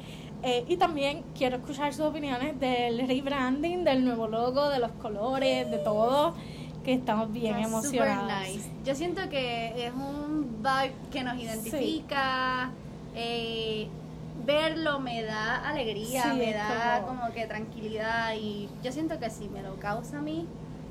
Eh, 0.44 0.64
y 0.68 0.78
también 0.78 1.24
quiero 1.36 1.58
escuchar 1.58 1.94
sus 1.94 2.06
opiniones 2.06 2.60
del 2.60 3.08
rebranding, 3.08 3.84
del 3.84 4.06
nuevo 4.06 4.28
logo, 4.28 4.70
de 4.70 4.80
los 4.80 4.92
colores, 4.92 5.70
de 5.72 5.78
todo, 5.80 6.36
que 6.84 6.94
estamos 6.94 7.32
bien 7.32 7.56
Está 7.56 7.68
emocionados. 7.68 8.30
super 8.46 8.56
nice. 8.56 8.70
Yo 8.84 8.94
siento 8.96 9.28
que 9.30 9.88
es 9.88 9.92
un 9.94 10.62
vibe 10.62 10.94
que 11.12 11.24
nos 11.24 11.38
identifica. 11.38 12.72
eh, 13.16 13.88
verlo 14.46 15.00
me 15.00 15.24
da 15.24 15.68
alegría, 15.70 16.24
Sí, 16.24 16.38
me 16.38 16.54
da 16.54 17.02
como- 17.06 17.22
como... 17.22 17.34
que 17.34 17.48
tranquilidad 17.48 18.34
y 18.40 18.70
yo 18.84 18.92
siento 18.92 19.18
que 19.20 19.30
si 19.30 19.48
me 19.48 19.64
lo 19.64 19.78
causa 19.78 20.18
a 20.18 20.22
mí, 20.22 20.46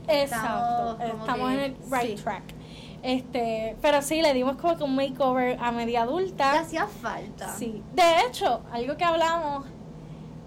Exacto, 0.08 0.96
Estamos 0.98 1.20
estamos 1.20 1.52
en 1.52 1.60
el 1.60 1.76
right 1.90 2.16
sí. 2.16 2.22
track. 2.24 2.42
Este, 3.04 3.76
pero 3.82 4.00
sí, 4.00 4.22
le 4.22 4.32
dimos 4.32 4.56
como 4.56 4.76
que 4.78 4.82
un 4.82 4.96
makeover 4.96 5.58
a 5.60 5.70
media 5.70 6.04
le 6.06 6.10
adulta. 6.10 6.58
hacía 6.60 6.86
falta. 6.86 7.54
Sí. 7.54 7.82
De 7.92 8.20
hecho, 8.26 8.62
algo 8.72 8.96
que 8.96 9.04
hablamos 9.04 9.66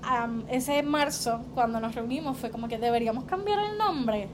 am, 0.01 0.43
ese 0.49 0.81
marzo, 0.81 1.41
cuando 1.53 1.79
nos 1.79 1.93
reunimos, 1.93 2.35
fue 2.35 2.49
como 2.49 2.67
que 2.67 2.79
deberíamos 2.79 3.25
cambiar 3.25 3.59
el 3.59 3.77
nombre. 3.77 4.27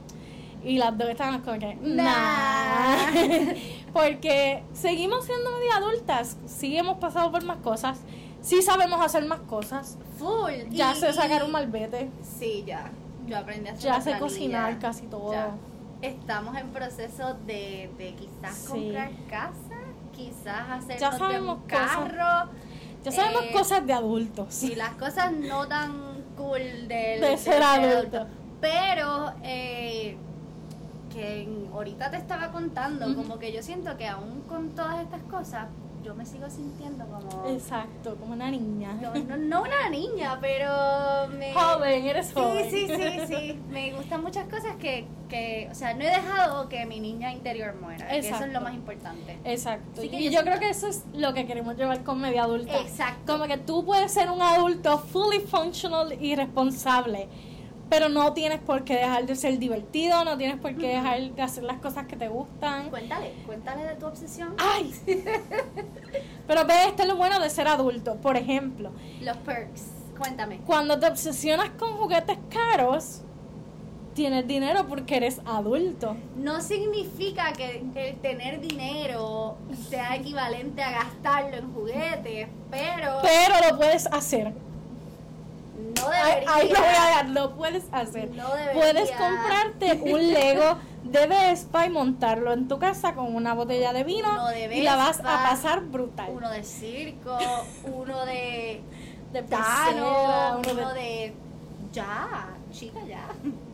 Y 0.64 0.78
las 0.78 0.96
dos 0.96 1.10
estaban 1.10 1.42
como 1.42 1.58
que, 1.58 1.74
nah. 1.82 3.10
Porque 3.92 4.62
seguimos 4.72 5.26
siendo 5.26 5.50
media 5.52 5.76
adultas, 5.76 6.38
sí 6.46 6.78
hemos 6.78 6.96
pasado 6.96 7.30
por 7.30 7.44
más 7.44 7.58
cosas, 7.58 7.98
sí 8.40 8.62
sabemos 8.62 9.04
hacer 9.04 9.26
más 9.26 9.40
cosas. 9.40 9.98
Full. 10.18 10.70
Ya 10.70 10.92
Y- 10.92 10.96
sé 10.96 11.12
sacar 11.12 11.44
un 11.44 11.52
malvete, 11.52 12.08
Sí, 12.22 12.64
ya. 12.66 12.90
Yo 13.26 13.36
aprendí 13.38 13.68
a 13.68 13.72
hacer 13.72 13.84
ya 13.84 14.00
sé 14.00 14.18
cocinar 14.18 14.78
casi 14.78 15.06
todo. 15.06 15.32
Ya. 15.32 15.50
Estamos 16.02 16.56
en 16.56 16.68
proceso 16.70 17.34
de, 17.46 17.90
de 17.98 18.14
quizás 18.14 18.54
Sí. 18.56 18.68
comprar 18.68 19.10
casa, 19.28 19.76
quizás 20.14 20.70
hacernos 20.70 21.18
Ya 21.18 21.28
de 21.28 21.40
un 21.40 21.56
cosas. 21.60 21.90
carro. 21.96 22.50
Ya 23.02 23.10
sabemos 23.12 23.42
Eh, 23.44 23.52
cosas 23.52 23.86
de 23.86 23.92
adultos. 23.92 24.46
Sí, 24.54 24.74
las 24.74 24.94
cosas 24.94 25.32
no 25.32 25.66
tan 25.68 25.92
cool 26.36 26.58
del, 26.88 26.88
De 26.88 27.20
del 27.20 27.38
ser 27.38 27.62
adulto. 27.62 28.26
Pero 28.60 29.32
eh, 29.42 30.16
que 31.12 31.48
ahorita 31.72 32.10
te 32.10 32.16
estaba 32.16 32.50
contando, 32.50 33.14
como 33.14 33.38
que 33.38 33.52
yo 33.52 33.62
siento 33.62 33.96
que 33.96 34.08
aún 34.08 34.42
con 34.48 34.70
todas 34.70 35.00
estas 35.00 35.22
cosas, 35.24 35.66
yo 36.04 36.14
me 36.14 36.26
sigo 36.26 36.48
sintiendo 36.50 37.06
como... 37.06 37.48
Exacto, 37.48 38.14
como 38.16 38.34
una 38.34 38.50
niña. 38.50 38.92
No, 39.00 39.14
no, 39.14 39.36
no 39.38 39.62
una 39.62 39.88
niña, 39.88 40.38
pero 40.40 41.28
me... 41.38 41.54
Joven, 41.54 42.04
eres 42.06 42.26
Sí, 42.26 42.32
joven. 42.34 42.70
sí, 42.70 42.86
sí, 42.88 43.26
sí. 43.26 43.60
Me 43.70 43.92
gustan 43.94 44.22
muchas 44.22 44.46
cosas 44.48 44.76
que, 44.76 45.06
que, 45.28 45.68
o 45.70 45.74
sea, 45.74 45.94
no 45.94 46.02
he 46.02 46.06
dejado 46.10 46.68
que 46.68 46.84
mi 46.84 47.00
niña 47.00 47.32
interior 47.32 47.74
muera. 47.80 48.06
que 48.08 48.18
Eso 48.18 48.44
es 48.44 48.52
lo 48.52 48.60
más 48.60 48.74
importante. 48.74 49.38
Exacto. 49.44 50.02
Y 50.04 50.24
yo 50.30 50.30
yo 50.30 50.42
creo 50.42 50.60
que 50.60 50.68
eso 50.68 50.88
es 50.88 51.04
lo 51.14 51.32
que 51.32 51.46
queremos 51.46 51.76
llevar 51.76 52.02
con 52.04 52.20
media 52.20 52.44
adulta. 52.44 52.78
Exacto. 52.78 53.32
Como 53.32 53.46
que 53.46 53.56
tú 53.56 53.84
puedes 53.84 54.12
ser 54.12 54.30
un 54.30 54.42
adulto 54.42 54.98
fully 54.98 55.40
functional 55.40 56.12
y 56.22 56.34
responsable, 56.36 57.28
pero 57.88 58.08
no 58.08 58.32
tienes 58.32 58.60
por 58.60 58.84
qué 58.84 58.94
dejar 58.94 59.26
de 59.26 59.36
ser 59.36 59.58
divertido, 59.58 60.24
no 60.24 60.36
tienes 60.36 60.58
por 60.58 60.74
qué 60.76 60.88
dejar 60.88 61.20
de 61.20 61.42
hacer 61.42 61.64
las 61.64 61.78
cosas 61.78 62.06
que 62.06 62.16
te 62.16 62.28
gustan. 62.28 62.90
Cuéntale, 62.90 63.32
cuéntale 63.46 63.84
de 63.84 63.94
tu 63.96 64.06
obsesión. 64.06 64.54
¡Ay! 64.58 64.94
pero 66.46 66.64
ve, 66.66 66.74
esto 66.88 67.02
es 67.02 67.08
lo 67.08 67.16
bueno 67.16 67.38
de 67.40 67.50
ser 67.50 67.68
adulto. 67.68 68.16
Por 68.16 68.36
ejemplo, 68.36 68.90
Los 69.20 69.36
perks. 69.38 69.82
Cuéntame. 70.18 70.58
cuando 70.64 70.98
te 70.98 71.06
obsesionas 71.06 71.70
con 71.70 71.96
juguetes 71.96 72.38
caros, 72.48 73.22
tienes 74.14 74.46
dinero 74.46 74.86
porque 74.88 75.16
eres 75.16 75.40
adulto. 75.44 76.16
No 76.36 76.60
significa 76.60 77.52
que 77.52 77.84
el 77.96 78.16
tener 78.20 78.60
dinero 78.60 79.56
sea 79.88 80.14
equivalente 80.14 80.82
a 80.82 80.92
gastarlo 80.92 81.56
en 81.56 81.72
juguetes, 81.74 82.48
pero 82.70 83.18
Pero 83.22 83.70
lo 83.70 83.76
puedes 83.76 84.06
hacer. 84.06 84.52
No 85.76 86.08
debería. 86.10 86.54
ahí 86.54 86.68
lo 86.68 86.78
voy 86.78 86.88
a 86.88 87.10
dar, 87.10 87.28
lo 87.30 87.56
puedes 87.56 87.84
hacer. 87.92 88.30
No. 88.30 88.44
Puedes 88.74 89.10
comprarte 89.10 89.92
un 90.04 90.32
Lego 90.32 90.78
de 91.04 91.26
Vespa 91.26 91.86
y 91.86 91.90
montarlo 91.90 92.52
en 92.52 92.66
tu 92.68 92.78
casa 92.78 93.14
con 93.14 93.34
una 93.34 93.52
botella 93.54 93.92
de 93.92 94.04
vino 94.04 94.28
Uno 94.30 94.46
de 94.48 94.76
y 94.76 94.82
la 94.82 94.96
vas 94.96 95.20
a 95.20 95.22
pasar 95.48 95.80
brutal. 95.84 96.30
Uno 96.30 96.50
de 96.50 96.64
circo, 96.64 97.36
uno 97.92 98.24
de 98.26 98.80
de 99.32 99.42
Tano, 99.42 100.58
uno 100.58 100.72
uno 100.72 100.88
de- 100.94 101.00
de. 101.00 101.34
Ya, 101.92 102.48
chica, 102.72 103.00
ya. 103.06 103.26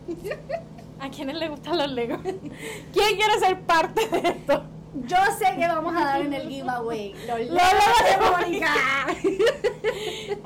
¿A 1.00 1.08
quiénes 1.08 1.36
les 1.36 1.48
gustan 1.50 1.78
los 1.78 1.90
Legos? 1.90 2.20
¿Quién 2.22 3.16
quiere 3.16 3.38
ser 3.38 3.60
parte 3.62 4.06
de 4.08 4.28
esto? 4.28 4.62
Yo 5.06 5.16
sé 5.38 5.54
que 5.56 5.68
vamos 5.68 5.94
a 5.94 6.04
dar 6.04 6.20
en 6.20 6.32
el 6.32 6.48
giveaway. 6.48 7.14
Los 7.26 7.38
Legos 7.38 8.40
de. 8.48 9.38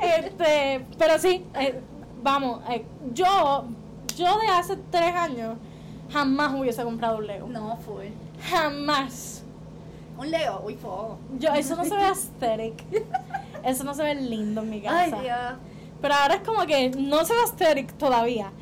Este, 0.00 0.86
pero 0.98 1.18
sí, 1.18 1.44
eh, 1.54 1.80
vamos, 2.22 2.60
eh, 2.68 2.84
yo, 3.12 3.64
yo 4.16 4.38
de 4.38 4.48
hace 4.48 4.76
tres 4.90 5.14
años 5.14 5.56
jamás 6.12 6.52
hubiese 6.54 6.82
comprado 6.84 7.18
un 7.18 7.26
Lego. 7.26 7.48
No, 7.48 7.76
full. 7.78 8.06
Jamás. 8.50 9.44
Un 10.18 10.30
Lego, 10.30 10.62
uy, 10.64 10.74
fo. 10.74 11.18
Yo, 11.38 11.52
eso 11.54 11.74
no 11.76 11.84
se 11.84 11.96
ve 11.96 12.04
aesthetic. 12.04 12.84
Eso 13.64 13.82
no 13.82 13.94
se 13.94 14.02
ve 14.02 14.14
lindo 14.14 14.60
en 14.60 14.70
mi 14.70 14.82
casa. 14.82 14.98
Ay, 15.00 15.10
Dios. 15.22 15.54
Pero 16.00 16.14
ahora 16.14 16.34
es 16.34 16.42
como 16.42 16.66
que 16.66 16.90
no 16.90 17.24
se 17.24 17.32
ve 17.32 17.40
aesthetic 17.40 17.94
todavía. 17.94 18.52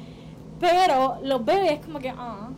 Pero 0.61 1.18
los 1.25 1.45
bebés 1.45 1.85
como 1.85 1.99
que, 1.99 2.11
ah, 2.11 2.51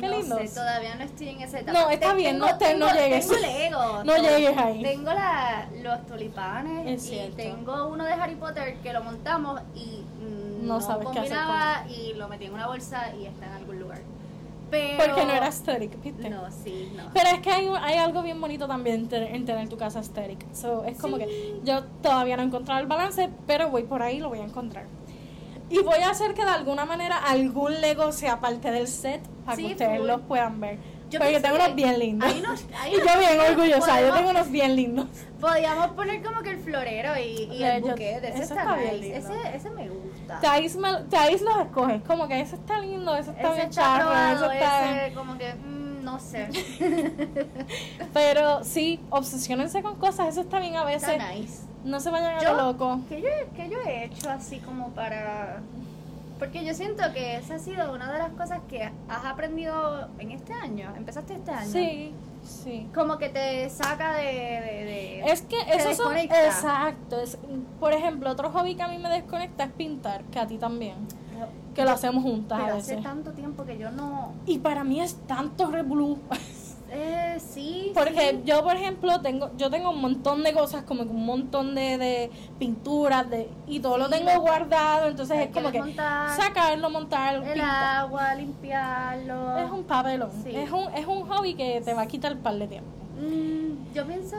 qué 0.00 0.28
no. 0.28 0.36
Sé, 0.38 0.48
todavía 0.48 0.94
no 0.96 1.04
estoy 1.04 1.28
en 1.28 1.40
esa 1.40 1.58
etapa. 1.60 1.78
No, 1.80 1.90
está 1.90 2.10
Te- 2.10 2.16
bien, 2.16 2.34
tengo- 2.36 2.46
no 2.48 2.58
te- 2.58 2.74
no 2.76 2.86
tengo- 2.86 3.00
llegues. 3.00 3.28
Tengo 3.28 3.40
Lego. 3.40 4.04
No 4.04 4.16
llegues 4.16 4.58
ahí. 4.58 4.82
Tengo 4.82 5.12
la, 5.12 5.68
los 5.82 6.06
tulipanes 6.06 6.86
Es 6.86 7.12
y 7.12 7.32
tengo 7.36 7.86
uno 7.88 8.04
de 8.04 8.12
Harry 8.12 8.34
Potter 8.36 8.76
que 8.82 8.92
lo 8.92 9.02
montamos 9.02 9.60
y 9.74 10.02
mm, 10.20 10.66
No 10.66 10.74
no, 10.74 10.80
sabes 10.80 11.08
qué 11.12 11.20
hacer 11.20 11.38
y 11.90 12.14
lo 12.14 12.28
metí 12.28 12.46
en 12.46 12.54
una 12.54 12.66
bolsa 12.66 13.14
y 13.16 13.26
está 13.26 13.46
en 13.46 13.52
algún 13.52 13.80
lugar. 13.80 14.00
Pero 14.70 15.04
Porque 15.04 15.24
no 15.26 15.32
era 15.32 15.46
aesthetic, 15.46 16.00
¿viste? 16.00 16.30
No, 16.30 16.42
sí, 16.52 16.92
no. 16.96 17.10
Pero 17.12 17.28
es 17.30 17.40
que 17.40 17.50
hay, 17.50 17.68
hay 17.82 17.96
algo 17.96 18.22
bien 18.22 18.40
bonito 18.40 18.68
también 18.68 19.00
en 19.00 19.08
te- 19.08 19.34
en 19.34 19.44
tener 19.44 19.68
tu 19.68 19.76
casa 19.76 19.98
aesthetic. 19.98 20.38
So, 20.54 20.84
es 20.84 20.96
como 20.96 21.16
Sí. 21.16 21.24
que 21.24 21.60
yo 21.64 21.82
todavía 22.02 22.36
no 22.36 22.42
he 22.44 22.46
encontrado 22.46 22.80
el 22.80 22.86
balance, 22.86 23.28
pero 23.48 23.68
voy 23.70 23.82
por 23.82 24.00
ahí 24.00 24.18
y 24.18 24.20
lo 24.20 24.28
voy 24.28 24.38
a 24.38 24.44
encontrar. 24.44 24.84
Y 25.70 25.78
voy 25.82 26.00
a 26.00 26.10
hacer 26.10 26.34
que 26.34 26.44
de 26.44 26.50
alguna 26.50 26.84
manera 26.84 27.16
algún 27.16 27.80
Lego 27.80 28.10
sea 28.12 28.40
parte 28.40 28.70
del 28.70 28.88
set 28.88 29.22
para 29.44 29.56
Sí, 29.56 29.66
que 29.68 29.72
ustedes 29.72 30.00
los 30.00 30.20
puedan 30.22 30.60
ver. 30.60 30.78
Yo 31.10 31.18
Porque 31.18 31.34
pensé 31.34 31.48
tengo 31.48 31.56
unos 31.64 31.74
bien 31.74 31.98
lindos. 31.98 32.30
hay 32.32 32.38
unos- 32.40 32.64
hay 32.78 32.92
y 32.94 32.96
yo 32.98 33.18
bien 33.18 33.40
orgullosa, 33.50 34.00
yo 34.00 34.12
tengo 34.14 34.30
unos 34.30 34.50
bien 34.50 34.76
lindos. 34.76 35.06
Podíamos 35.40 35.88
poner 35.92 36.22
como 36.22 36.40
que 36.42 36.50
el 36.50 36.58
florero 36.58 37.18
y, 37.18 37.62
el 37.64 37.82
yo- 37.82 37.88
buquete. 37.88 38.28
Ese 38.28 38.42
está, 38.42 38.54
está 38.62 38.76
bien 38.76 39.00
nice. 39.00 39.14
lindo. 39.20 39.34
Ese, 39.42 39.56
ese 39.56 39.70
me 39.70 39.88
gusta. 39.88 40.40
Thais, 40.40 40.76
me- 40.76 41.02
Thais 41.08 41.42
los 41.42 41.56
escoges, 41.58 42.02
como 42.02 42.28
que 42.28 42.40
ese 42.40 42.54
está 42.56 42.78
lindo, 42.78 43.16
ese 43.16 43.30
está 43.30 43.42
ese 43.48 43.54
bien 43.56 43.68
está 43.70 43.82
charro, 43.82 44.06
probado, 44.08 44.46
ese 44.52 44.54
está... 44.62 45.06
ese 45.06 45.14
como 45.14 45.38
que, 45.38 45.54
mm, 45.54 45.89
no 46.02 46.18
sé. 46.18 46.48
Pero 48.12 48.64
sí, 48.64 49.00
obsesionense 49.10 49.82
con 49.82 49.96
cosas, 49.96 50.28
eso 50.28 50.40
está 50.42 50.58
bien 50.60 50.76
a 50.76 50.84
veces. 50.84 51.08
Está 51.08 51.32
nice. 51.32 51.62
No 51.84 51.98
se 52.00 52.10
vayan 52.10 52.34
a 52.44 52.52
lo 52.52 52.72
loco. 52.72 53.00
¿Qué 53.08 53.20
yo, 53.22 53.28
qué 53.56 53.68
yo 53.70 53.78
he 53.86 54.04
hecho 54.04 54.28
así 54.30 54.58
como 54.58 54.90
para...? 54.90 55.60
Porque 56.38 56.64
yo 56.64 56.72
siento 56.74 57.02
que 57.12 57.36
esa 57.36 57.56
ha 57.56 57.58
sido 57.58 57.92
una 57.92 58.10
de 58.12 58.18
las 58.18 58.30
cosas 58.32 58.60
que 58.68 58.82
has 58.82 59.24
aprendido 59.24 60.08
en 60.18 60.30
este 60.30 60.52
año. 60.54 60.92
Empezaste 60.96 61.34
este 61.34 61.50
año. 61.50 61.70
Sí, 61.70 62.14
sí. 62.42 62.88
Como 62.94 63.18
que 63.18 63.28
te 63.28 63.68
saca 63.68 64.14
de... 64.14 64.24
de, 64.24 64.84
de- 64.84 65.20
Es 65.26 65.42
que 65.42 65.56
eso 65.74 65.94
son 65.94 66.16
exacto. 66.16 67.20
es- 67.20 67.38
por 67.78 67.92
ejemplo, 67.92 68.30
otro 68.30 68.50
hobby 68.50 68.74
que 68.74 68.82
a 68.82 68.88
mí 68.88 68.98
me 68.98 69.10
desconecta 69.10 69.64
es 69.64 69.72
pintar, 69.72 70.22
que 70.24 70.38
a 70.38 70.46
ti 70.46 70.56
también. 70.56 70.96
Que 71.74 71.84
lo 71.84 71.90
hacemos 71.92 72.22
juntas 72.22 72.60
a 72.60 72.76
hace 72.76 72.96
tanto 72.96 73.32
tiempo 73.32 73.64
que 73.64 73.78
yo 73.78 73.90
no... 73.90 74.32
Y 74.46 74.58
para 74.58 74.84
mí 74.84 75.00
es 75.00 75.14
tanto 75.26 75.70
revolú. 75.70 76.18
Eh, 76.92 77.38
sí, 77.38 77.92
Porque 77.94 78.30
sí. 78.30 78.42
yo, 78.44 78.64
por 78.64 78.74
ejemplo, 78.74 79.20
tengo 79.20 79.50
yo 79.56 79.70
tengo 79.70 79.90
un 79.90 80.00
montón 80.00 80.42
de 80.42 80.52
cosas, 80.52 80.82
como 80.82 81.04
que 81.04 81.10
un 81.10 81.24
montón 81.24 81.76
de, 81.76 81.96
de 81.98 82.30
pinturas, 82.58 83.30
de, 83.30 83.48
y 83.68 83.78
todo 83.78 83.96
lo 83.96 84.08
tengo 84.08 84.32
guardado, 84.40 85.06
entonces 85.06 85.38
es 85.38 85.50
como 85.54 85.70
que 85.70 85.80
sacarlo, 85.94 86.90
montarlo, 86.90 87.44
El 87.44 87.52
pintar. 87.52 87.96
agua, 87.98 88.34
limpiarlo. 88.34 89.56
Es 89.58 89.70
un 89.70 89.84
papelón. 89.84 90.30
Sí. 90.42 90.50
Es, 90.52 90.72
un, 90.72 90.92
es 90.92 91.06
un 91.06 91.28
hobby 91.28 91.54
que 91.54 91.80
te 91.80 91.94
va 91.94 92.02
a 92.02 92.06
quitar 92.06 92.32
un 92.34 92.40
par 92.40 92.54
de 92.54 92.66
tiempo. 92.66 92.90
Mm, 93.20 93.94
yo 93.94 94.04
pienso, 94.04 94.36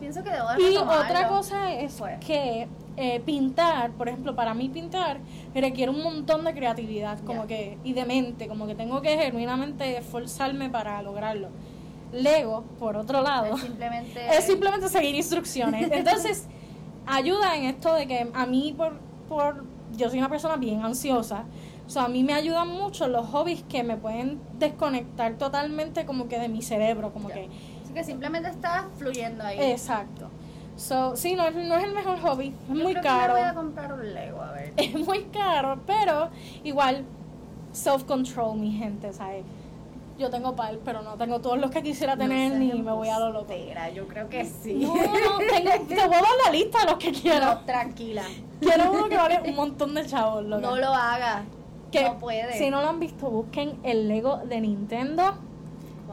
pienso 0.00 0.24
que 0.24 0.30
debo 0.30 0.48
de 0.48 0.70
Y 0.72 0.76
otra 0.78 1.28
cosa 1.28 1.74
es 1.74 1.92
Fue. 1.92 2.18
que 2.26 2.68
eh, 2.96 3.20
pintar, 3.20 3.92
por 3.92 4.08
ejemplo, 4.08 4.34
para 4.34 4.54
mí 4.54 4.68
pintar 4.68 5.20
requiere 5.54 5.90
un 5.90 6.02
montón 6.02 6.44
de 6.44 6.54
creatividad 6.54 7.20
como 7.20 7.46
que 7.46 7.78
y 7.84 7.92
de 7.92 8.04
mente, 8.04 8.48
como 8.48 8.66
que 8.66 8.74
tengo 8.74 9.00
que 9.00 9.16
genuinamente 9.16 9.96
esforzarme 9.96 10.68
para 10.70 11.00
lograrlo. 11.02 11.48
Lego, 12.12 12.64
por 12.78 12.96
otro 12.96 13.22
lado, 13.22 13.54
Es 13.54 13.62
simplemente... 13.62 14.20
es 14.36 14.44
simplemente 14.44 14.88
seguir 14.88 15.14
instrucciones. 15.14 15.88
Entonces, 15.92 16.46
ayuda 17.06 17.56
en 17.56 17.64
esto 17.64 17.94
de 17.94 18.06
que 18.06 18.30
a 18.34 18.46
mí, 18.46 18.74
por, 18.76 18.98
por 19.28 19.64
yo 19.96 20.10
soy 20.10 20.18
una 20.18 20.28
persona 20.28 20.56
bien 20.56 20.82
ansiosa, 20.84 21.44
o 21.86 21.90
sea, 21.90 22.04
a 22.04 22.08
mí 22.08 22.22
me 22.22 22.34
ayudan 22.34 22.68
mucho 22.68 23.08
los 23.08 23.26
hobbies 23.28 23.62
que 23.64 23.82
me 23.82 23.96
pueden 23.96 24.40
desconectar 24.58 25.34
totalmente 25.34 26.06
como 26.06 26.28
que 26.28 26.38
de 26.38 26.48
mi 26.48 26.62
cerebro, 26.62 27.12
como 27.12 27.28
que 27.28 27.48
Así 27.82 27.92
que 27.92 28.04
simplemente 28.04 28.48
está 28.48 28.88
fluyendo 28.96 29.44
ahí. 29.44 29.58
Exacto. 29.60 30.30
So, 30.76 31.14
sí, 31.16 31.34
no, 31.34 31.46
es- 31.46 31.54
no 31.54 31.76
es 31.76 31.84
el 31.84 31.92
mejor 31.92 32.18
hobby, 32.20 32.48
es 32.48 32.68
Yo 32.76 32.82
muy 32.82 32.92
creo 32.92 33.02
caro. 33.02 33.34
Que 33.34 33.40
me 33.40 33.46
voy 33.46 33.50
a 33.50 33.54
comprar 33.54 33.92
un 33.92 34.14
Lego, 34.14 34.40
a 34.42 34.52
ver. 34.52 34.72
Es 34.76 34.94
muy 34.94 35.24
caro, 35.24 35.80
pero 35.86 36.30
igual 36.64 37.04
self-control, 37.72 38.56
mi 38.58 38.72
gente, 38.72 39.12
¿sabes? 39.12 39.44
Yo 40.18 40.28
tengo 40.30 40.54
par, 40.54 40.78
pero 40.84 41.02
no 41.02 41.14
tengo 41.16 41.40
todos 41.40 41.58
los 41.58 41.70
que 41.70 41.82
quisiera 41.82 42.16
tener 42.16 42.52
No 42.52 42.58
ni 42.58 42.72
me 42.74 42.92
voy 42.92 43.08
a 43.08 43.18
lo 43.18 43.30
loco. 43.30 43.52
embustera, 43.52 43.90
Yo 43.90 44.06
creo 44.06 44.28
que 44.28 44.44
sí. 44.44 44.74
No, 44.74 44.94
no, 44.94 45.38
tengo, 45.38 45.70
te 45.88 45.94
voy 45.94 46.14
a 46.16 46.20
dar 46.20 46.22
la 46.46 46.52
lista 46.52 46.80
de 46.80 46.84
los 46.86 46.96
que 46.96 47.12
quiero. 47.12 47.46
No, 47.46 47.58
tranquila. 47.60 48.22
Quiero 48.60 48.92
uno 48.92 49.08
que 49.08 49.16
vale 49.16 49.40
un 49.48 49.54
montón 49.56 49.94
de 49.94 50.06
chavos, 50.06 50.44
loca. 50.44 50.60
No 50.62 50.76
lo 50.76 50.88
hagas. 50.88 51.42
que, 51.90 52.04
no 52.04 52.18
puede. 52.18 52.56
Si 52.58 52.70
no 52.70 52.82
lo 52.82 52.88
han 52.90 53.00
visto, 53.00 53.30
busquen 53.30 53.78
el 53.82 54.08
Lego 54.08 54.38
de 54.38 54.60
Nintendo. 54.60 55.34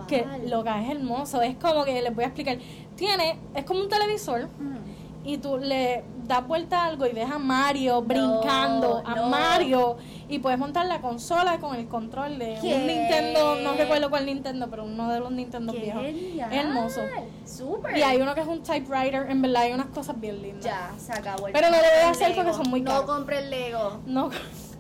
Que 0.08 0.26
lo 0.48 0.64
que 0.64 0.70
es 0.70 0.90
hermoso. 0.90 1.42
Es 1.42 1.56
como 1.58 1.84
que 1.84 2.02
les 2.02 2.16
voy 2.16 2.24
a 2.24 2.28
explicar. 2.28 2.58
Tiene, 3.00 3.40
es 3.56 3.64
como 3.66 3.80
un 3.82 3.90
televisor. 3.90 4.48
Mm. 4.60 4.78
y 5.26 5.38
tú 5.38 5.58
le 5.58 6.04
das 6.26 6.48
vuelta 6.48 6.82
a 6.82 6.86
algo 6.86 7.06
y 7.06 7.12
ves 7.12 7.30
a 7.30 7.38
Mario 7.38 8.02
brincando, 8.02 9.04
a 9.06 9.16
no. 9.16 9.28
Mario, 9.30 9.98
y 10.30 10.40
puedes 10.40 10.58
montar 10.58 10.86
la 10.86 11.02
consola 11.02 11.60
con 11.60 11.76
el 11.76 11.88
control 11.88 12.40
de 12.40 12.58
¿Qué? 12.62 12.74
un 12.76 12.88
Nintendo, 12.88 13.56
no 13.62 13.74
recuerdo 13.74 14.10
cuál 14.10 14.26
Nintendo, 14.26 14.68
pero 14.70 14.86
uno 14.86 15.12
de 15.12 15.20
los 15.20 15.32
Nintendo 15.32 15.74
Qué 15.74 15.80
viejos. 15.80 16.04
genial. 16.04 16.54
Hermoso. 16.54 17.02
Súper. 17.46 17.98
Y 17.98 18.02
hay 18.02 18.22
uno 18.22 18.34
que 18.34 18.42
es 18.42 18.48
un 18.48 18.64
typewriter, 18.64 19.30
en 19.30 19.42
verdad 19.42 19.64
hay 19.64 19.74
unas 19.74 19.88
cosas 19.88 20.20
bien 20.20 20.42
lindas. 20.42 20.64
Ya, 20.64 20.92
se 20.98 21.12
acabó 21.12 21.48
el 21.48 21.54
Pero 21.54 21.68
no 21.70 21.76
lo 21.78 21.82
voy 21.84 22.04
a 22.06 22.10
hacer 22.12 22.34
porque 22.36 22.54
son 22.54 22.70
muy 22.70 22.82
No 22.82 22.92
caros. 22.92 23.06
compre 23.06 23.40
el 23.40 23.50
Lego. 23.50 24.00
No, 24.06 24.30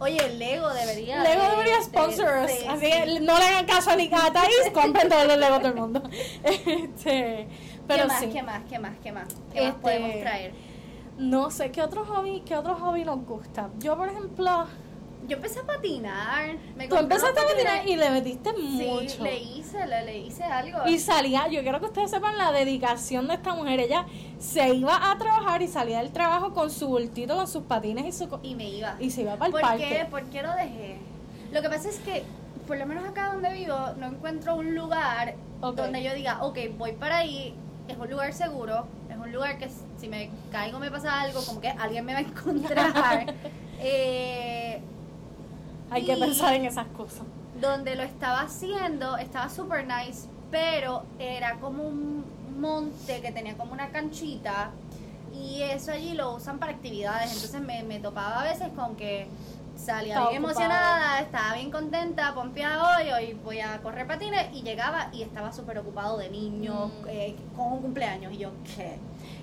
Oye, 0.01 0.25
el 0.25 0.39
Lego 0.39 0.69
debería. 0.73 1.21
Lego 1.21 1.43
de- 1.43 1.49
debería 1.49 1.75
de- 1.75 1.83
sponsor 1.83 2.47
sí, 2.47 2.65
así 2.65 2.85
sí. 2.85 2.91
que 2.91 3.19
no 3.19 3.37
le 3.37 3.43
hagan 3.45 3.65
caso 3.65 3.89
a 3.89 3.97
ni 3.97 4.05
a 4.07 4.31
Thais, 4.31 4.71
compren 4.73 5.09
todos 5.09 5.27
los 5.27 5.37
Legos 5.37 5.61
del 5.61 5.75
mundo. 5.75 6.01
Este, 6.43 7.49
pero 7.89 8.03
¿Qué 8.03 8.07
más, 8.07 8.19
sí. 8.19 8.29
qué 8.31 8.43
más, 8.43 8.61
qué 8.69 8.79
más, 8.79 8.91
qué 9.03 9.11
más? 9.11 9.27
¿Qué 9.51 9.59
más 9.61 9.69
Este, 9.71 9.81
podemos 9.81 10.19
traer? 10.21 10.53
No 11.17 11.51
sé, 11.51 11.71
¿qué 11.71 11.81
otro 11.81 12.05
hobby, 12.05 12.41
qué 12.45 12.55
otro 12.55 12.75
hobby 12.75 13.03
nos 13.03 13.25
gusta? 13.25 13.69
Yo, 13.79 13.97
por 13.97 14.07
ejemplo, 14.09 14.65
Yo 15.27 15.35
empecé 15.35 15.59
a 15.59 15.63
patinar. 15.63 16.55
Me 16.77 16.87
Tú 16.87 16.95
empezaste 16.95 17.39
a 17.39 17.43
patinar 17.43 17.87
y 17.87 17.95
le 17.97 18.09
metiste 18.09 18.51
Sí, 18.55 18.87
mucho. 18.89 19.23
le 19.23 19.37
hice, 19.39 19.85
le, 19.85 20.05
le 20.05 20.17
hice 20.19 20.43
algo. 20.43 20.87
Y 20.87 20.97
salía, 20.97 21.47
yo 21.49 21.61
quiero 21.61 21.79
que 21.79 21.87
ustedes 21.87 22.09
sepan 22.09 22.37
la 22.37 22.51
dedicación 22.53 23.27
de 23.27 23.33
esta 23.33 23.53
mujer. 23.53 23.79
Ella 23.81 24.05
se 24.39 24.73
iba 24.73 25.11
a 25.11 25.17
trabajar 25.17 25.61
y 25.61 25.67
salía 25.67 25.97
del 25.99 26.11
trabajo 26.11 26.53
con 26.53 26.71
su 26.71 26.87
bultito, 26.87 27.35
con 27.35 27.47
sus 27.47 27.63
patines 27.63 28.05
y 28.05 28.11
su 28.11 28.39
Y 28.43 28.55
me 28.55 28.69
iba. 28.69 28.95
y 28.99 29.09
se 29.11 29.21
iba 29.21 29.33
para 29.33 29.47
el 29.47 29.51
¿Por 29.51 29.61
parque. 29.61 29.89
qué? 29.89 30.05
¿Por 30.05 30.23
qué 30.25 30.41
lo 30.41 30.53
dejé? 30.53 30.97
Lo 31.51 31.61
que 31.61 31.69
pasa 31.69 31.89
es 31.89 31.99
que, 31.99 32.23
por 32.65 32.77
lo 32.77 32.85
menos 32.85 33.03
acá 33.03 33.33
donde 33.33 33.51
vivo, 33.53 33.75
no 33.97 34.07
encuentro 34.07 34.55
un 34.55 34.73
lugar 34.73 35.35
Ok. 35.61 35.75
donde 35.75 36.01
yo 36.01 36.13
diga, 36.15 36.43
ok, 36.45 36.57
voy 36.77 36.93
para 36.93 37.17
ahí, 37.17 37.53
es 37.91 37.97
un 37.97 38.09
lugar 38.09 38.33
seguro, 38.33 38.87
es 39.09 39.17
un 39.17 39.31
lugar 39.31 39.57
que 39.57 39.69
si 39.97 40.07
me 40.07 40.29
caigo 40.51 40.79
me 40.79 40.89
pasa 40.91 41.21
algo, 41.21 41.43
como 41.43 41.59
que 41.61 41.69
alguien 41.69 42.05
me 42.05 42.13
va 42.13 42.19
a 42.19 42.21
encontrar. 42.21 43.33
eh, 43.79 44.81
Hay 45.89 46.05
que 46.05 46.15
pensar 46.15 46.53
en 46.53 46.65
esas 46.65 46.87
cosas. 46.87 47.23
donde 47.59 47.95
lo 47.95 48.03
estaba 48.03 48.41
haciendo 48.41 49.17
estaba 49.17 49.49
super 49.49 49.85
nice, 49.85 50.27
pero 50.51 51.03
era 51.19 51.55
como 51.59 51.83
un 51.83 52.23
monte 52.59 53.21
que 53.21 53.31
tenía 53.31 53.55
como 53.55 53.73
una 53.73 53.89
canchita 53.89 54.71
y 55.33 55.61
eso 55.61 55.91
allí 55.91 56.13
lo 56.13 56.35
usan 56.35 56.59
para 56.59 56.71
actividades, 56.73 57.33
entonces 57.33 57.61
me, 57.61 57.83
me 57.83 57.99
topaba 57.99 58.41
a 58.41 58.43
veces 58.43 58.69
con 58.75 58.95
que 58.95 59.27
salía 59.79 60.13
Estaba 60.13 60.29
bien 60.29 60.43
emocionada, 60.43 61.19
estaba 61.21 61.53
bien 61.55 61.71
contenta, 61.71 62.33
pompeada 62.33 62.97
hoy, 62.97 63.09
hoy 63.11 63.33
voy 63.43 63.59
a 63.59 63.77
correr 63.81 64.05
patines 64.07 64.47
y 64.53 64.61
llegaba 64.61 65.09
y 65.13 65.23
estaba 65.23 65.51
súper 65.53 65.79
ocupado 65.79 66.17
de 66.17 66.29
niños, 66.29 66.89
Mm. 67.03 67.07
eh, 67.07 67.35
con 67.55 67.73
un 67.73 67.81
cumpleaños 67.81 68.33
y 68.33 68.37
yo, 68.37 68.51
¿qué? 68.75 68.97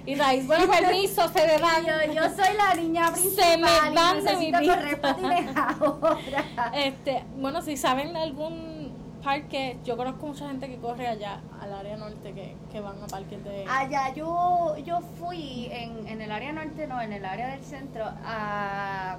Y 0.04 0.14
Raiz, 0.14 0.46
bueno, 0.46 0.66
permiso, 0.70 1.26
se 1.28 1.46
me 1.46 1.58
van. 1.58 1.84
Yo, 1.84 2.12
yo 2.12 2.22
soy 2.30 2.54
la 2.56 2.74
niña 2.74 3.10
principal 3.12 3.44
Se 3.44 3.56
me 3.58 3.90
van 3.94 4.24
de 4.24 4.36
mi 4.36 4.50
necesito 4.52 4.74
correr 4.74 5.00
patines 5.00 5.56
ahora. 5.56 6.44
Este, 6.74 7.24
bueno, 7.36 7.62
si 7.62 7.76
saben 7.76 8.16
algún 8.16 8.76
parque, 9.24 9.78
yo 9.84 9.96
conozco 9.96 10.26
mucha 10.26 10.46
gente 10.48 10.68
que 10.68 10.76
corre 10.76 11.08
allá, 11.08 11.40
al 11.60 11.72
área 11.74 11.96
norte, 11.96 12.32
que, 12.32 12.54
que 12.70 12.80
van 12.80 13.02
a 13.02 13.06
parques 13.08 13.42
de... 13.42 13.64
Allá 13.68 14.14
yo, 14.14 14.76
yo 14.84 15.00
fui 15.18 15.68
en, 15.72 16.06
en 16.06 16.20
el 16.22 16.30
área 16.30 16.52
norte, 16.52 16.86
no, 16.86 17.00
en 17.02 17.12
el 17.12 17.24
área 17.24 17.48
del 17.48 17.64
centro, 17.64 18.04
a 18.24 19.18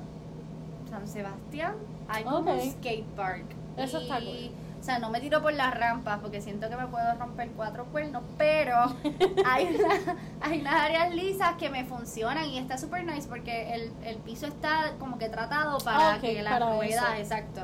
San 0.88 1.08
Sebastián. 1.08 1.76
Hay 2.08 2.24
como 2.24 2.52
un 2.54 2.72
skate 2.72 3.06
park. 3.16 3.46
Eso 3.78 4.00
Y, 4.00 4.04
está 4.04 4.20
cool. 4.20 4.52
O 4.80 4.84
sea, 4.84 5.00
no 5.00 5.10
me 5.10 5.20
tiro 5.20 5.42
por 5.42 5.54
las 5.54 5.74
rampas 5.74 6.20
porque 6.22 6.40
siento 6.40 6.70
que 6.70 6.78
me 6.78 6.88
puedo 6.88 7.14
romper 7.16 7.50
cuatro 7.52 7.86
cuernos, 7.86 8.24
pero 8.38 8.76
hay, 9.46 9.76
una- 9.76 10.16
hay 10.40 10.62
unas 10.62 10.74
áreas 10.76 11.14
lisas 11.14 11.56
que 11.58 11.70
me 11.70 11.84
funcionan 11.84 12.46
y 12.46 12.58
está 12.60 12.78
super 12.78 13.04
nice 13.04 13.28
porque 13.28 13.74
el, 13.74 13.92
el 14.06 14.18
piso 14.18 14.46
está 14.46 14.94
como 15.00 15.18
que 15.18 15.30
tratado 15.30 15.80
para 15.80 16.20
que 16.22 16.42
ruedas, 16.78 17.06
eso. 17.20 17.22
exacto. 17.22 17.62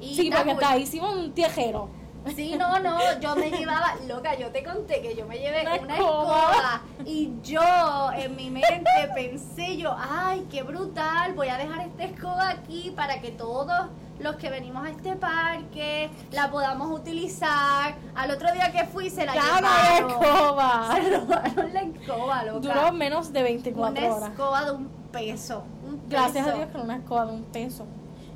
Y 0.00 0.14
sí, 0.14 0.30
porque 0.30 0.52
cool. 0.54 0.62
está 0.62 0.76
hicimos 0.78 1.14
un 1.16 1.32
tejero. 1.32 1.88
Sí, 2.36 2.54
no, 2.56 2.78
no, 2.78 2.98
yo 3.20 3.34
me 3.36 3.50
llevaba, 3.50 3.94
loca, 4.06 4.36
yo 4.38 4.50
te 4.50 4.62
conté 4.62 5.02
que 5.02 5.14
yo 5.16 5.26
me 5.26 5.38
llevé 5.38 5.62
Una 5.62 5.74
una, 5.80 5.94
escoba. 5.96 6.82
y 7.04 7.32
yo 7.42 8.12
en 8.16 8.36
mi 8.36 8.48
mente 8.50 8.88
pensé 9.14 9.76
yo, 9.76 9.94
ay, 9.98 10.46
qué 10.50 10.62
brutal, 10.62 11.34
voy 11.34 11.48
a 11.48 11.58
dejar 11.58 11.80
esta 11.86 12.04
escoba 12.04 12.48
aquí 12.50 12.92
para 12.94 13.20
que 13.20 13.32
todos 13.32 13.88
los 14.20 14.36
que 14.36 14.50
venimos 14.50 14.86
a 14.86 14.90
este 14.90 15.16
parque 15.16 16.10
la 16.30 16.48
podamos 16.50 16.90
utilizar. 16.96 17.96
Al 18.14 18.30
otro 18.30 18.52
día 18.52 18.70
que 18.70 18.84
fui 18.84 19.10
se 19.10 19.26
la 19.26 19.34
¡Ya 19.34 19.60
no 19.60 19.66
hay 19.68 20.00
llevaron. 20.00 20.10
escoba! 20.22 20.94
Se 20.94 21.18
robaron 21.18 21.72
la 21.74 21.80
escoba, 21.80 22.44
loca. 22.44 22.60
Duró 22.60 22.92
menos 22.92 23.32
de 23.32 23.40
una 23.40 23.48
24 23.48 24.14
horas. 24.14 24.30
escoba 24.30 24.64
de 24.64 24.70
un 24.70 24.88
peso. 25.10 25.64
un 25.84 26.00
Gracias 26.08 26.46
a. 26.46 26.52
Dios 26.52 26.66
que 26.66 26.74
era 26.74 26.82
una 26.84 26.96
escoba 26.96 27.26
de 27.26 27.32
un 27.32 27.42
peso. 27.44 27.84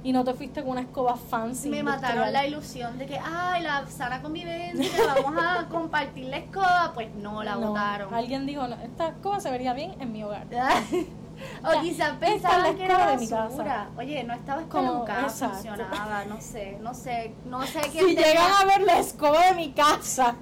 Y 0.07 0.13
no 0.13 0.23
te 0.23 0.35
fuiste 0.35 0.63
con 0.63 0.71
una 0.71 0.83
escoba 0.83 1.17
fancy. 1.17 1.69
me 1.69 1.79
industrial. 1.79 2.15
mataron 2.15 2.33
la 2.33 2.47
ilusión 2.47 2.97
de 2.97 3.07
que, 3.07 3.19
ay, 3.19 3.61
la 3.65 3.85
sana 3.89 4.23
convivencia, 4.23 4.89
vamos 5.25 5.43
a 5.45 5.67
compartir 5.69 6.27
la 6.27 6.37
escoba. 6.37 6.93
Pues 6.95 7.13
no, 7.17 7.43
la 7.43 7.57
No, 7.57 7.71
botaron. 7.71 8.15
Alguien 8.15 8.47
dijo, 8.47 8.69
no, 8.69 8.77
esta 8.77 9.09
escoba 9.09 9.41
se 9.41 9.51
vería 9.51 9.73
bien 9.73 9.97
en 10.01 10.13
mi 10.13 10.23
hogar. 10.23 10.47
o 11.65 11.81
quizás 11.81 12.13
esta 12.13 12.13
es 12.13 12.13
la 12.13 12.19
pensaban 12.21 12.77
que 12.77 12.85
era 12.85 12.95
escoba 12.95 13.11
de 13.11 13.17
mi 13.19 13.29
casa. 13.29 13.89
Oye, 13.99 14.23
no 14.23 14.35
estaba 14.35 14.63
exacto. 14.63 15.55
funcionaba, 15.55 16.25
no 16.29 16.41
sé, 16.41 16.79
no 16.81 16.95
sé, 16.95 17.35
no 17.45 17.67
sé 17.67 17.81
quién 17.91 18.07
Si 18.07 18.15
tenía- 18.15 18.27
llegan 18.31 18.53
a 18.61 18.65
ver 18.65 18.83
la 18.83 18.99
escoba 19.01 19.45
de 19.49 19.55
mi 19.55 19.73
casa, 19.73 20.37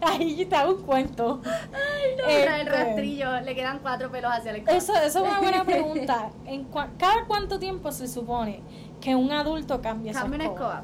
ahí 0.00 0.48
hago 0.52 0.74
un 0.74 0.82
cuento. 0.82 1.40
Ay, 1.44 2.16
no, 2.20 2.28
era 2.28 2.60
el 2.60 2.66
Este, 2.68 2.84
rastrillo, 2.84 3.40
le 3.42 3.54
quedan 3.54 3.78
cuatro 3.78 4.10
pelos 4.10 4.32
hacia 4.32 4.50
la 4.52 4.58
escoba. 4.58 4.76
Eso, 4.76 4.92
eso 4.96 5.24
es 5.24 5.30
una 5.30 5.40
buena 5.40 5.64
pregunta. 5.64 6.30
¿En 6.46 6.68
cua- 6.70 6.90
¿Cada 6.98 7.24
cuánto 7.26 7.58
tiempo 7.60 7.90
se 7.92 8.08
supone 8.08 8.60
que 9.04 9.14
un 9.14 9.30
adulto 9.30 9.82
cambie 9.82 10.10
esa 10.10 10.20
escoba? 10.24 10.44
escoba. 10.44 10.82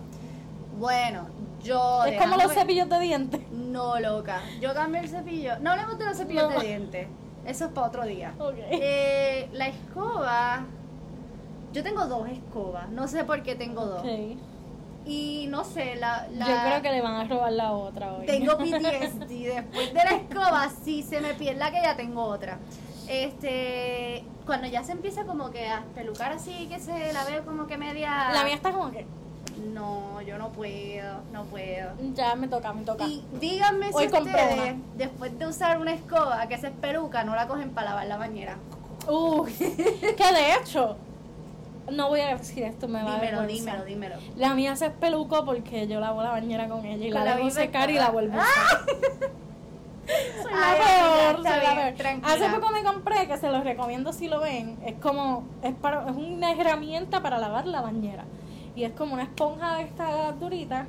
Bueno, 0.78 1.26
yo... 1.62 2.04
Es 2.04 2.20
como 2.20 2.36
los 2.36 2.52
cepillos 2.52 2.88
de 2.90 3.00
dientes. 3.00 3.40
No, 3.50 3.98
loca. 3.98 4.42
Yo 4.60 4.74
cambio 4.74 5.00
el 5.00 5.08
cepillo. 5.08 5.58
No 5.60 5.70
hablemos 5.70 5.98
de 5.98 6.04
los 6.04 6.16
cepillos 6.18 6.52
No. 6.52 6.60
de 6.60 6.66
dientes. 6.66 7.08
Eso 7.46 7.64
es 7.64 7.72
para 7.72 7.86
otro 7.86 8.04
día. 8.04 8.34
Ok. 8.38 8.54
Eh, 8.70 9.48
la 9.52 9.68
escoba. 9.68 10.64
Yo 11.72 11.82
tengo 11.82 12.06
dos 12.06 12.28
escobas. 12.28 12.90
No 12.90 13.08
sé 13.08 13.24
por 13.24 13.42
qué 13.42 13.54
tengo 13.54 13.86
dos. 13.86 14.00
Ok. 14.00 14.36
Y 15.06 15.46
no 15.48 15.64
sé, 15.64 15.94
la. 15.96 16.28
la- 16.30 16.46
Yo 16.46 16.54
creo 16.62 16.82
que 16.82 16.90
le 16.92 17.00
van 17.00 17.14
a 17.14 17.24
robar 17.24 17.52
la 17.52 17.72
otra 17.72 18.12
hoy. 18.12 18.26
Tengo 18.26 18.52
PTSD. 18.58 19.28
Después 19.28 19.94
de 19.94 20.04
la 20.04 20.10
escoba, 20.10 20.68
si 20.84 21.02
se 21.02 21.20
me 21.22 21.32
pierde 21.32 21.58
la 21.58 21.70
que 21.70 21.80
ya 21.82 21.96
tengo 21.96 22.22
otra. 22.22 22.58
Este. 23.10 24.24
Cuando 24.46 24.68
ya 24.68 24.84
se 24.84 24.92
empieza 24.92 25.24
como 25.24 25.50
que 25.50 25.68
a 25.68 25.82
pelucar 25.94 26.32
así, 26.32 26.66
que 26.68 26.78
se 26.78 27.12
la 27.12 27.24
veo 27.24 27.44
como 27.44 27.66
que 27.66 27.76
media. 27.76 28.30
La 28.32 28.44
mía 28.44 28.54
está 28.54 28.70
como 28.70 28.90
que. 28.92 29.04
No, 29.74 30.22
yo 30.22 30.38
no 30.38 30.50
puedo, 30.50 31.20
no 31.32 31.44
puedo. 31.44 31.90
Ya 32.14 32.34
me 32.36 32.46
toca, 32.48 32.72
me 32.72 32.82
toca. 32.84 33.04
Y 33.06 33.24
díganme 33.40 33.88
si 33.88 33.94
Hoy 33.94 34.06
ustedes, 34.06 34.54
una. 34.54 34.76
después 34.96 35.38
de 35.38 35.46
usar 35.46 35.78
una 35.78 35.92
escoba 35.92 36.46
que 36.46 36.56
se 36.56 36.68
es 36.68 36.72
peluca, 36.72 37.24
no 37.24 37.34
la 37.34 37.46
cogen 37.48 37.70
para 37.70 37.90
lavar 37.90 38.06
la 38.06 38.16
bañera. 38.16 38.56
Uy, 39.08 39.52
que 39.54 40.32
de 40.32 40.54
hecho, 40.54 40.96
no 41.90 42.08
voy 42.08 42.20
a 42.20 42.36
decir 42.36 42.62
esto, 42.62 42.86
me 42.88 43.02
va 43.02 43.16
a 43.16 43.20
Dímelo, 43.20 43.46
dímelo, 43.46 43.84
dímelo. 43.84 44.16
La 44.36 44.54
mía 44.54 44.76
se 44.76 44.86
espelucó 44.86 45.44
porque 45.44 45.88
yo 45.88 46.00
lavo 46.00 46.22
la 46.22 46.30
bañera 46.30 46.68
con 46.68 46.84
ella 46.86 47.06
y 47.06 47.10
Con 47.10 47.24
la 47.24 47.30
la 47.30 47.36
dejo 47.36 47.50
secar 47.50 47.90
y 47.90 47.94
la 47.94 48.10
vuelvo 48.10 48.38
a 48.38 48.42
usar. 48.42 49.30
Soy 50.42 50.52
la 50.52 50.74
peor, 50.74 51.36
soy 51.36 51.44
la 51.44 51.94
peor. 51.94 52.20
Hace 52.24 52.48
poco 52.48 52.72
me 52.72 52.82
compré, 52.82 53.26
que 53.26 53.36
se 53.36 53.50
los 53.50 53.64
recomiendo 53.64 54.12
si 54.12 54.28
lo 54.28 54.40
ven, 54.40 54.78
es 54.84 54.94
como, 54.94 55.44
es, 55.62 55.74
para, 55.74 56.08
es 56.08 56.16
una 56.16 56.52
herramienta 56.52 57.22
para 57.22 57.38
lavar 57.38 57.66
la 57.66 57.80
bañera. 57.80 58.24
Y 58.74 58.84
es 58.84 58.92
como 58.92 59.14
una 59.14 59.24
esponja 59.24 59.76
de 59.76 59.82
esta 59.84 60.32
durita 60.32 60.86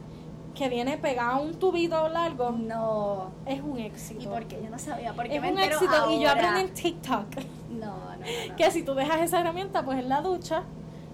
que 0.55 0.69
viene 0.69 0.97
pegada 0.97 1.33
a 1.33 1.39
un 1.39 1.55
tubito 1.55 2.07
largo. 2.09 2.51
No. 2.51 3.31
Es 3.45 3.61
un 3.61 3.79
éxito. 3.79 4.21
¿Y 4.21 4.27
por 4.27 4.45
qué? 4.45 4.61
Yo 4.63 4.69
no 4.69 4.79
sabía. 4.79 5.13
Porque 5.13 5.35
Es 5.35 5.41
me 5.41 5.51
un 5.51 5.59
éxito. 5.59 6.11
Y 6.11 6.21
yo 6.21 6.29
aprendí 6.29 6.61
en 6.61 6.73
TikTok. 6.73 7.27
No, 7.69 7.85
no, 7.85 7.87
no. 7.87 8.15
no. 8.49 8.55
que 8.55 8.71
si 8.71 8.83
tú 8.83 8.93
dejas 8.93 9.21
esa 9.21 9.39
herramienta 9.39 9.83
pues 9.83 9.99
en 9.99 10.09
la 10.09 10.21
ducha 10.21 10.63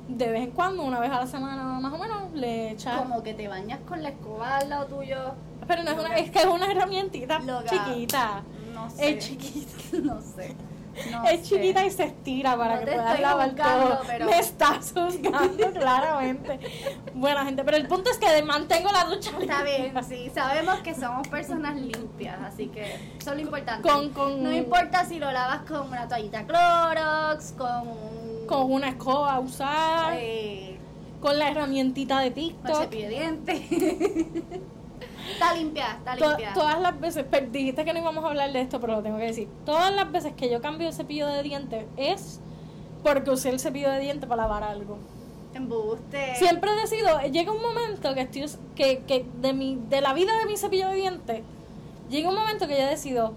de 0.08 0.30
vez 0.30 0.44
en 0.44 0.52
cuando 0.52 0.84
una 0.84 1.00
vez 1.00 1.12
a 1.12 1.20
la 1.20 1.28
semana 1.28 1.64
más 1.80 1.94
o 1.94 1.98
menos 1.98 2.34
le 2.34 2.72
echas 2.72 2.98
Como 3.02 3.24
que 3.24 3.34
te 3.34 3.48
bañas 3.48 3.80
con 3.88 4.02
la 4.02 4.10
escoba 4.10 4.58
al 4.58 4.70
lado 4.70 4.86
tuyo. 4.88 5.18
Pero 5.68 5.84
no 5.84 5.92
es 5.92 5.98
una 6.00 6.16
es 6.18 6.32
que 6.32 6.40
es 6.40 6.46
una 6.46 6.72
herramientita 6.72 7.40
chiquita. 7.70 8.44
No 8.74 8.90
sé. 8.90 9.10
es 9.18 9.26
chiquita. 9.26 9.72
No 10.04 10.22
sé. 10.22 10.56
No 11.12 11.24
es 11.26 11.42
sé. 11.42 11.56
chiquita 11.56 11.86
y 11.86 11.92
se 11.92 12.04
estira 12.06 12.58
para 12.58 12.80
No 12.80 12.86
que 12.86 12.92
puedas 12.94 13.20
lavar 13.20 13.52
todo. 13.56 14.00
pero- 14.08 14.26
me 14.26 14.40
estás 14.40 14.94
juzgando 14.94 15.72
claramente. 15.80 16.60
Buena 17.14 17.46
gente 17.46 17.64
pero 17.64 17.78
el 17.78 17.88
punto 17.88 18.10
es 18.10 18.18
que 18.18 18.42
mantengo 18.44 18.92
la 18.92 19.04
ducha 19.06 19.32
Está 19.40 19.62
bien, 19.64 19.94
sí, 20.08 20.32
sabemos 20.34 20.80
que 20.80 20.96
somos 20.96 21.28
personas 21.28 21.76
limpias, 21.76 22.40
así 22.42 22.68
que 22.68 22.96
eso 23.20 23.30
es 23.32 23.36
lo 23.36 23.40
importante. 23.42 23.88
Con- 23.88 24.10
con- 24.10 24.44
No 24.44 24.52
importa 24.52 25.06
si 25.06 25.20
lo 25.20 25.32
lavas 25.32 25.62
con 25.68 25.88
una 25.88 26.08
toallita 26.08 26.46
Clorox, 26.46 27.52
con 27.58 28.18
con 28.48 28.72
una 28.72 28.90
escoba 28.90 29.40
usada. 29.40 30.16
Eh, 30.18 30.78
con 31.22 31.38
la 31.38 31.50
herramientita 31.52 32.20
de 32.22 32.32
con 32.32 32.36
TikTok. 32.36 32.82
cepillo 32.82 33.04
de 33.04 33.10
dientes. 33.10 33.62
está 35.32 35.54
limpia, 35.54 35.92
está 35.98 36.16
To- 36.18 36.28
limpia. 36.30 36.54
todas 36.54 36.80
las 36.82 37.00
veces, 37.00 37.26
pero 37.30 37.48
dijiste 37.48 37.84
que 37.86 37.94
no 37.94 38.00
íbamos 38.00 38.24
a 38.24 38.28
hablar 38.30 38.52
de 38.52 38.62
esto, 38.62 38.80
pero 38.80 38.94
lo 38.98 39.04
tengo 39.04 39.18
que 39.18 39.26
decir. 39.26 39.48
Todas 39.66 39.94
las 39.94 40.12
veces 40.12 40.34
que 40.34 40.50
yo 40.50 40.62
cambio 40.62 40.88
el 40.88 40.94
cepillo 40.94 41.28
de 41.28 41.44
dientes 41.44 41.86
es 41.98 42.40
porque 43.04 43.30
usé 43.32 43.50
el 43.50 43.60
cepillo 43.60 43.92
de 43.92 44.00
dientes 44.00 44.28
para 44.28 44.44
lavar 44.44 44.64
algo. 44.64 44.98
Embuste. 45.54 46.36
Siempre 46.36 46.72
decido, 46.76 47.20
llega 47.32 47.52
un 47.52 47.62
momento 47.62 48.14
que 48.14 48.22
estoy 48.22 48.46
que, 48.76 49.00
que 49.08 49.26
de 49.42 49.54
mi 49.54 49.80
de 49.90 50.02
la 50.02 50.14
vida 50.14 50.38
de 50.40 50.46
mi 50.46 50.58
cepillo 50.58 50.88
de 50.90 50.96
dientes, 50.96 51.42
llega 52.10 52.30
un 52.30 52.36
momento 52.36 52.68
que 52.68 52.78
yo 52.80 52.86
decido, 52.86 53.34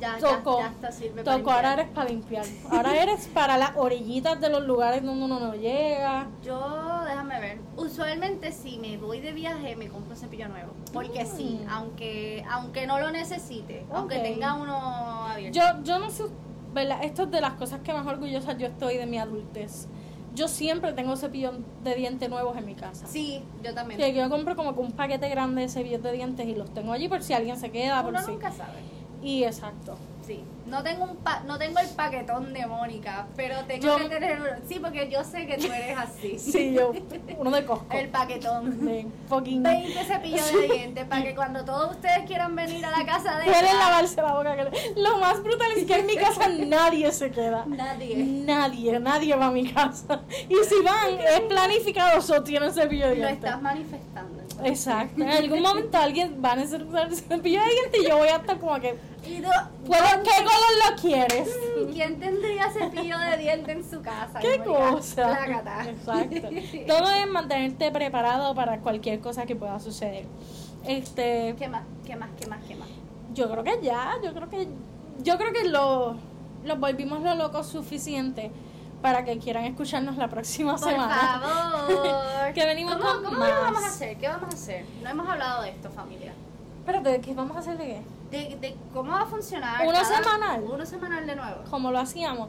ya, 0.00 0.18
tocó, 0.18 0.58
ya, 0.58 0.66
ya 0.66 0.70
está, 0.72 0.92
sirve 0.92 1.22
para 1.22 1.36
toco, 1.36 1.50
ahora 1.50 1.72
eres 1.74 1.88
para 1.88 2.08
limpiar. 2.10 2.44
Ahora 2.70 3.02
eres 3.02 3.26
para 3.28 3.58
las 3.58 3.72
orillitas 3.76 4.40
de 4.40 4.48
los 4.48 4.64
lugares 4.66 5.02
donde 5.04 5.24
uno 5.24 5.38
no 5.38 5.54
llega. 5.54 6.26
Yo, 6.42 7.00
déjame 7.06 7.40
ver. 7.40 7.58
Usualmente 7.76 8.52
si 8.52 8.78
me 8.78 8.96
voy 8.96 9.20
de 9.20 9.32
viaje 9.32 9.76
me 9.76 9.88
compro 9.88 10.12
un 10.12 10.16
cepillo 10.16 10.48
nuevo. 10.48 10.72
Porque 10.92 11.26
sí, 11.26 11.60
Mm. 11.64 11.68
aunque 11.70 12.44
aunque 12.50 12.86
no 12.86 12.98
lo 12.98 13.10
necesite, 13.10 13.84
aunque 13.92 14.18
tenga 14.18 14.54
uno 14.54 14.74
abierto. 15.26 15.58
Yo, 15.58 15.82
yo 15.84 15.98
no 15.98 16.10
sé, 16.10 16.24
¿verdad? 16.72 16.98
Esto 17.02 17.24
es 17.24 17.30
de 17.30 17.40
las 17.40 17.52
cosas 17.54 17.80
que 17.80 17.92
más 17.92 18.06
orgullosa 18.06 18.52
yo 18.56 18.66
estoy 18.68 18.96
de 18.96 19.06
mi 19.06 19.18
adultez. 19.18 19.88
Yo 20.32 20.46
siempre 20.46 20.92
tengo 20.92 21.16
cepillos 21.16 21.54
de 21.82 21.94
dientes 21.96 22.30
nuevos 22.30 22.56
en 22.56 22.64
mi 22.64 22.76
casa. 22.76 23.06
sí, 23.08 23.42
yo 23.64 23.74
también. 23.74 23.98
Que 23.98 24.14
yo 24.14 24.30
compro 24.30 24.54
como 24.54 24.74
que 24.74 24.80
un 24.80 24.92
paquete 24.92 25.28
grande 25.28 25.62
de 25.62 25.68
cepillos 25.68 26.02
de 26.04 26.12
dientes 26.12 26.46
y 26.46 26.54
los 26.54 26.72
tengo 26.72 26.92
allí 26.92 27.08
por 27.08 27.20
si 27.22 27.32
alguien 27.34 27.58
se 27.58 27.70
queda, 27.72 28.00
por 28.02 28.12
Uno 28.14 28.22
si. 28.24 28.30
nunca 28.30 28.52
sabe. 28.52 28.78
Y 29.22 29.44
exacto. 29.44 29.96
Sí. 30.26 30.44
No 30.66 30.84
tengo 30.84 31.04
un 31.04 31.16
pa 31.16 31.40
no 31.44 31.58
tengo 31.58 31.80
el 31.80 31.88
paquetón 31.88 32.52
de 32.52 32.64
Mónica, 32.64 33.26
pero 33.34 33.56
tengo 33.64 33.82
Yo- 33.84 33.96
que 33.98 34.08
tener 34.08 34.40
uno. 34.40 34.50
Sí, 34.68 34.78
porque 34.78 35.10
yo 35.10 35.24
sé 35.24 35.44
que 35.46 35.56
tú 35.58 35.66
eres 35.66 35.98
así. 35.98 36.38
Sí, 36.38 36.74
yo, 36.74 36.92
uno 37.38 37.50
de 37.50 37.64
Costco. 37.64 37.92
El 37.92 38.08
paquetón. 38.10 38.86
de 38.86 39.06
fucking. 39.28 39.62
20 39.64 40.04
cepillos 40.04 40.52
de 40.52 40.68
dientes 40.72 41.04
para 41.06 41.22
que 41.24 41.34
cuando 41.34 41.64
todos 41.64 41.90
ustedes 41.96 42.24
quieran 42.26 42.54
venir 42.54 42.84
a 42.86 42.90
la 42.96 43.04
casa 43.04 43.38
de 43.38 43.44
Pueden 43.50 43.64
ella, 43.64 43.74
lavarse 43.74 44.22
la 44.22 44.32
boca. 44.34 44.56
que 44.56 44.92
Lo 45.00 45.18
más 45.18 45.42
brutal 45.42 45.72
es 45.76 45.84
que 45.84 45.94
en 45.96 46.06
mi 46.06 46.16
casa 46.16 46.48
nadie 46.48 47.10
se 47.10 47.30
queda. 47.32 47.64
nadie. 47.66 48.16
Nadie, 48.18 49.00
nadie 49.00 49.34
va 49.34 49.46
a 49.46 49.50
mi 49.50 49.72
casa. 49.72 50.20
Y 50.48 50.54
si 50.64 50.80
van, 50.84 51.18
es 51.18 51.40
planificado, 51.40 52.20
o 52.36 52.42
tienen 52.44 52.72
cepillo 52.72 53.08
de 53.08 53.16
Lo 53.16 53.26
dientes. 53.26 53.44
estás 53.44 53.60
manifestando. 53.62 54.39
Exacto. 54.64 55.22
En 55.22 55.28
algún 55.28 55.62
momento 55.62 55.98
alguien 55.98 56.40
va 56.44 56.52
a 56.52 56.56
necesitar 56.56 57.08
el 57.08 57.16
cepillo 57.16 57.60
de 57.60 57.68
dientes 57.70 58.00
y 58.02 58.08
yo 58.08 58.16
voy 58.18 58.28
a 58.28 58.36
estar 58.36 58.58
como 58.58 58.78
que, 58.80 58.96
Y 59.26 59.40
tú- 59.40 59.48
¿puedo, 59.86 60.02
¿qué 60.22 60.44
color 60.44 60.90
lo 60.90 60.96
quieres? 61.00 61.48
¿Quién 61.92 62.18
tendría 62.18 62.70
cepillo 62.70 63.18
de 63.18 63.36
dientes 63.36 63.76
en 63.76 63.90
su 63.90 64.02
casa? 64.02 64.38
¿Qué 64.40 64.58
cosa? 64.64 65.46
Exacto. 65.88 66.48
Todo 66.86 67.10
es 67.10 67.26
mantenerte 67.28 67.90
preparado 67.90 68.54
para 68.54 68.78
cualquier 68.80 69.20
cosa 69.20 69.46
que 69.46 69.56
pueda 69.56 69.78
suceder. 69.80 70.26
Este, 70.86 71.54
¿Qué 71.58 71.68
más? 71.68 71.82
¿Qué 72.06 72.16
más? 72.16 72.30
¿Qué 72.38 72.46
más? 72.46 72.60
¿Qué 72.66 72.74
más? 72.76 72.88
yo 73.32 73.48
creo 73.50 73.62
que 73.62 73.78
ya, 73.82 74.14
yo 74.24 74.34
creo 74.34 74.48
que 74.48 74.66
yo 75.22 75.36
creo 75.38 75.52
que 75.52 75.68
lo 75.68 76.16
los 76.64 76.78
volvimos 76.80 77.22
lo 77.22 77.34
locos 77.36 77.68
suficiente 77.68 78.50
para 79.02 79.24
que 79.24 79.38
quieran 79.38 79.64
escucharnos 79.64 80.16
la 80.16 80.28
próxima 80.28 80.72
Por 80.76 80.90
semana. 80.90 81.40
favor. 81.40 82.52
Que 82.54 82.66
venimos 82.66 82.96
¿Cómo, 82.96 83.08
con 83.14 83.24
¿cómo 83.24 83.38
más. 83.38 83.48
lo 83.48 83.60
vamos 83.60 83.82
a 83.84 83.86
hacer? 83.86 84.16
¿Qué 84.18 84.26
vamos 84.28 84.50
a 84.50 84.54
hacer? 84.56 84.84
No 85.02 85.08
hemos 85.10 85.28
hablado 85.28 85.62
de 85.62 85.70
esto, 85.70 85.88
familia. 85.90 86.32
Espérate, 86.80 87.20
¿qué 87.20 87.32
vamos 87.34 87.56
a 87.56 87.60
hacer 87.60 87.78
de 87.78 87.84
qué? 87.84 88.02
De, 88.30 88.56
de 88.56 88.76
cómo 88.92 89.12
va 89.12 89.22
a 89.22 89.26
funcionar. 89.26 89.86
Uno 89.86 90.04
semanal. 90.04 90.64
Uno 90.64 90.84
semanal 90.86 91.26
de 91.26 91.36
nuevo. 91.36 91.62
Como 91.70 91.90
lo 91.92 91.98
hacíamos. 92.00 92.48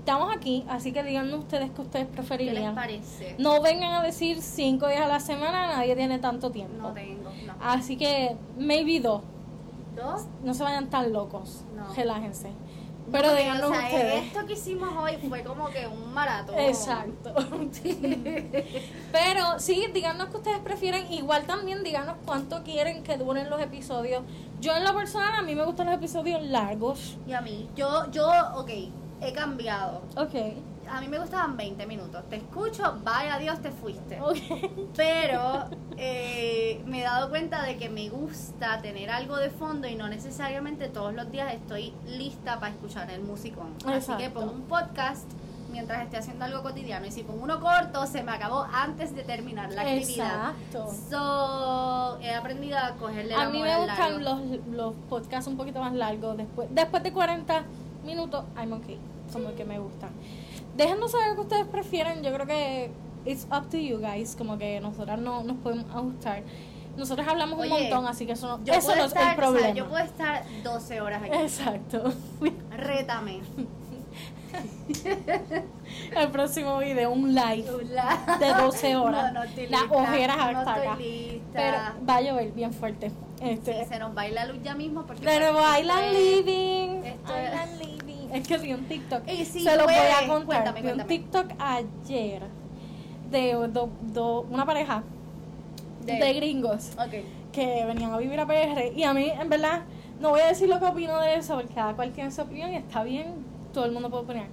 Estamos 0.00 0.34
aquí, 0.36 0.66
así 0.68 0.92
que 0.92 1.02
díganme 1.02 1.34
ustedes 1.36 1.70
que 1.70 1.80
ustedes 1.80 2.06
¿Qué 2.08 2.16
les 2.16 2.26
preferirían. 2.26 2.74
parece? 2.74 3.36
No 3.38 3.62
vengan 3.62 3.94
a 3.94 4.02
decir 4.02 4.42
cinco 4.42 4.86
días 4.88 5.02
a 5.02 5.08
la 5.08 5.20
semana, 5.20 5.68
nadie 5.68 5.94
tiene 5.96 6.18
tanto 6.18 6.50
tiempo. 6.50 6.76
No 6.88 6.92
tengo. 6.92 7.30
No. 7.46 7.54
Así 7.62 7.96
que, 7.96 8.36
maybe 8.58 9.00
dos. 9.00 9.22
¿Dos? 9.96 10.26
No 10.42 10.52
se 10.54 10.62
vayan 10.64 10.90
tan 10.90 11.12
locos. 11.12 11.64
No. 11.74 11.94
Relájense. 11.94 12.50
No, 13.06 13.12
Pero 13.12 13.28
porque, 13.28 13.42
díganos 13.42 13.70
o 13.70 13.74
sea, 13.74 13.84
ustedes. 13.84 14.24
Esto 14.24 14.46
que 14.46 14.52
hicimos 14.54 14.88
hoy 14.96 15.16
fue 15.28 15.44
como 15.44 15.68
que 15.68 15.86
un 15.86 16.12
maratón. 16.12 16.58
Exacto. 16.58 17.34
Pero 19.12 19.58
sí, 19.58 19.86
díganos 19.92 20.28
que 20.28 20.36
ustedes 20.38 20.58
prefieren. 20.60 21.12
Igual 21.12 21.44
también 21.44 21.84
díganos 21.84 22.16
cuánto 22.24 22.62
quieren 22.62 23.02
que 23.02 23.16
duren 23.18 23.50
los 23.50 23.60
episodios. 23.60 24.22
Yo 24.60 24.74
en 24.74 24.84
lo 24.84 24.94
personal, 24.94 25.34
a 25.34 25.42
mí 25.42 25.54
me 25.54 25.64
gustan 25.64 25.86
los 25.86 25.96
episodios 25.96 26.42
largos. 26.42 27.18
Y 27.26 27.32
a 27.32 27.40
mí, 27.40 27.68
yo, 27.76 28.10
yo, 28.10 28.26
ok, 28.56 28.70
he 29.20 29.32
cambiado. 29.32 30.02
Ok. 30.16 30.34
A 30.90 31.00
mí 31.00 31.08
me 31.08 31.18
gustaban 31.18 31.56
20 31.56 31.86
minutos. 31.86 32.24
Te 32.28 32.36
escucho, 32.36 32.98
vaya 33.02 33.38
Dios, 33.38 33.60
te 33.60 33.70
fuiste. 33.70 34.18
Pero 34.96 35.64
eh, 35.96 36.82
me 36.86 37.00
he 37.00 37.04
dado 37.04 37.30
cuenta 37.30 37.62
de 37.62 37.76
que 37.76 37.88
me 37.88 38.08
gusta 38.08 38.80
tener 38.80 39.10
algo 39.10 39.36
de 39.36 39.50
fondo 39.50 39.88
y 39.88 39.94
no 39.94 40.08
necesariamente 40.08 40.88
todos 40.88 41.14
los 41.14 41.30
días 41.30 41.52
estoy 41.52 41.92
lista 42.06 42.60
para 42.60 42.72
escuchar 42.72 43.10
el 43.10 43.22
musicón. 43.22 43.74
Así 43.84 44.12
que 44.16 44.24
Exacto. 44.24 44.40
pongo 44.40 44.52
un 44.52 44.62
podcast 44.62 45.30
mientras 45.74 46.04
esté 46.04 46.16
haciendo 46.16 46.44
algo 46.44 46.62
cotidiano. 46.62 47.04
Y 47.06 47.10
si 47.10 47.22
pongo 47.22 47.42
uno 47.42 47.60
corto, 47.60 48.06
se 48.06 48.22
me 48.22 48.32
acabó 48.32 48.66
antes 48.72 49.14
de 49.14 49.24
terminar 49.24 49.72
la 49.72 49.82
actividad. 49.82 50.54
Exacto. 50.70 50.94
So, 51.10 52.18
he 52.22 52.32
aprendido 52.32 52.78
a 52.78 52.92
cogerle 52.92 53.34
A 53.34 53.48
mí 53.48 53.60
me 53.60 53.76
gustan 53.76 54.24
los, 54.24 54.40
los 54.70 54.94
podcasts 55.08 55.48
un 55.48 55.56
poquito 55.56 55.80
más 55.80 55.92
largos. 55.92 56.36
Después, 56.36 56.68
después 56.70 57.02
de 57.02 57.12
40 57.12 57.64
minutos, 58.04 58.44
I'm 58.56 58.72
okay. 58.72 58.98
Como 59.32 59.54
que 59.54 59.64
me 59.64 59.78
gustan. 59.78 60.10
Déjenos 60.76 61.10
saber 61.12 61.34
qué 61.34 61.40
ustedes 61.40 61.66
prefieren. 61.66 62.22
Yo 62.22 62.32
creo 62.32 62.46
que 62.46 62.90
it's 63.24 63.46
up 63.52 63.68
to 63.70 63.76
you 63.76 63.98
guys. 63.98 64.34
Como 64.36 64.58
que 64.58 64.80
nosotras 64.80 65.18
no 65.18 65.42
nos 65.44 65.56
podemos 65.58 65.84
ajustar. 65.94 66.42
Nosotros 66.96 67.26
hablamos 67.26 67.58
un 67.58 67.62
Oye, 67.72 67.82
montón, 67.90 68.06
así 68.06 68.24
que 68.24 68.32
eso 68.32 68.46
no, 68.58 68.72
eso 68.72 68.94
no 68.94 69.02
es 69.04 69.08
estar, 69.08 69.22
el 69.22 69.28
o 69.30 69.32
sea, 69.32 69.34
problema. 69.34 69.70
yo 69.74 69.88
puedo 69.88 70.04
estar 70.04 70.44
12 70.62 71.00
horas 71.00 71.22
aquí. 71.22 71.32
Exacto. 71.36 72.12
Rétame. 72.76 73.40
el 76.16 76.30
próximo 76.30 76.78
video, 76.78 77.10
un 77.10 77.34
live. 77.34 77.64
La- 77.90 78.36
De 78.38 78.48
12 78.54 78.96
horas. 78.96 79.32
No, 79.32 79.40
no 79.40 79.44
estoy 79.44 79.66
Las 79.68 79.80
lista, 79.82 79.96
ojeras 79.96 80.36
no 80.36 80.58
hasta 80.60 80.70
estoy 80.76 80.86
acá. 80.86 80.96
lista. 80.96 81.48
Pero 81.52 82.06
va 82.08 82.16
a 82.16 82.20
llover 82.20 82.52
bien 82.52 82.72
fuerte. 82.72 83.08
Sí, 83.10 83.14
Este, 83.50 83.84
se 83.86 83.98
nos 83.98 84.14
baila 84.14 84.44
la 84.46 84.52
luz 84.52 84.62
ya 84.62 84.74
mismo 84.74 85.04
porque 85.04 85.22
pero 85.24 85.46
es- 85.48 86.12
living. 86.12 87.02
esto 87.04 87.32
Bailan 87.32 87.68
es- 87.68 87.78
living. 87.80 88.03
Es 88.34 88.46
que 88.46 88.58
vi 88.58 88.72
un 88.72 88.84
TikTok. 88.84 89.22
Y 89.28 89.44
si 89.44 89.60
Se 89.60 89.76
lo 89.76 89.84
voy 89.84 89.94
a 89.94 90.26
contar. 90.28 90.44
cuéntame, 90.46 90.82
vi 90.82 91.00
un. 91.00 91.06
TikTok 91.06 91.46
ayer 91.58 92.42
de 93.30 93.52
do- 93.68 93.88
do- 94.02 94.46
una 94.50 94.64
pareja 94.66 95.02
De- 96.04 96.14
de 96.14 96.32
gringos 96.34 96.90
que 97.52 97.84
venían 97.86 98.12
a 98.12 98.18
vivir 98.18 98.38
a 98.40 98.46
PR 98.46 98.92
y 98.94 99.02
a 99.04 99.14
mí 99.14 99.30
en 99.30 99.48
verdad 99.48 99.82
no 100.20 100.30
voy 100.30 100.40
a 100.40 100.46
decir 100.48 100.68
lo 100.68 100.78
que 100.78 100.84
opino 100.86 101.18
de 101.20 101.36
eso 101.36 101.54
porque 101.56 101.72
cada 101.74 101.94
cual 101.94 102.12
tiene 102.12 102.30
su 102.30 102.42
opinión 102.42 102.70
y 102.72 102.76
está 102.76 103.02
bien 103.02 103.26
todo 103.72 103.86
el 103.86 103.92
mundo 103.92 104.10
puede 104.10 104.24
opinar 104.24 104.46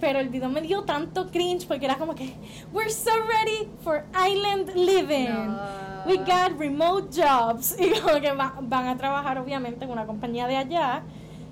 pero 0.00 0.18
el 0.18 0.28
video 0.30 0.48
me 0.48 0.60
dio 0.60 0.82
tanto 0.82 1.30
cringe 1.30 1.66
porque 1.68 1.84
era 1.84 1.96
como 1.96 2.14
que 2.16 2.34
we're 2.72 2.90
so 2.90 3.10
ready 3.28 3.68
for 3.82 4.04
island 4.28 4.74
living 4.74 5.28
No. 5.28 5.58
we 6.06 6.16
got 6.18 6.58
remote 6.58 7.08
jobs 7.16 7.76
y 7.80 7.90
como 8.00 8.20
que 8.20 8.32
va- 8.32 8.54
van 8.62 8.88
a 8.88 8.96
trabajar 8.96 9.38
obviamente 9.38 9.84
en 9.84 9.90
una 9.90 10.04
compañía 10.06 10.46
de 10.48 10.56
allá 10.56 11.02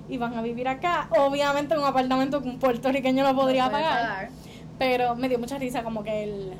y 0.09 0.17
van 0.17 0.33
a 0.35 0.41
vivir 0.41 0.67
acá 0.67 1.07
obviamente 1.17 1.73
en 1.73 1.79
un 1.81 1.85
apartamento 1.85 2.41
que 2.41 2.49
un 2.49 2.59
puertorriqueño 2.59 3.23
no 3.23 3.35
podría 3.35 3.65
No 3.65 3.71
pagar 3.71 4.29
pero 4.77 5.15
me 5.15 5.29
dio 5.29 5.37
mucha 5.39 5.57
risa 5.57 5.83
como 5.83 6.03
que 6.03 6.23
el 6.23 6.53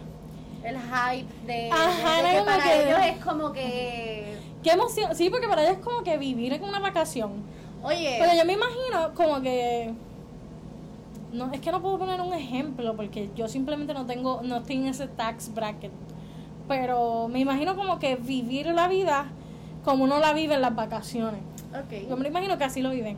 El 0.64 0.78
hype 0.78 1.46
de, 1.48 1.70
Ajá, 1.72 2.22
de- 2.22 2.38
que 2.38 2.44
para 2.44 2.64
que- 2.64 2.84
ellos 2.90 3.00
es 3.06 3.26
como 3.26 3.52
que. 3.52 4.38
qué 4.64 4.72
emoción 4.72 5.16
sí 5.16 5.30
porque 5.30 5.48
para 5.48 5.64
ellos 5.64 5.78
es 5.78 5.84
como 5.84 6.04
que 6.04 6.18
vivir 6.18 6.54
en 6.54 6.64
una 6.64 6.80
vacación 6.80 7.44
Oye. 7.84 8.18
Pero 8.20 8.34
yo 8.36 8.46
me 8.46 8.54
imagino 8.54 9.14
como 9.16 9.42
que 9.42 9.92
no 11.34 11.52
es 11.52 11.60
que 11.62 11.72
no 11.72 11.82
puedo 11.82 11.98
poner 11.98 12.22
un 12.22 12.32
ejemplo 12.34 12.96
porque 12.96 13.30
yo 13.36 13.48
simplemente 13.48 13.94
no 13.96 14.06
tengo 14.06 14.42
no 14.44 14.58
estoy 14.58 14.76
en 14.78 14.88
ese 14.88 15.08
tax 15.08 15.52
bracket. 15.54 15.92
Pero 16.68 17.28
me 17.28 17.40
imagino 17.40 17.76
como 17.76 17.98
que 18.00 18.16
vivir 18.18 18.68
la 18.68 18.88
vida 18.88 19.26
como 19.84 20.04
uno 20.04 20.20
la 20.20 20.32
vive 20.34 20.54
en 20.56 20.62
las 20.62 20.76
vacaciones. 20.76 21.40
Yo 21.74 21.80
Ok. 21.80 22.18
me 22.18 22.24
lo 22.24 22.28
imagino 22.28 22.58
que 22.58 22.64
así 22.64 22.82
lo 22.82 22.90
viven. 22.92 23.18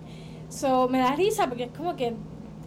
So, 0.49 0.88
me 0.88 0.99
da 0.99 1.16
risa 1.16 1.47
porque 1.47 1.64
es 1.66 1.72
como 1.72 1.95
que 1.95 2.14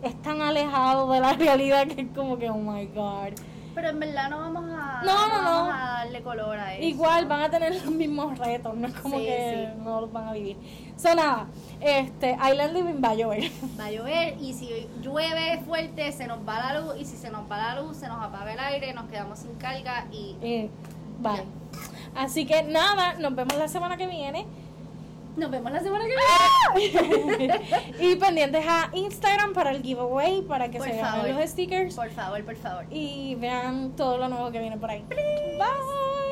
es 0.02 0.22
tan 0.22 0.40
alejado 0.40 1.10
de 1.12 1.20
la 1.20 1.32
realidad 1.44 1.86
que 1.86 2.02
es 2.02 2.08
como 2.14 2.38
que 2.38 2.50
oh 2.50 2.56
my 2.56 2.86
god. 2.86 3.32
Pero 3.74 3.90
en 3.90 4.00
verdad 4.00 4.30
no 4.30 4.38
vamos 4.38 4.64
a. 4.72 5.02
No, 5.04 5.28
no, 5.28 5.42
no. 5.42 5.50
vamos 5.50 5.74
a 5.74 5.86
darle 5.98 6.22
color 6.22 6.58
a 6.58 6.74
eso. 6.74 6.82
Igual 6.82 7.26
van 7.26 7.42
a 7.42 7.50
tener 7.50 7.74
los 7.84 7.90
mismos 7.92 8.38
retos, 8.38 8.74
no 8.74 8.88
es 8.88 8.94
como 8.94 9.18
Sí, 9.18 9.24
que 9.26 9.68
sí. 9.74 9.82
no 9.84 10.00
los 10.00 10.10
van 10.12 10.28
a 10.28 10.32
vivir. 10.32 10.56
So 10.96 11.14
nada, 11.14 11.46
este 11.80 12.32
Island 12.32 12.72
Living 12.72 13.02
va 13.04 13.10
a 13.10 13.14
llover. 13.14 13.50
Va 13.78 13.84
a 13.84 13.90
llover 13.90 14.36
y 14.40 14.54
si 14.54 14.88
llueve 15.02 15.60
fuerte 15.66 16.10
se 16.12 16.26
nos 16.26 16.38
va 16.48 16.72
la 16.72 16.80
luz 16.80 16.94
y 16.98 17.04
si 17.04 17.16
se 17.18 17.30
nos 17.30 17.42
va 17.50 17.58
la 17.74 17.82
luz 17.82 17.98
se 17.98 18.08
nos 18.08 18.18
apaga 18.24 18.54
el 18.54 18.58
aire, 18.60 18.94
nos 18.94 19.04
quedamos 19.10 19.40
sin 19.40 19.54
carga 19.56 20.06
y 20.10 20.36
Eh, 20.40 20.70
bye. 21.20 21.44
Así 22.14 22.46
que 22.46 22.62
nada, 22.62 23.14
nos 23.20 23.34
vemos 23.34 23.56
la 23.58 23.68
semana 23.68 23.98
que 23.98 24.06
viene. 24.06 24.46
Nos 25.36 25.50
vemos 25.50 25.70
la 25.72 25.80
semana 25.80 26.04
que 26.04 26.14
viene. 27.38 27.60
y 28.00 28.16
pendientes 28.16 28.64
a 28.66 28.90
Instagram 28.94 29.52
para 29.52 29.70
el 29.70 29.82
giveaway, 29.82 30.42
para 30.42 30.70
que 30.70 30.78
Por 30.78 30.88
se 30.88 30.98
favor. 30.98 31.22
ganen 31.22 31.36
los 31.40 31.50
stickers 31.50 31.94
Por 31.94 32.10
favor, 32.10 32.44
por 32.44 32.56
favor. 32.56 32.84
y 32.90 33.34
vean 33.36 33.92
todo 33.96 34.18
lo 34.18 34.28
nuevo 34.28 34.50
que 34.50 34.58
viene 34.60 34.76
por 34.78 34.90
ahí. 34.90 35.04
Bye. 35.08 36.25